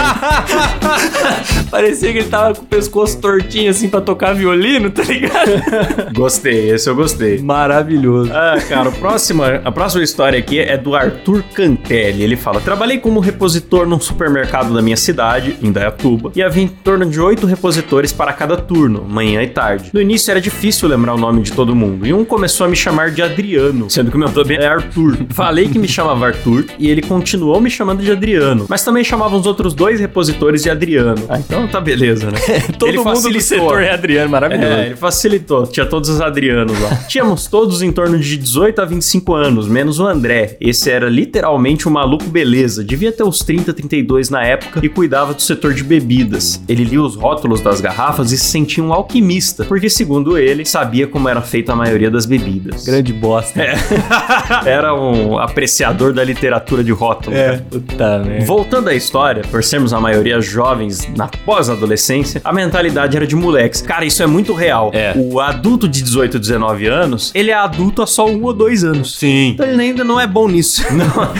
parecia 1.70 2.12
que 2.12 2.20
ele 2.20 2.30
tava 2.30 2.56
com 2.56 2.62
o 2.64 2.66
pescoço 2.66 3.20
tortinho 3.20 3.70
assim 3.70 3.90
pra 3.90 4.02
tocar 4.02 4.34
violino, 4.34 4.90
tá 4.90 5.04
ligado? 5.04 6.14
Gostei, 6.14 6.70
esse 6.72 6.90
eu 6.90 6.96
gostei. 6.96 7.40
Maravilhoso. 7.40 8.32
Ah, 8.34 8.58
cara, 8.68 8.90
o 8.90 8.92
próximo, 8.94 9.44
a 9.44 9.72
próxima 9.72 10.04
história 10.04 10.40
aqui 10.40 10.60
é 10.64 10.78
do 10.78 10.96
Arthur 10.96 11.44
Cantelli. 11.54 12.24
Ele 12.24 12.36
fala: 12.36 12.60
Trabalhei 12.62 12.98
como 12.98 13.20
repositor 13.20 13.88
num 13.88 14.00
supermercado 14.00 14.74
da 14.74 14.82
minha 14.82 14.98
cidade, 14.98 15.56
em 15.62 15.72
Dayatuba, 15.72 16.32
e 16.36 16.42
havia 16.42 16.64
em 16.64 16.68
torno 16.68 17.06
de 17.06 17.20
oito 17.20 17.46
repositores 17.48 18.12
para 18.12 18.34
cada 18.34 18.58
turno, 18.58 19.06
manhã 19.08 19.42
e 19.42 19.48
tarde. 19.48 19.90
No 19.94 20.02
início 20.02 20.32
era 20.32 20.42
difícil 20.42 20.88
lembrar 20.88 21.14
o 21.14 21.18
nome 21.18 21.42
de 21.42 21.52
todo 21.52 21.76
mundo, 21.76 22.06
e 22.06 22.14
um 22.14 22.26
começou 22.26 22.66
a 22.66 22.70
me 22.70 22.76
chamar 22.76 23.12
de 23.12 23.22
Adriano, 23.22 23.90
sendo 23.90 24.10
que 24.12 24.16
o 24.18 24.20
meu 24.20 24.30
nome 24.30 24.56
é 24.56 24.66
Arthur. 24.68 25.18
Falei 25.30 25.68
que 25.68 25.80
me 25.80 25.88
chamava 25.88 26.28
Arthur, 26.28 26.66
e 26.80 26.90
ele 26.90 27.02
continuou 27.02 27.60
me 27.62 27.70
chamando 27.70 28.02
de 28.04 28.12
Adriano, 28.12 28.66
mas 28.70 28.84
também 28.84 29.04
chamava 29.04 29.36
os 29.36 29.46
outros 29.46 29.74
dois 29.74 30.00
repositores 30.00 30.64
de 30.64 30.70
Adriano. 30.70 31.24
Ah, 31.30 31.40
então 31.40 31.68
tá 31.68 31.80
beleza, 31.82 32.30
né? 32.32 32.38
Todo 32.78 32.90
Ele 32.90 32.98
mundo 32.98 33.10
do 33.10 33.16
facilitou. 33.16 33.42
setor 33.42 33.82
é 33.84 33.92
Adriano, 33.94 34.30
maravilhoso. 34.30 34.68
É, 34.68 34.86
ele 34.88 34.96
facilitou. 34.96 35.68
Tinha 35.68 35.86
todos 35.86 36.10
os 36.10 36.22
Adrianos 36.22 36.80
lá. 36.80 36.96
Tínhamos 37.08 37.48
todos 37.48 37.82
em 37.82 37.92
torno 37.92 38.20
de 38.20 38.38
18 38.38 38.82
a 38.82 38.86
25 38.86 39.34
anos, 39.34 39.68
menos 39.68 40.00
o 40.00 40.06
André. 40.06 40.43
Esse 40.60 40.90
era 40.90 41.10
literalmente 41.10 41.88
um 41.88 41.92
maluco 41.92 42.26
beleza. 42.26 42.84
Devia 42.84 43.12
ter 43.12 43.24
uns 43.24 43.40
30, 43.40 43.74
32 43.74 44.30
na 44.30 44.44
época 44.44 44.80
e 44.84 44.90
cuidava 44.90 45.34
do 45.34 45.42
setor 45.42 45.74
de 45.74 45.84
bebidas. 45.84 46.62
Ele 46.68 46.84
lia 46.84 47.02
os 47.02 47.16
rótulos 47.16 47.62
das 47.62 47.82
garrafas 47.82 48.32
e 48.32 48.38
se 48.38 48.46
sentia 48.46 48.84
um 48.84 48.94
alquimista, 48.94 49.64
porque 49.66 49.90
segundo 49.90 50.38
ele, 50.38 50.66
sabia 50.66 51.08
como 51.08 51.30
era 51.30 51.42
feita 51.42 51.74
a 51.74 51.76
maioria 51.76 52.10
das 52.10 52.26
bebidas. 52.26 52.86
Grande 52.86 53.14
bosta. 53.14 53.62
É. 53.62 53.76
era 54.66 54.94
um 54.94 55.38
apreciador 55.38 56.14
da 56.14 56.24
literatura 56.24 56.84
de 56.84 56.92
rótulo. 56.92 57.36
É, 57.36 57.58
puta 57.58 58.20
merda. 58.20 58.46
Voltando 58.46 58.90
à 58.90 58.96
história, 58.96 59.44
por 59.50 59.64
sermos 59.64 59.94
a 59.94 60.00
maioria 60.00 60.40
jovens 60.42 61.08
na 61.16 61.28
pós-adolescência, 61.28 62.42
a 62.44 62.54
mentalidade 62.54 63.16
era 63.16 63.26
de 63.26 63.36
moleques. 63.36 63.82
Cara, 63.82 64.06
isso 64.06 64.22
é 64.22 64.28
muito 64.28 64.54
real. 64.54 64.92
É. 64.94 65.14
O 65.16 65.40
adulto 65.40 65.88
de 65.88 66.02
18, 66.02 66.40
19 66.40 66.88
anos, 66.88 67.32
ele 67.34 67.52
é 67.52 67.54
adulto 67.54 68.02
há 68.02 68.08
só 68.08 68.28
um 68.28 68.44
ou 68.44 68.54
dois 68.54 68.84
anos. 68.84 69.18
Sim. 69.18 69.50
Então 69.50 69.66
ele 69.66 69.82
ainda 69.82 70.04
não 70.04 70.20
é 70.20 70.28
bom 70.34 70.48
nisso. 70.48 70.84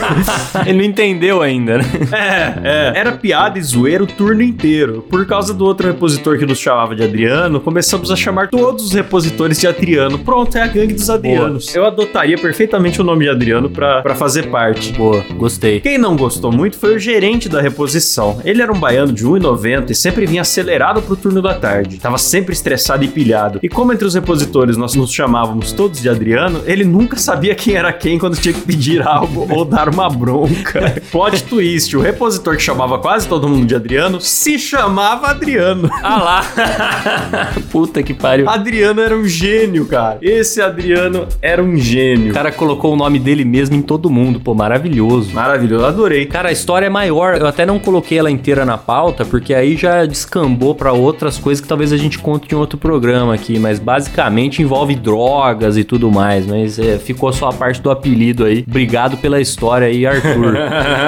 Ele 0.66 0.78
não 0.78 0.86
entendeu 0.86 1.42
ainda, 1.42 1.80
né? 1.80 1.86
É, 2.12 2.92
é. 2.96 3.00
Era 3.00 3.12
piada 3.14 3.58
e 3.58 3.64
zoeira 3.64 4.04
o 4.04 4.08
turno 4.08 4.44
inteiro. 4.44 5.04
Por 5.10 5.26
causa 5.26 5.52
do 5.54 5.66
outro 5.66 5.88
repositor 5.88 6.38
que 6.38 6.46
nos 6.46 6.60
chamava 6.60 6.96
de 6.96 7.04
Adriano, 7.04 7.60
começamos 7.60 8.12
a 8.12 8.16
chamar 8.16 8.50
todos 8.50 8.86
os 8.86 8.94
repositores 8.94 9.60
de 9.60 9.66
Adriano. 9.66 10.20
Pronto, 10.20 10.56
é 10.58 10.62
a 10.62 10.68
gangue 10.68 10.94
dos 10.94 11.10
Adrianos. 11.10 11.74
Eu 11.74 11.86
adotaria 11.86 12.38
perfeitamente 12.38 13.02
o 13.02 13.04
nome 13.04 13.26
de 13.26 13.32
Adriano 13.32 13.70
pra, 13.70 14.04
pra 14.04 14.14
fazer 14.14 14.50
parte. 14.52 14.94
Boa, 14.94 15.26
gostei. 15.36 15.80
Quem 15.80 15.98
não 15.98 16.16
gostou 16.16 16.52
muito 16.52 16.78
foi 16.78 16.96
o 16.96 17.00
gerente 17.00 17.50
da 17.50 17.60
reposição. 17.60 18.40
Ele 18.46 18.62
era 18.62 18.72
um 18.72 18.80
baiano 18.80 19.12
de 19.12 19.26
1,90 19.26 19.90
e 19.90 19.96
sempre 19.96 20.28
vinha 20.28 20.42
acelerado 20.42 21.02
pro 21.02 21.16
turno 21.16 21.42
da 21.42 21.56
tarde. 21.56 21.98
Tava 21.98 22.20
sempre 22.20 22.54
estressado 22.54 23.04
e 23.04 23.08
pilhado. 23.08 23.60
E 23.64 23.68
como 23.68 23.92
entre 23.92 24.06
os 24.06 24.14
repositores 24.14 24.78
nós 24.78 24.94
nos 24.94 25.12
chamávamos 25.12 25.72
todos 25.72 26.00
de 26.00 26.10
Adriano, 26.10 26.62
ele 26.66 26.84
nunca 26.84 27.18
sabia 27.18 27.56
quem 27.56 27.74
era 27.74 27.92
quem 27.92 28.20
quando 28.20 28.38
tinha 28.38 28.54
que 28.54 28.62
pedir 28.62 28.83
algo 29.02 29.48
ou 29.50 29.66
dar 29.66 29.90
uma 29.90 30.10
bronca. 30.10 31.02
Plot 31.12 31.44
twist: 31.44 31.96
o 31.96 32.02
repositor 32.02 32.56
que 32.56 32.62
chamava 32.64 32.98
quase 33.00 33.28
todo 33.28 33.48
mundo 33.48 33.66
de 33.66 33.76
Adriano 33.76 34.20
se 34.22 34.58
chamava 34.60 35.28
Adriano. 35.28 35.90
Ah 36.02 36.18
lá. 36.22 37.54
Puta 37.72 38.04
que 38.04 38.14
pariu. 38.14 38.50
Adriano 38.50 39.02
era 39.02 39.16
um 39.16 39.26
gênio, 39.26 39.86
cara. 39.86 40.18
Esse 40.22 40.62
Adriano 40.62 41.28
era 41.42 41.62
um 41.64 41.76
gênio. 41.78 42.32
O 42.32 42.34
cara 42.34 42.52
colocou 42.52 42.94
o 42.94 42.96
nome 42.96 43.20
dele 43.20 43.46
mesmo 43.46 43.76
em 43.76 43.82
todo 43.82 44.10
mundo, 44.10 44.40
pô, 44.40 44.54
maravilhoso. 44.54 45.34
Maravilhoso, 45.34 45.86
adorei. 45.86 46.26
Cara, 46.26 46.50
a 46.50 46.52
história 46.52 46.86
é 46.86 46.90
maior. 46.90 47.38
Eu 47.38 47.48
até 47.48 47.66
não 47.66 47.80
coloquei 47.80 48.18
ela 48.18 48.32
inteira 48.32 48.66
na 48.66 48.78
pauta, 48.78 49.26
porque 49.26 49.54
aí 49.54 49.76
já 49.76 50.06
descambou 50.06 50.76
pra 50.76 50.94
outras 50.94 51.38
coisas 51.38 51.62
que 51.62 51.68
talvez 51.68 51.92
a 51.92 51.98
gente 51.98 52.20
conte 52.20 52.54
em 52.54 52.58
outro 52.58 52.78
programa 52.78 53.34
aqui. 53.34 53.60
Mas 53.60 53.80
basicamente 53.80 54.62
envolve 54.62 54.96
drogas 54.96 55.78
e 55.78 55.84
tudo 55.84 56.12
mais. 56.12 56.46
Mas 56.46 56.80
é, 56.80 56.98
ficou 56.98 57.32
só 57.32 57.50
a 57.50 57.54
parte 57.54 57.82
do 57.82 57.92
apelido 57.92 58.46
aí. 58.46 58.64
Obrigado 58.74 59.18
pela 59.18 59.40
história 59.40 59.86
aí, 59.86 60.04
Arthur. 60.04 60.56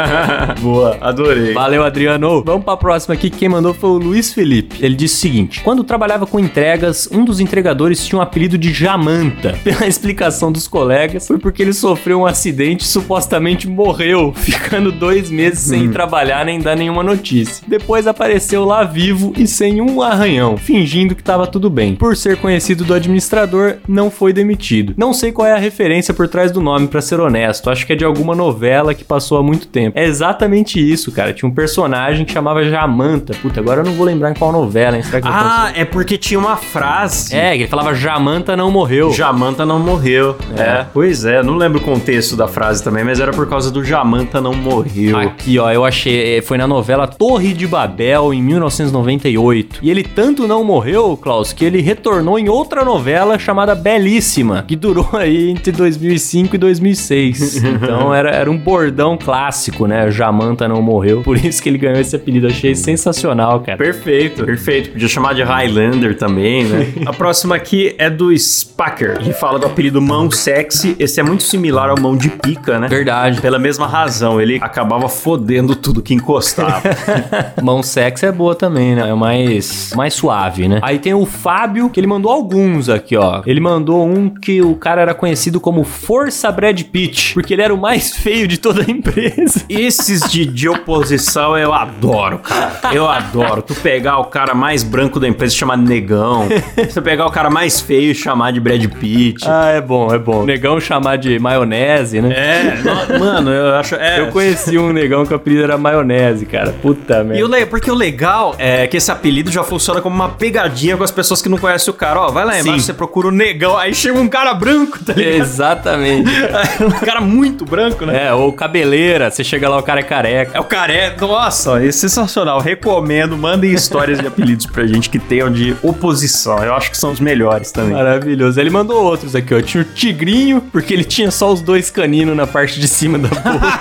Boa, 0.62 1.00
adorei. 1.02 1.52
Valeu, 1.52 1.84
Adriano. 1.84 2.44
Vamos 2.46 2.64
pra 2.64 2.78
próxima 2.78 3.16
aqui. 3.16 3.28
Quem 3.32 3.50
mandou 3.50 3.74
foi 3.74 3.90
o 3.90 3.98
Luiz 3.98 4.32
Felipe. 4.32 4.78
Ele 4.86 4.94
disse 4.94 5.16
o 5.16 5.18
seguinte: 5.22 5.62
Quando 5.64 5.84
trabalhava 5.84 6.28
com 6.28 6.40
entregas, 6.40 7.10
um 7.12 7.26
dos 7.26 7.40
entregadores 7.40 8.06
tinha 8.06 8.20
um 8.20 8.22
apelido 8.22 8.56
de 8.56 8.72
Jamanta. 8.72 9.58
Pela 9.66 9.88
explicação 9.88 10.52
dos 10.52 10.68
colegas, 10.68 11.26
foi 11.26 11.40
porque 11.40 11.64
ele 11.64 11.74
sofreu 11.74 12.20
um 12.20 12.26
acidente 12.28 12.84
e 12.84 12.88
supostamente 12.88 13.68
morreu, 13.68 14.32
ficando 14.38 14.92
dois 14.92 15.32
meses 15.32 15.62
sem 15.62 15.90
trabalhar 15.90 16.46
nem 16.46 16.60
dar 16.60 16.76
nenhuma 16.76 17.02
notícia. 17.02 17.66
Depois 17.68 18.06
apareceu 18.06 18.64
lá 18.64 18.84
vivo 18.84 19.34
e 19.36 19.48
sem 19.48 19.82
um 19.82 20.04
arranhão, 20.04 20.56
fingindo 20.56 21.16
que 21.16 21.24
tava 21.24 21.48
tudo 21.48 21.68
bem. 21.68 21.96
Por 21.96 22.16
ser 22.16 22.38
conhecido 22.38 22.84
do 22.84 22.94
administrador, 22.94 23.78
não 23.88 24.12
foi 24.12 24.32
demitido. 24.32 24.94
Não 24.96 25.12
sei 25.14 25.32
qual 25.32 25.48
é 25.48 25.54
a 25.54 25.58
referência 25.58 26.14
por 26.14 26.28
trás 26.28 26.52
do 26.52 26.62
nome, 26.62 26.88
pra 26.88 27.02
ser 27.02 27.20
honesto. 27.20 27.55
Acho 27.66 27.86
que 27.86 27.94
é 27.94 27.96
de 27.96 28.06
alguma 28.06 28.36
novela 28.36 28.94
que 28.94 29.04
passou 29.04 29.38
há 29.38 29.44
muito 29.44 29.68
tempo. 29.68 29.98
É 29.98 30.06
exatamente 30.06 30.80
isso, 30.80 31.12
cara. 31.12 31.34
Tinha 31.34 31.50
um 31.50 31.54
personagem 31.54 32.26
que 32.26 32.32
chamava 32.34 32.64
Jamanta. 32.64 33.34
Puta, 33.42 33.60
agora 33.60 33.82
eu 33.82 33.86
não 33.86 33.94
vou 33.94 34.06
lembrar 34.06 34.32
em 34.32 34.34
qual 34.34 34.52
novela, 34.52 34.96
hein? 34.98 35.04
Será 35.04 35.22
que 35.22 35.28
eu 35.28 35.32
Ah, 35.32 35.72
é 35.76 35.86
porque 35.86 36.18
tinha 36.18 36.40
uma 36.40 36.56
frase. 36.56 37.36
É, 37.36 37.56
ele 37.56 37.68
falava 37.68 37.94
Jamanta 37.94 38.56
não 38.56 38.70
morreu. 38.72 39.12
Jamanta 39.12 39.66
não 39.66 39.80
morreu. 39.80 40.36
É. 40.58 40.62
É. 40.62 40.86
pois 40.94 41.26
é, 41.26 41.42
não 41.44 41.56
lembro 41.58 41.80
o 41.80 41.82
contexto 41.82 42.36
da 42.36 42.48
frase 42.48 42.84
também, 42.84 43.04
mas 43.04 43.20
era 43.20 43.32
por 43.32 43.48
causa 43.48 43.70
do 43.72 43.84
Jamanta 43.84 44.42
não 44.42 44.54
morreu. 44.54 45.18
Aqui, 45.18 45.60
ó, 45.60 45.72
eu 45.72 45.86
achei. 45.86 46.38
é, 46.38 46.42
Foi 46.42 46.58
na 46.58 46.68
novela 46.68 47.08
Torre 47.08 47.54
de 47.54 47.68
Babel, 47.68 48.34
em 48.34 48.42
1998. 48.42 49.80
E 49.82 49.90
ele 49.90 50.04
tanto 50.04 50.48
não 50.48 50.64
morreu, 50.64 51.18
Klaus, 51.18 51.54
que 51.54 51.64
ele 51.66 51.82
retornou 51.82 52.38
em 52.40 52.50
outra 52.50 52.84
novela 52.84 53.38
chamada 53.38 53.76
Belíssima, 53.76 54.64
que 54.68 54.76
durou 54.76 55.10
aí 55.14 55.50
entre 55.52 55.72
2005 55.72 56.56
e 56.56 56.58
2006. 56.58 57.45
Então 57.54 58.14
era, 58.14 58.30
era 58.32 58.50
um 58.50 58.58
bordão 58.58 59.18
clássico, 59.18 59.88
né? 59.88 60.10
Jamanta 60.12 60.68
não 60.68 60.82
morreu. 60.82 61.22
Por 61.22 61.38
isso 61.38 61.62
que 61.62 61.70
ele 61.70 61.78
ganhou 61.78 62.00
esse 62.00 62.16
apelido. 62.16 62.48
Achei 62.48 62.76
sensacional, 62.76 63.60
cara. 63.62 63.78
Perfeito, 63.78 64.46
perfeito. 64.46 64.92
Podia 64.92 65.08
chamar 65.08 65.34
de 65.34 65.44
Highlander 65.44 66.18
também, 66.18 66.66
né? 66.66 66.94
A 67.06 67.14
próxima 67.14 67.56
aqui 67.56 67.96
é 67.98 68.10
do 68.10 68.36
Spacker, 68.38 69.20
que 69.20 69.34
fala 69.34 69.60
do 69.60 69.66
apelido 69.66 70.02
Mão 70.02 70.30
Sexy. 70.30 70.96
Esse 71.00 71.20
é 71.20 71.24
muito 71.24 71.44
similar 71.44 71.90
ao 71.90 72.00
Mão 72.00 72.16
de 72.16 72.30
Pica, 72.30 72.80
né? 72.80 72.88
Verdade. 72.88 73.42
Pela 73.42 73.60
mesma 73.60 73.88
razão, 73.88 74.40
ele 74.42 74.60
acabava 74.62 75.08
fodendo 75.10 75.76
tudo 75.76 76.02
que 76.02 76.14
encostava. 76.14 76.82
Mão 77.62 77.82
sexy 77.82 78.26
é 78.26 78.32
boa 78.32 78.56
também, 78.56 78.96
né? 78.96 79.10
É 79.10 79.14
mais, 79.14 79.92
mais 79.96 80.14
suave, 80.14 80.68
né? 80.68 80.80
Aí 80.82 81.00
tem 81.00 81.14
o 81.14 81.26
Fábio, 81.26 81.90
que 81.90 82.00
ele 82.00 82.08
mandou 82.08 82.32
alguns 82.32 82.90
aqui, 82.90 83.16
ó. 83.16 83.42
Ele 83.46 83.60
mandou 83.60 84.06
um 84.06 84.30
que 84.30 84.62
o 84.62 84.76
cara 84.76 85.02
era 85.02 85.14
conhecido 85.14 85.60
como 85.60 85.84
Força 85.84 86.52
Brad 86.52 86.82
Pitt, 86.84 87.35
porque 87.36 87.54
ele 87.54 87.62
era 87.62 87.74
o 87.74 87.78
mais 87.78 88.16
feio 88.16 88.48
de 88.48 88.58
toda 88.58 88.82
a 88.82 88.90
empresa. 88.90 89.62
Esses 89.68 90.22
de, 90.32 90.46
de 90.46 90.70
oposição 90.70 91.58
eu 91.58 91.74
adoro, 91.74 92.40
cara. 92.40 92.72
Eu 92.94 93.10
adoro. 93.10 93.62
Tu 93.62 93.76
pegar 93.76 94.20
o 94.20 94.26
cara 94.26 94.54
mais 94.56 94.84
branco 94.84 95.20
da 95.20 95.28
empresa 95.28 95.54
e 95.54 95.58
chamar 95.58 95.76
de 95.78 95.84
negão. 95.84 96.48
Tu 96.94 97.02
pegar 97.02 97.26
o 97.26 97.32
cara 97.32 97.50
mais 97.50 97.82
feio 97.82 98.12
e 98.12 98.16
chamar 98.16 98.52
de 98.54 98.60
Brad 98.62 98.84
Pitt. 98.86 99.44
Ah, 99.48 99.70
é 99.72 99.82
bom, 99.82 100.14
é 100.14 100.18
bom. 100.18 100.46
Negão 100.46 100.80
chamar 100.80 101.18
de 101.18 101.38
maionese, 101.38 102.22
né? 102.22 102.30
É, 102.34 102.78
no- 103.14 103.20
mano, 103.20 103.52
eu 103.52 103.76
acho. 103.76 103.96
É, 103.96 104.22
Eu 104.22 104.28
conheci 104.28 104.78
um 104.78 104.94
negão 104.94 105.26
que 105.26 105.34
o 105.34 105.36
apelido 105.36 105.64
era 105.64 105.78
maionese, 105.78 106.46
cara. 106.46 106.72
Puta 106.82 107.18
E 107.18 107.22
o 107.44 107.50
merda. 107.50 107.58
le... 107.60 107.66
Porque 107.66 107.92
o 107.92 107.96
legal 107.96 108.56
é 108.58 108.88
que 108.88 108.96
esse 108.96 109.12
apelido 109.12 109.52
já 109.52 109.64
funciona 109.64 110.00
como 110.02 110.16
uma 110.16 110.30
pegadinha 110.30 110.96
com 110.96 111.04
as 111.04 111.12
pessoas 111.12 111.42
que 111.42 111.50
não 111.50 111.58
conhecem 111.58 111.94
o 111.94 111.98
cara. 111.98 112.22
Ó, 112.22 112.30
vai 112.32 112.46
lá 112.46 112.54
embaixo, 112.60 112.80
Sim. 112.80 112.86
você 112.86 112.94
procura 112.94 113.28
o 113.28 113.32
negão, 113.32 113.78
aí 113.78 113.94
chega 113.94 114.18
um 114.18 114.28
cara 114.30 114.54
branco, 114.54 114.98
tá 115.04 115.12
ligado? 115.12 115.36
Exatamente. 115.42 116.30
um 116.82 117.06
cara 117.06 117.20
muito 117.26 117.66
branco, 117.66 118.06
né? 118.06 118.28
É, 118.28 118.34
ou 118.34 118.52
cabeleira, 118.54 119.30
você 119.30 119.44
chega 119.44 119.68
lá, 119.70 119.78
o 119.78 119.84
cara 119.84 120.00
é 120.00 120.04
careca. 120.04 120.52
É 120.58 120.60
o 120.60 120.64
careca. 120.64 121.26
Nossa, 121.26 121.84
é 121.84 121.92
sensacional. 121.92 122.60
Recomendo. 122.60 123.38
Mandem 123.38 123.72
histórias 123.74 124.20
de 124.20 124.28
apelidos 124.28 124.66
pra 124.66 124.86
gente 124.86 125.10
que 125.10 125.20
tenham 125.20 125.52
de 125.52 125.76
oposição. 125.84 126.64
Eu 126.64 126.74
acho 126.76 126.90
que 126.92 126.98
são 126.98 127.12
os 127.12 127.20
melhores 127.20 127.72
também. 127.72 127.94
Maravilhoso. 127.94 128.60
Ele 128.60 128.70
mandou 128.70 129.04
outros 129.04 129.36
aqui, 129.36 129.54
ó. 129.54 129.62
Tinha 129.62 129.82
o 129.82 129.86
Tigrinho, 129.86 130.62
porque 130.72 130.94
ele 130.94 131.04
tinha 131.04 131.32
só 131.32 131.52
os 131.52 131.62
dois 131.62 131.90
caninos 131.92 132.36
na 132.36 132.48
parte 132.48 132.80
de 132.80 132.88
cima 132.88 133.18
da 133.20 133.28
boca. 133.30 133.80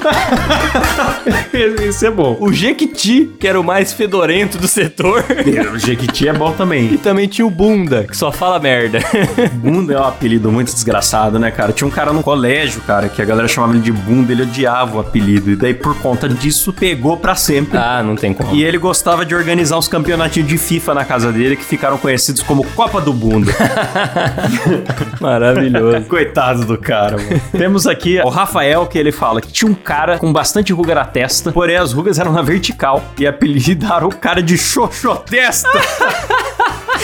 Isso 1.88 2.06
é 2.06 2.10
bom. 2.10 2.36
o 2.40 2.52
Jequiti, 2.52 3.30
que 3.38 3.46
era 3.46 3.60
o 3.60 3.64
mais 3.64 3.92
fedorento 3.92 4.58
do 4.58 4.66
setor. 4.68 5.24
O 5.74 5.78
Jequiti 5.78 6.28
é 6.28 6.32
bom 6.32 6.50
E 6.50 6.54
também. 6.54 6.96
também 6.98 7.28
tinha 7.28 7.46
o 7.46 7.50
Bunda, 7.50 8.04
que 8.04 8.16
só 8.16 8.30
fala 8.32 8.58
merda. 8.58 8.98
Bunda 9.54 9.94
é 9.94 9.98
um 10.00 10.04
apelido 10.04 10.50
muito 10.50 10.72
desgraçado, 10.72 11.38
né, 11.38 11.50
cara? 11.50 11.69
Tinha 11.72 11.86
um 11.88 11.90
cara 11.90 12.12
no 12.12 12.22
colégio, 12.22 12.80
cara, 12.82 13.08
que 13.08 13.20
a 13.20 13.24
galera 13.24 13.48
chamava 13.48 13.72
ele 13.72 13.82
de 13.82 13.92
Bunda, 13.92 14.32
ele 14.32 14.42
odiava 14.42 14.96
o 14.96 15.00
apelido. 15.00 15.50
E 15.50 15.56
daí, 15.56 15.74
por 15.74 15.94
conta 15.98 16.28
disso, 16.28 16.72
pegou 16.72 17.16
pra 17.16 17.34
sempre. 17.34 17.78
ah, 17.78 18.02
não 18.02 18.16
tem 18.16 18.32
como. 18.32 18.54
E 18.54 18.62
ele 18.64 18.78
gostava 18.78 19.24
de 19.24 19.34
organizar 19.34 19.78
uns 19.78 19.88
campeonatinhos 19.88 20.48
de 20.48 20.58
FIFA 20.58 20.94
na 20.94 21.04
casa 21.04 21.32
dele 21.32 21.56
que 21.56 21.64
ficaram 21.64 21.98
conhecidos 21.98 22.42
como 22.42 22.64
Copa 22.70 23.00
do 23.00 23.12
Bunda. 23.12 23.52
Maravilhoso. 25.20 26.06
Coitado 26.08 26.64
do 26.64 26.78
cara, 26.78 27.16
mano. 27.16 27.40
Temos 27.52 27.86
aqui 27.86 28.20
o 28.20 28.28
Rafael, 28.28 28.86
que 28.86 28.98
ele 28.98 29.12
fala 29.12 29.40
que 29.40 29.52
tinha 29.52 29.70
um 29.70 29.74
cara 29.74 30.18
com 30.18 30.32
bastante 30.32 30.72
ruga 30.72 30.94
na 30.94 31.04
testa, 31.04 31.52
porém 31.52 31.76
as 31.76 31.92
rugas 31.92 32.18
eram 32.18 32.32
na 32.32 32.42
vertical. 32.42 33.02
E 33.18 33.26
apelidaram 33.26 34.08
o 34.08 34.14
cara 34.14 34.42
de 34.42 34.56
Xoxotesta. 34.56 35.68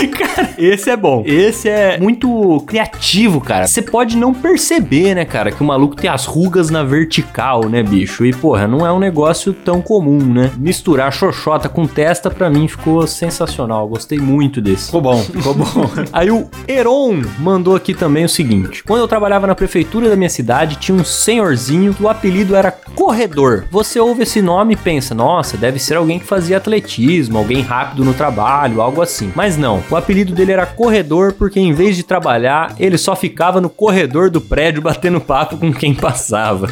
cara, 0.08 0.50
esse 0.58 0.90
é 0.90 0.96
bom. 0.96 1.22
Esse 1.24 1.68
é 1.68 1.98
muito 1.98 2.62
criativo, 2.66 3.40
cara. 3.40 3.66
Você 3.66 3.82
pode 3.82 4.16
não 4.16 4.34
perceber, 4.34 5.14
né, 5.14 5.24
cara, 5.24 5.50
que 5.50 5.62
o 5.62 5.66
maluco 5.66 5.96
tem 5.96 6.10
as 6.10 6.24
rugas 6.24 6.70
na 6.70 6.82
vertical, 6.82 7.68
né, 7.68 7.82
bicho? 7.82 8.24
E, 8.24 8.32
porra, 8.32 8.66
não 8.66 8.86
é 8.86 8.92
um 8.92 8.98
negócio 8.98 9.52
tão 9.52 9.80
comum, 9.80 10.18
né? 10.18 10.50
Misturar 10.56 11.12
xoxota 11.12 11.68
com 11.68 11.86
testa, 11.86 12.30
pra 12.30 12.50
mim, 12.50 12.68
ficou 12.68 13.06
sensacional. 13.06 13.88
Gostei 13.88 14.18
muito 14.18 14.60
desse. 14.60 14.86
Ficou 14.86 15.00
bom, 15.00 15.22
ficou 15.22 15.54
bom. 15.54 15.90
Aí 16.12 16.30
o 16.30 16.48
Heron 16.68 17.22
mandou 17.38 17.76
aqui 17.76 17.94
também 17.94 18.24
o 18.24 18.28
seguinte: 18.28 18.82
quando 18.84 19.00
eu 19.00 19.08
trabalhava 19.08 19.46
na 19.46 19.54
prefeitura 19.54 20.08
da 20.08 20.16
minha 20.16 20.30
cidade, 20.30 20.76
tinha 20.76 20.96
um 20.96 21.04
senhorzinho 21.04 21.94
que 21.94 22.02
o 22.02 22.08
apelido 22.08 22.54
era 22.54 22.70
Corredor. 22.96 23.64
Você 23.70 24.00
ouve 24.00 24.22
esse 24.22 24.40
nome 24.40 24.74
e 24.74 24.76
pensa, 24.76 25.14
nossa, 25.14 25.56
deve 25.56 25.78
ser 25.78 25.96
alguém 25.96 26.18
que 26.18 26.24
fazia 26.24 26.56
atletismo, 26.56 27.38
alguém 27.38 27.60
rápido 27.60 28.04
no 28.04 28.14
trabalho, 28.14 28.80
algo 28.80 29.02
assim. 29.02 29.30
Mas 29.34 29.56
não, 29.56 29.82
o 29.90 29.96
apelido 29.96 30.32
dele 30.32 30.52
era 30.52 30.66
Corredor 30.66 31.32
porque 31.32 31.60
em 31.60 31.72
vez 31.72 31.96
de 31.96 32.02
trabalhar, 32.02 32.74
ele 32.78 32.98
só 32.98 33.14
ficava 33.14 33.60
no 33.60 33.68
corredor 33.68 34.30
do 34.30 34.40
prédio 34.40 34.82
batendo 34.82 35.20
papo 35.20 35.56
com 35.56 35.72
quem 35.72 35.94
passava. 35.94 36.68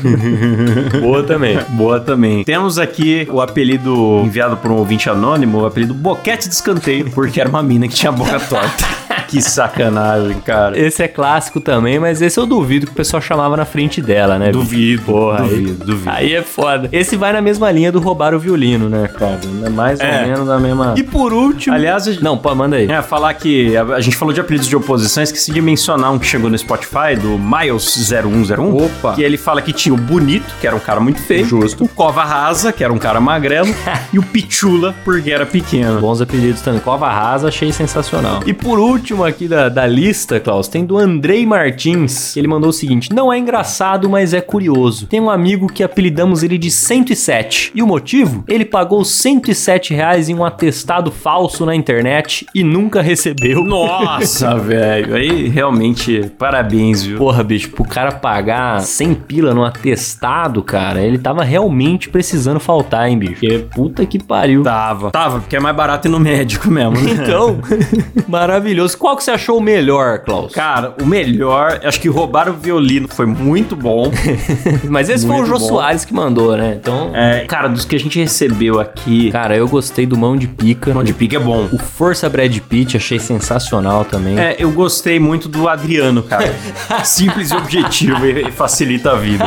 Boa 1.01 1.23
também, 1.23 1.59
boa 1.71 2.01
também. 2.01 2.45
Temos 2.45 2.79
aqui 2.79 3.27
o 3.31 3.41
apelido 3.41 4.23
enviado 4.25 4.57
por 4.57 4.71
um 4.71 4.77
ouvinte 4.77 5.09
anônimo, 5.09 5.61
o 5.61 5.67
apelido 5.67 5.95
Boquete 5.95 6.49
de 6.49 6.55
Escanteio, 6.55 7.11
porque 7.11 7.41
era 7.41 7.49
uma 7.49 7.63
mina 7.63 7.89
que 7.89 7.95
tinha 7.95 8.11
a 8.11 8.13
boca 8.13 8.39
torta. 8.41 8.85
que 9.29 9.41
sacanagem, 9.43 10.41
cara. 10.41 10.79
Esse 10.79 11.03
é 11.03 11.09
clássico 11.09 11.61
também, 11.61 11.99
mas 11.99 12.21
esse 12.23 12.39
eu 12.39 12.47
duvido 12.47 12.87
que 12.87 12.93
o 12.93 12.95
pessoal 12.95 13.21
chamava 13.21 13.57
na 13.57 13.65
frente 13.65 14.01
dela, 14.01 14.39
né? 14.39 14.51
Duvido, 14.51 15.03
Porra, 15.03 15.43
duvido, 15.43 15.71
aí, 15.83 15.87
duvido. 15.87 16.11
Aí 16.11 16.33
é 16.35 16.43
foda. 16.43 16.89
Esse 16.93 17.17
vai 17.17 17.33
na 17.33 17.41
mesma 17.41 17.71
linha 17.71 17.91
do 17.93 18.01
roubar 18.01 18.35
o 18.35 18.39
violino, 18.39 18.89
né, 18.89 19.09
cara? 19.09 19.39
É 19.65 19.69
mais 19.69 20.01
ou 20.01 20.07
É. 20.07 20.27
menos 20.27 20.47
na 20.47 20.59
mesma. 20.59 20.95
E 20.97 21.03
por 21.03 21.33
último, 21.33 21.75
aliás, 21.75 22.05
gente- 22.05 22.23
Não, 22.23 22.37
pô, 22.39 22.55
manda 22.55 22.77
aí. 22.77 22.91
É, 22.91 23.03
falar 23.03 23.33
que 23.35 23.77
a, 23.77 23.83
a 23.83 24.01
gente 24.01 24.17
falou 24.17 24.33
de 24.35 24.41
apelidos 24.41 24.69
de 24.69 24.77
oposição, 24.77 25.23
esqueci 25.23 25.53
de 25.53 25.61
mencionar 25.61 26.13
um 26.13 26.19
que 26.19 26.27
chegou 26.27 26.49
no 26.51 26.57
Spotify, 26.59 27.17
do 27.21 27.39
Miles0101. 27.39 28.85
Opa. 28.87 29.15
Que 29.15 29.23
ele 29.23 29.37
fala 29.37 29.61
que 29.63 29.73
tinha 29.73 29.95
o 29.95 29.99
Bonito, 29.99 30.55
que 30.61 30.67
era 30.67 30.75
um 30.77 30.81
cara 30.81 31.01
muito 31.01 31.21
feio. 31.21 31.45
Justo. 31.47 31.85
O 31.85 31.89
Cova 31.89 32.25
Rasa, 32.25 32.73
que 32.73 32.83
era 32.85 32.93
um 32.93 32.99
cara 32.99 33.21
magrelo. 33.21 33.75
e 34.13 34.19
o 34.19 34.23
Pichula, 34.23 34.95
porque 35.05 35.31
era 35.31 35.47
pequeno. 35.47 36.01
Bons 36.01 36.21
apelidos 36.21 36.61
também. 36.61 36.81
Cova 36.81 37.09
Rasa, 37.11 37.49
achei 37.49 37.73
sensacional. 37.73 38.41
E 38.47 38.53
por 38.53 38.79
último 38.79 39.04
aqui 39.25 39.47
da, 39.47 39.69
da 39.69 39.87
lista, 39.87 40.41
Klaus, 40.41 40.69
tem 40.69 40.85
do 40.85 40.97
Andrei 40.97 41.45
Martins. 41.45 42.37
Ele 42.37 42.49
mandou 42.49 42.71
o 42.71 42.73
seguinte: 42.73 43.13
Não 43.13 43.33
é 43.33 43.39
engraçado, 43.39 44.09
mas 44.09 44.33
é 44.33 44.41
curioso. 44.41 45.07
Tem 45.07 45.21
um 45.21 45.29
amigo 45.29 45.67
que 45.67 45.83
apelidamos 45.83 46.43
ele 46.43 46.57
de 46.57 46.71
107. 46.71 47.73
E 47.75 47.83
o 47.83 47.87
motivo? 47.87 48.45
Ele 48.49 48.65
pagou 48.65 49.05
107 49.05 49.93
reais 49.93 50.29
em 50.29 50.35
um 50.35 50.45
atestado 50.45 51.11
falso 51.11 51.67
na 51.67 51.75
internet 51.75 52.47
e 52.55 52.63
nunca 52.63 53.03
recebeu. 53.03 53.63
Nossa, 53.65 54.57
velho. 54.57 55.15
Aí 55.15 55.49
realmente, 55.49 56.31
parabéns, 56.39 57.03
viu? 57.03 57.19
Porra, 57.19 57.43
bicho, 57.43 57.71
pro 57.71 57.85
cara 57.85 58.13
pagar 58.13 58.81
100 58.81 59.15
pila 59.15 59.55
no 59.55 59.65
atestado, 59.65 60.63
cara, 60.63 61.03
ele 61.03 61.19
tava 61.19 61.45
realmente 61.45 62.09
precisando 62.09 62.61
faltar, 62.61 63.09
hein, 63.09 63.19
bicho? 63.19 63.41
Porque 63.41 63.59
puta 63.75 64.07
que 64.07 64.23
pariu. 64.23 64.63
Tava. 64.63 65.11
Tava, 65.11 65.41
porque 65.41 65.57
é 65.57 65.61
mais 65.61 65.77
barato 65.77 66.09
ir 66.09 66.11
no 66.11 66.21
médico 66.21 66.71
mesmo, 66.71 66.93
né? 67.01 67.11
Então, 67.13 67.59
maravilhoso. 68.29 68.94
Qual 68.95 69.17
que 69.17 69.25
você 69.25 69.31
achou 69.33 69.59
o 69.59 69.61
melhor, 69.61 70.21
Klaus? 70.21 70.53
Cara, 70.53 70.95
o 71.01 71.07
melhor, 71.07 71.81
acho 71.85 72.01
que 72.01 72.09
roubar 72.09 72.49
o 72.49 72.53
violino 72.53 73.09
foi 73.09 73.27
muito 73.27 73.75
bom. 73.77 74.11
Mas 74.89 75.09
esse 75.09 75.27
foi 75.27 75.37
o 75.37 75.39
Muito 75.39 75.49
Jô 75.51 75.59
bom. 75.59 75.69
Soares 75.69 76.05
que 76.05 76.15
mandou, 76.15 76.57
né? 76.57 76.79
Então, 76.81 77.11
É, 77.15 77.41
cara, 77.47 77.69
dos 77.69 77.85
que 77.85 77.97
a 77.97 77.99
gente 77.99 78.19
recebeu 78.19 78.81
aqui, 78.81 79.31
cara, 79.31 79.57
eu 79.57 79.69
gostei 79.69 80.07
do 80.07 80.17
Mão 80.17 80.37
de 80.37 80.47
Pica. 80.47 80.93
Mão 80.95 81.05
de 81.05 81.13
Pique 81.13 81.37
é 81.37 81.39
bom. 81.39 81.69
O 81.73 81.79
Força 81.79 82.29
Brad 82.29 82.57
Pitt, 82.61 82.97
achei 82.97 83.19
sensacional 83.19 84.05
também. 84.05 84.39
É, 84.39 84.57
eu 84.59 84.71
gostei 84.71 85.19
muito 85.19 85.49
do 85.49 85.69
Adriano, 85.69 86.23
cara. 86.23 86.55
Simples 87.05 87.51
e 87.51 87.55
objetivo 87.57 88.27
e 88.27 88.51
facilita 88.51 89.13
a 89.13 89.15
vida. 89.17 89.45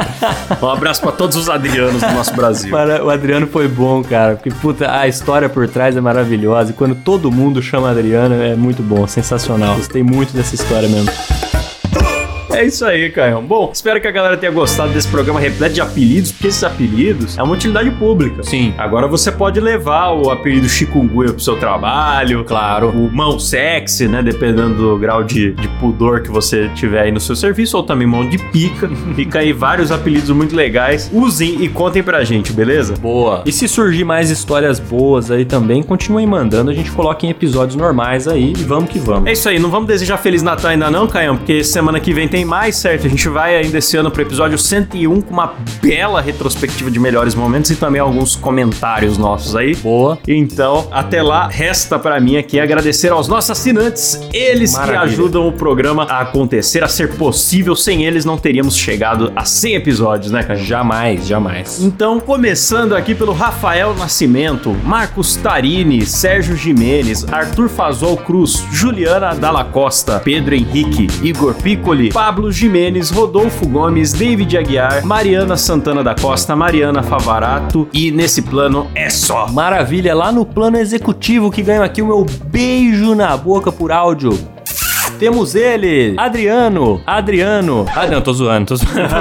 Um 0.62 0.68
abraço 0.70 1.02
pra 1.02 1.12
todos 1.12 1.36
os 1.36 1.50
Adrianos 1.50 2.02
do 2.02 2.12
nosso 2.14 2.34
Brasil. 2.36 2.72
Para- 2.72 3.04
O 3.04 3.10
Adriano 3.10 3.48
foi 3.48 3.68
bom, 3.68 4.04
cara, 4.04 4.36
porque 4.36 4.50
puta, 4.52 4.92
a 4.92 5.08
história 5.08 5.48
por 5.50 5.68
trás 5.68 5.96
é 5.96 6.02
maravilhosa 6.02 6.72
e 6.72 6.74
quando 6.74 6.96
todo 6.96 7.32
mundo 7.32 7.62
chama 7.62 7.90
Adriano 7.90 8.36
é 8.42 8.56
muito 8.56 8.82
bom, 8.84 9.06
sensacional. 9.08 9.37
Gostei 9.76 10.04
muito 10.04 10.34
dessa 10.34 10.56
história 10.56 10.88
mesmo. 10.90 11.12
É 12.58 12.66
isso 12.66 12.84
aí, 12.84 13.12
Caio. 13.12 13.40
Bom, 13.40 13.70
espero 13.72 14.02
que 14.02 14.08
a 14.08 14.12
galera 14.12 14.36
tenha 14.36 14.52
gostado 14.52 14.92
desse 14.92 15.08
programa 15.08 15.40
repleto 15.40 15.76
de 15.76 15.82
apelidos, 15.82 16.32
porque 16.32 16.48
esses 16.48 16.64
apelidos 16.64 17.38
é 17.38 17.44
uma 17.44 17.54
utilidade 17.54 17.92
pública. 17.92 18.42
Sim. 18.42 18.74
Agora 18.80 19.08
você 19.08 19.32
pode 19.32 19.60
levar 19.60 20.10
o 20.14 20.32
apelido 20.32 20.68
chikungunya 20.68 21.34
pro 21.34 21.40
seu 21.40 21.56
trabalho. 21.58 22.44
Claro. 22.46 22.90
O 22.90 23.16
mão 23.16 23.38
sexy, 23.38 24.08
né? 24.08 24.24
Dependendo 24.24 24.74
do 24.74 24.98
grau 24.98 25.24
de, 25.24 25.52
de 25.52 25.68
pudor 25.80 26.24
que 26.24 26.32
você 26.32 26.68
tiver 26.70 27.02
aí 27.02 27.12
no 27.12 27.20
seu 27.20 27.36
serviço, 27.36 27.78
ou 27.78 27.84
também 27.84 28.08
mão 28.08 28.28
de 28.28 28.40
pica. 28.40 28.90
Fica 29.16 29.38
aí 29.38 29.54
vários 29.54 29.92
apelidos 29.92 30.32
muito 30.32 30.56
legais. 30.56 31.12
Usem 31.14 31.64
e 31.64 31.70
contem 31.70 32.02
pra 32.02 32.24
gente, 32.24 32.52
beleza? 32.52 32.96
Boa. 32.96 33.44
E 33.46 33.52
se 33.52 33.68
surgir 33.68 34.04
mais 34.04 34.32
histórias 34.32 34.80
boas 34.80 35.30
aí 35.30 35.46
também, 35.46 35.84
continuem 35.84 36.26
mandando, 36.26 36.72
a 36.72 36.74
gente 36.74 36.90
coloca 36.90 37.24
em 37.24 37.30
episódios 37.30 37.76
normais 37.76 38.28
aí 38.28 38.54
e 38.58 38.64
vamos 38.64 38.90
que 38.90 38.98
vamos. 38.98 39.30
É 39.30 39.34
isso 39.34 39.48
aí, 39.48 39.60
não 39.60 39.70
vamos 39.70 39.88
desejar 39.88 40.18
Feliz 40.18 40.42
Natal 40.42 40.72
ainda 40.72 40.90
não, 40.90 41.06
Caião, 41.06 41.38
porque 41.38 41.64
semana 41.64 42.00
que 42.00 42.12
vem 42.12 42.28
tem 42.28 42.47
mais, 42.48 42.78
certo? 42.78 43.06
A 43.06 43.10
gente 43.10 43.28
vai 43.30 43.56
ainda 43.58 43.78
esse 43.78 43.98
ano 43.98 44.10
pro 44.10 44.22
episódio 44.22 44.58
101 44.58 45.22
com 45.22 45.34
uma 45.34 45.54
bela 45.82 46.22
retrospectiva 46.22 46.90
de 46.90 47.00
melhores 47.00 47.36
momentos 47.36 47.70
e 47.72 47.76
também 47.76 48.02
alguns 48.02 48.36
comentários 48.36 49.18
nossos 49.18 49.56
aí. 49.56 49.76
Boa. 49.76 50.18
Então, 50.28 50.88
até 50.92 51.22
lá, 51.22 51.48
resta 51.48 52.00
pra 52.00 52.20
mim 52.20 52.38
aqui 52.38 52.60
agradecer 52.60 53.12
aos 53.12 53.28
nossos 53.28 53.52
assinantes, 53.52 54.20
eles 54.34 54.74
Maravilha. 54.74 55.00
que 55.00 55.06
ajudam 55.06 55.48
o 55.48 55.52
programa 55.52 56.04
a 56.04 56.22
acontecer, 56.22 56.84
a 56.84 56.88
ser 56.88 57.16
possível. 57.16 57.76
Sem 57.76 58.06
eles 58.06 58.24
não 58.24 58.38
teríamos 58.38 58.76
chegado 58.76 59.32
a 59.36 59.44
100 59.44 59.76
episódios, 59.76 60.32
né, 60.32 60.42
cara? 60.44 60.58
Jamais, 60.58 61.28
jamais. 61.28 61.84
Então, 61.84 62.20
começando 62.20 62.96
aqui 62.96 63.14
pelo 63.14 63.34
Rafael 63.34 63.94
Nascimento, 63.96 64.76
Marcos 64.84 65.36
Tarini, 65.36 66.06
Sérgio 66.06 66.56
Jimenez, 66.56 67.26
Arthur 67.32 67.68
Fazol 67.68 68.16
Cruz, 68.18 68.64
Juliana 68.72 69.36
Dalla 69.36 69.66
Costa, 69.66 70.20
Pedro 70.20 70.56
Henrique, 70.56 71.08
Igor 71.22 71.54
Piccoli, 71.56 72.12
Pablo 72.12 72.37
Jimenez, 72.52 73.10
Rodolfo 73.10 73.68
Gomes, 73.68 74.14
David 74.14 74.58
Aguiar, 74.58 75.06
Mariana 75.06 75.58
Santana 75.58 76.04
da 76.04 76.14
Costa, 76.14 76.56
Mariana 76.56 77.02
Favarato 77.02 77.88
e 77.92 78.12
nesse 78.12 78.44
plano 78.44 78.88
é 78.94 79.10
só. 79.10 79.48
Maravilha, 79.48 80.14
lá 80.14 80.32
no 80.32 80.46
plano 80.46 80.78
executivo 80.78 81.52
que 81.52 81.62
ganho 81.62 81.84
aqui 81.84 82.02
o 82.02 82.08
meu 82.08 82.26
beijo 82.46 83.16
na 83.16 83.36
boca 83.36 83.72
por 83.72 83.92
áudio. 83.92 84.57
Temos 85.20 85.56
ele, 85.56 86.14
Adriano, 86.16 87.02
Adriano. 87.06 87.86
Ah, 87.96 88.06
não, 88.06 88.22
tô 88.22 88.32
zoando, 88.34 88.68
tô 88.68 88.76
zoando. 88.76 89.16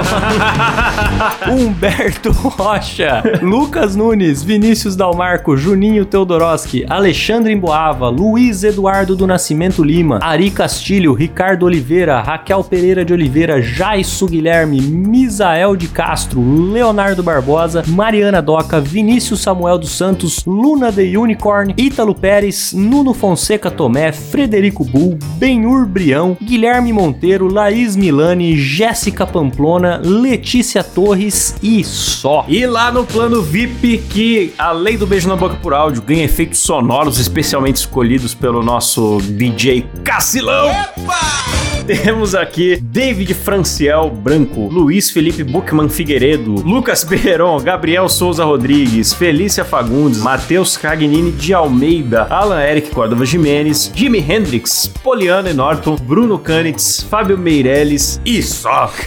Humberto 1.49 2.31
Rocha, 2.31 3.23
Lucas 3.41 3.95
Nunes, 3.95 4.43
Vinícius 4.43 4.95
Dalmarco, 4.95 5.57
Juninho 5.57 6.05
Teodoroski, 6.05 6.85
Alexandre 6.87 7.51
Emboava, 7.51 8.09
Luiz 8.09 8.63
Eduardo 8.63 9.15
do 9.15 9.25
Nascimento 9.25 9.83
Lima, 9.83 10.19
Ari 10.21 10.51
Castilho, 10.51 11.13
Ricardo 11.13 11.65
Oliveira, 11.65 12.21
Raquel 12.21 12.63
Pereira 12.63 13.03
de 13.03 13.13
Oliveira, 13.13 13.59
Jaisso 13.59 14.27
Guilherme, 14.27 14.79
Misael 14.79 15.75
de 15.75 15.87
Castro, 15.87 16.39
Leonardo 16.71 17.23
Barbosa, 17.23 17.83
Mariana 17.87 18.41
Doca, 18.41 18.79
Vinícius 18.79 19.39
Samuel 19.41 19.79
dos 19.79 19.97
Santos, 19.97 20.45
Luna 20.45 20.91
The 20.91 21.17
Unicorn, 21.17 21.73
Ítalo 21.75 22.13
Pérez, 22.13 22.71
Nuno 22.73 23.15
Fonseca 23.15 23.71
Tomé, 23.71 24.11
Frederico 24.11 24.83
Bull, 24.83 25.17
Benhur 25.39 25.86
Brião, 25.87 26.37
Guilherme 26.41 26.91
Monteiro, 26.93 27.51
Laís 27.51 27.95
Milani, 27.95 28.57
Jéssica 28.57 29.25
Pamplona, 29.25 30.01
Letícia 30.03 30.83
Torres 30.83 31.55
e 31.61 31.83
só. 31.83 32.45
E 32.47 32.65
lá 32.65 32.91
no 32.91 33.05
plano 33.05 33.41
VIP, 33.41 33.99
que 34.09 34.53
além 34.57 34.97
do 34.97 35.07
beijo 35.07 35.27
na 35.27 35.35
boca 35.35 35.55
por 35.55 35.73
áudio, 35.73 36.01
ganha 36.01 36.25
efeitos 36.25 36.59
sonoros 36.59 37.17
especialmente 37.17 37.77
escolhidos 37.77 38.33
pelo 38.33 38.61
nosso 38.61 39.19
DJ 39.21 39.85
Cacilão. 40.03 40.67
Temos 41.87 42.35
aqui 42.35 42.75
David 42.81 43.33
Franciel 43.33 44.09
Branco, 44.09 44.67
Luiz 44.67 45.09
Felipe 45.09 45.41
Buchmann 45.41 45.87
Figueiredo, 45.87 46.55
Lucas 46.55 47.05
Perron, 47.05 47.61
Gabriel 47.61 48.09
Souza 48.09 48.43
Rodrigues, 48.43 49.13
Felícia 49.13 49.63
Fagundes, 49.63 50.19
Matheus 50.19 50.75
Cagnini 50.75 51.31
de 51.31 51.53
Almeida, 51.53 52.27
Alan 52.29 52.61
Eric 52.61 52.89
Córdova 52.91 53.25
Jimenez, 53.25 53.89
Jimi 53.95 54.19
Hendrix, 54.19 54.91
Poliana 55.01 55.53
Norton, 55.53 55.95
Bruno 55.95 56.37
Canitz, 56.37 57.03
Fábio 57.09 57.37
Meirelles 57.37 58.19
e 58.25 58.43
só. 58.43 58.91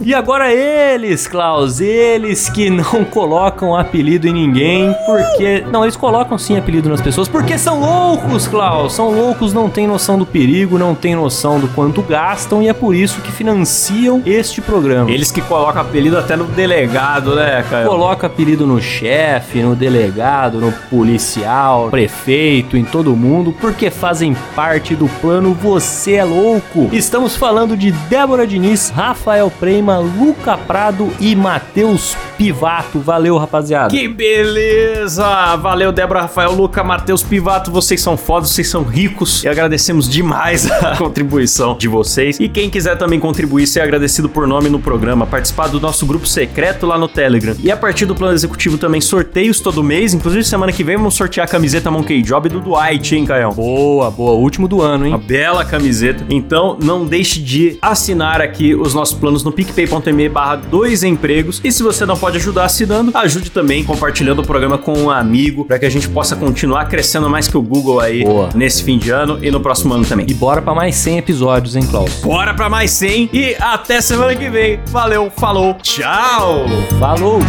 E 0.00 0.14
agora 0.14 0.50
eles, 0.50 1.26
Klaus, 1.26 1.80
eles 1.80 2.48
que 2.48 2.70
não 2.70 3.04
colocam 3.04 3.76
apelido 3.76 4.26
em 4.26 4.32
ninguém, 4.32 4.94
porque. 5.04 5.62
Não, 5.70 5.84
eles 5.84 5.96
colocam 5.96 6.38
sim 6.38 6.56
apelido 6.56 6.88
nas 6.88 7.02
pessoas, 7.02 7.28
porque 7.28 7.58
são 7.58 7.80
loucos, 7.80 8.46
Klaus. 8.46 8.94
São 8.94 9.10
loucos, 9.10 9.52
não 9.52 9.68
têm 9.68 9.86
noção 9.86 10.18
do 10.18 10.24
perigo, 10.24 10.78
não 10.78 10.94
têm 10.94 11.14
noção 11.14 11.60
do 11.60 11.68
quanto 11.68 11.97
quanto 11.98 12.02
gastam 12.02 12.62
e 12.62 12.68
é 12.68 12.72
por 12.72 12.94
isso 12.94 13.20
que 13.20 13.32
financiam 13.32 14.22
este 14.24 14.60
programa. 14.60 15.10
Eles 15.10 15.30
que 15.30 15.40
colocam 15.40 15.82
apelido 15.82 16.16
até 16.18 16.36
no 16.36 16.44
delegado, 16.44 17.34
né, 17.34 17.64
Caio? 17.68 17.88
Coloca 17.88 18.26
apelido 18.26 18.66
no 18.66 18.80
chefe, 18.80 19.62
no 19.62 19.74
delegado, 19.74 20.60
no 20.60 20.72
policial, 20.90 21.88
prefeito, 21.90 22.76
em 22.76 22.84
todo 22.84 23.14
mundo, 23.16 23.54
porque 23.60 23.90
fazem 23.90 24.36
parte 24.54 24.94
do 24.94 25.08
plano 25.20 25.54
Você 25.54 26.14
é 26.14 26.24
Louco. 26.24 26.88
Estamos 26.92 27.36
falando 27.36 27.76
de 27.76 27.90
Débora 27.90 28.46
Diniz, 28.46 28.90
Rafael 28.90 29.50
Prema, 29.50 29.98
Luca 29.98 30.56
Prado 30.56 31.10
e 31.18 31.34
Matheus 31.34 32.16
Pivato. 32.36 33.00
Valeu, 33.00 33.36
rapaziada. 33.36 33.88
Que 33.88 34.06
beleza! 34.06 35.56
Valeu, 35.56 35.90
Débora, 35.90 36.22
Rafael, 36.22 36.52
Luca, 36.52 36.84
Matheus, 36.84 37.22
Pivato. 37.22 37.70
Vocês 37.70 38.00
são 38.00 38.16
fodas, 38.16 38.50
vocês 38.50 38.68
são 38.68 38.82
ricos 38.82 39.42
e 39.42 39.48
agradecemos 39.48 40.08
demais 40.08 40.70
a 40.70 40.94
contribuição 40.98 41.76
de 41.76 41.87
vocês. 41.88 42.38
E 42.38 42.48
quem 42.48 42.70
quiser 42.70 42.96
também 42.96 43.18
contribuir, 43.18 43.66
ser 43.66 43.80
agradecido 43.80 44.28
por 44.28 44.46
nome 44.46 44.68
no 44.68 44.78
programa, 44.78 45.26
participar 45.26 45.68
do 45.68 45.80
nosso 45.80 46.06
grupo 46.06 46.26
secreto 46.26 46.86
lá 46.86 46.98
no 46.98 47.08
Telegram. 47.08 47.54
E 47.62 47.70
a 47.70 47.76
partir 47.76 48.06
do 48.06 48.14
plano 48.14 48.34
executivo 48.34 48.78
também 48.78 49.00
sorteios 49.00 49.60
todo 49.60 49.82
mês. 49.82 50.14
Inclusive, 50.14 50.44
semana 50.44 50.72
que 50.72 50.84
vem 50.84 50.96
vamos 50.96 51.14
sortear 51.14 51.46
a 51.46 51.50
camiseta 51.50 51.90
Monkey 51.90 52.22
Job 52.22 52.48
do 52.48 52.60
Dwight, 52.60 53.14
hein, 53.14 53.24
Caião? 53.24 53.52
Boa, 53.52 54.10
boa. 54.10 54.32
Último 54.32 54.68
do 54.68 54.82
ano, 54.82 55.06
hein? 55.06 55.12
Uma 55.12 55.18
bela 55.18 55.64
camiseta. 55.64 56.24
Então, 56.30 56.76
não 56.80 57.04
deixe 57.04 57.40
de 57.40 57.78
assinar 57.80 58.40
aqui 58.40 58.74
os 58.74 58.94
nossos 58.94 59.18
planos 59.18 59.42
no 59.42 59.52
picpay.me 59.52 60.28
barra 60.28 60.56
dois 60.56 61.02
empregos. 61.02 61.60
E 61.64 61.72
se 61.72 61.82
você 61.82 62.04
não 62.04 62.16
pode 62.16 62.36
ajudar 62.36 62.64
assinando, 62.64 63.10
ajude 63.14 63.50
também 63.50 63.84
compartilhando 63.84 64.40
o 64.40 64.46
programa 64.46 64.78
com 64.78 64.96
um 64.96 65.10
amigo 65.10 65.64
para 65.64 65.78
que 65.78 65.86
a 65.86 65.90
gente 65.90 66.08
possa 66.08 66.36
continuar 66.36 66.86
crescendo 66.86 67.28
mais 67.28 67.48
que 67.48 67.56
o 67.56 67.62
Google 67.62 68.00
aí 68.00 68.24
Boa. 68.24 68.50
nesse 68.54 68.82
fim 68.82 68.98
de 68.98 69.10
ano 69.10 69.38
e 69.42 69.50
no 69.50 69.60
próximo 69.60 69.94
ano 69.94 70.04
também. 70.04 70.26
E 70.28 70.34
bora 70.34 70.60
pra 70.60 70.74
mais 70.74 70.96
100 70.96 71.18
episódios, 71.18 71.76
hein, 71.78 71.86
Klaus? 71.86 72.14
Bora 72.16 72.54
pra 72.54 72.68
mais 72.68 72.90
100 72.92 73.30
e 73.32 73.56
até 73.60 74.00
semana 74.00 74.34
que 74.34 74.48
vem. 74.50 74.80
Valeu, 74.86 75.30
falou, 75.36 75.74
tchau! 75.74 76.66
Falou! 76.98 77.40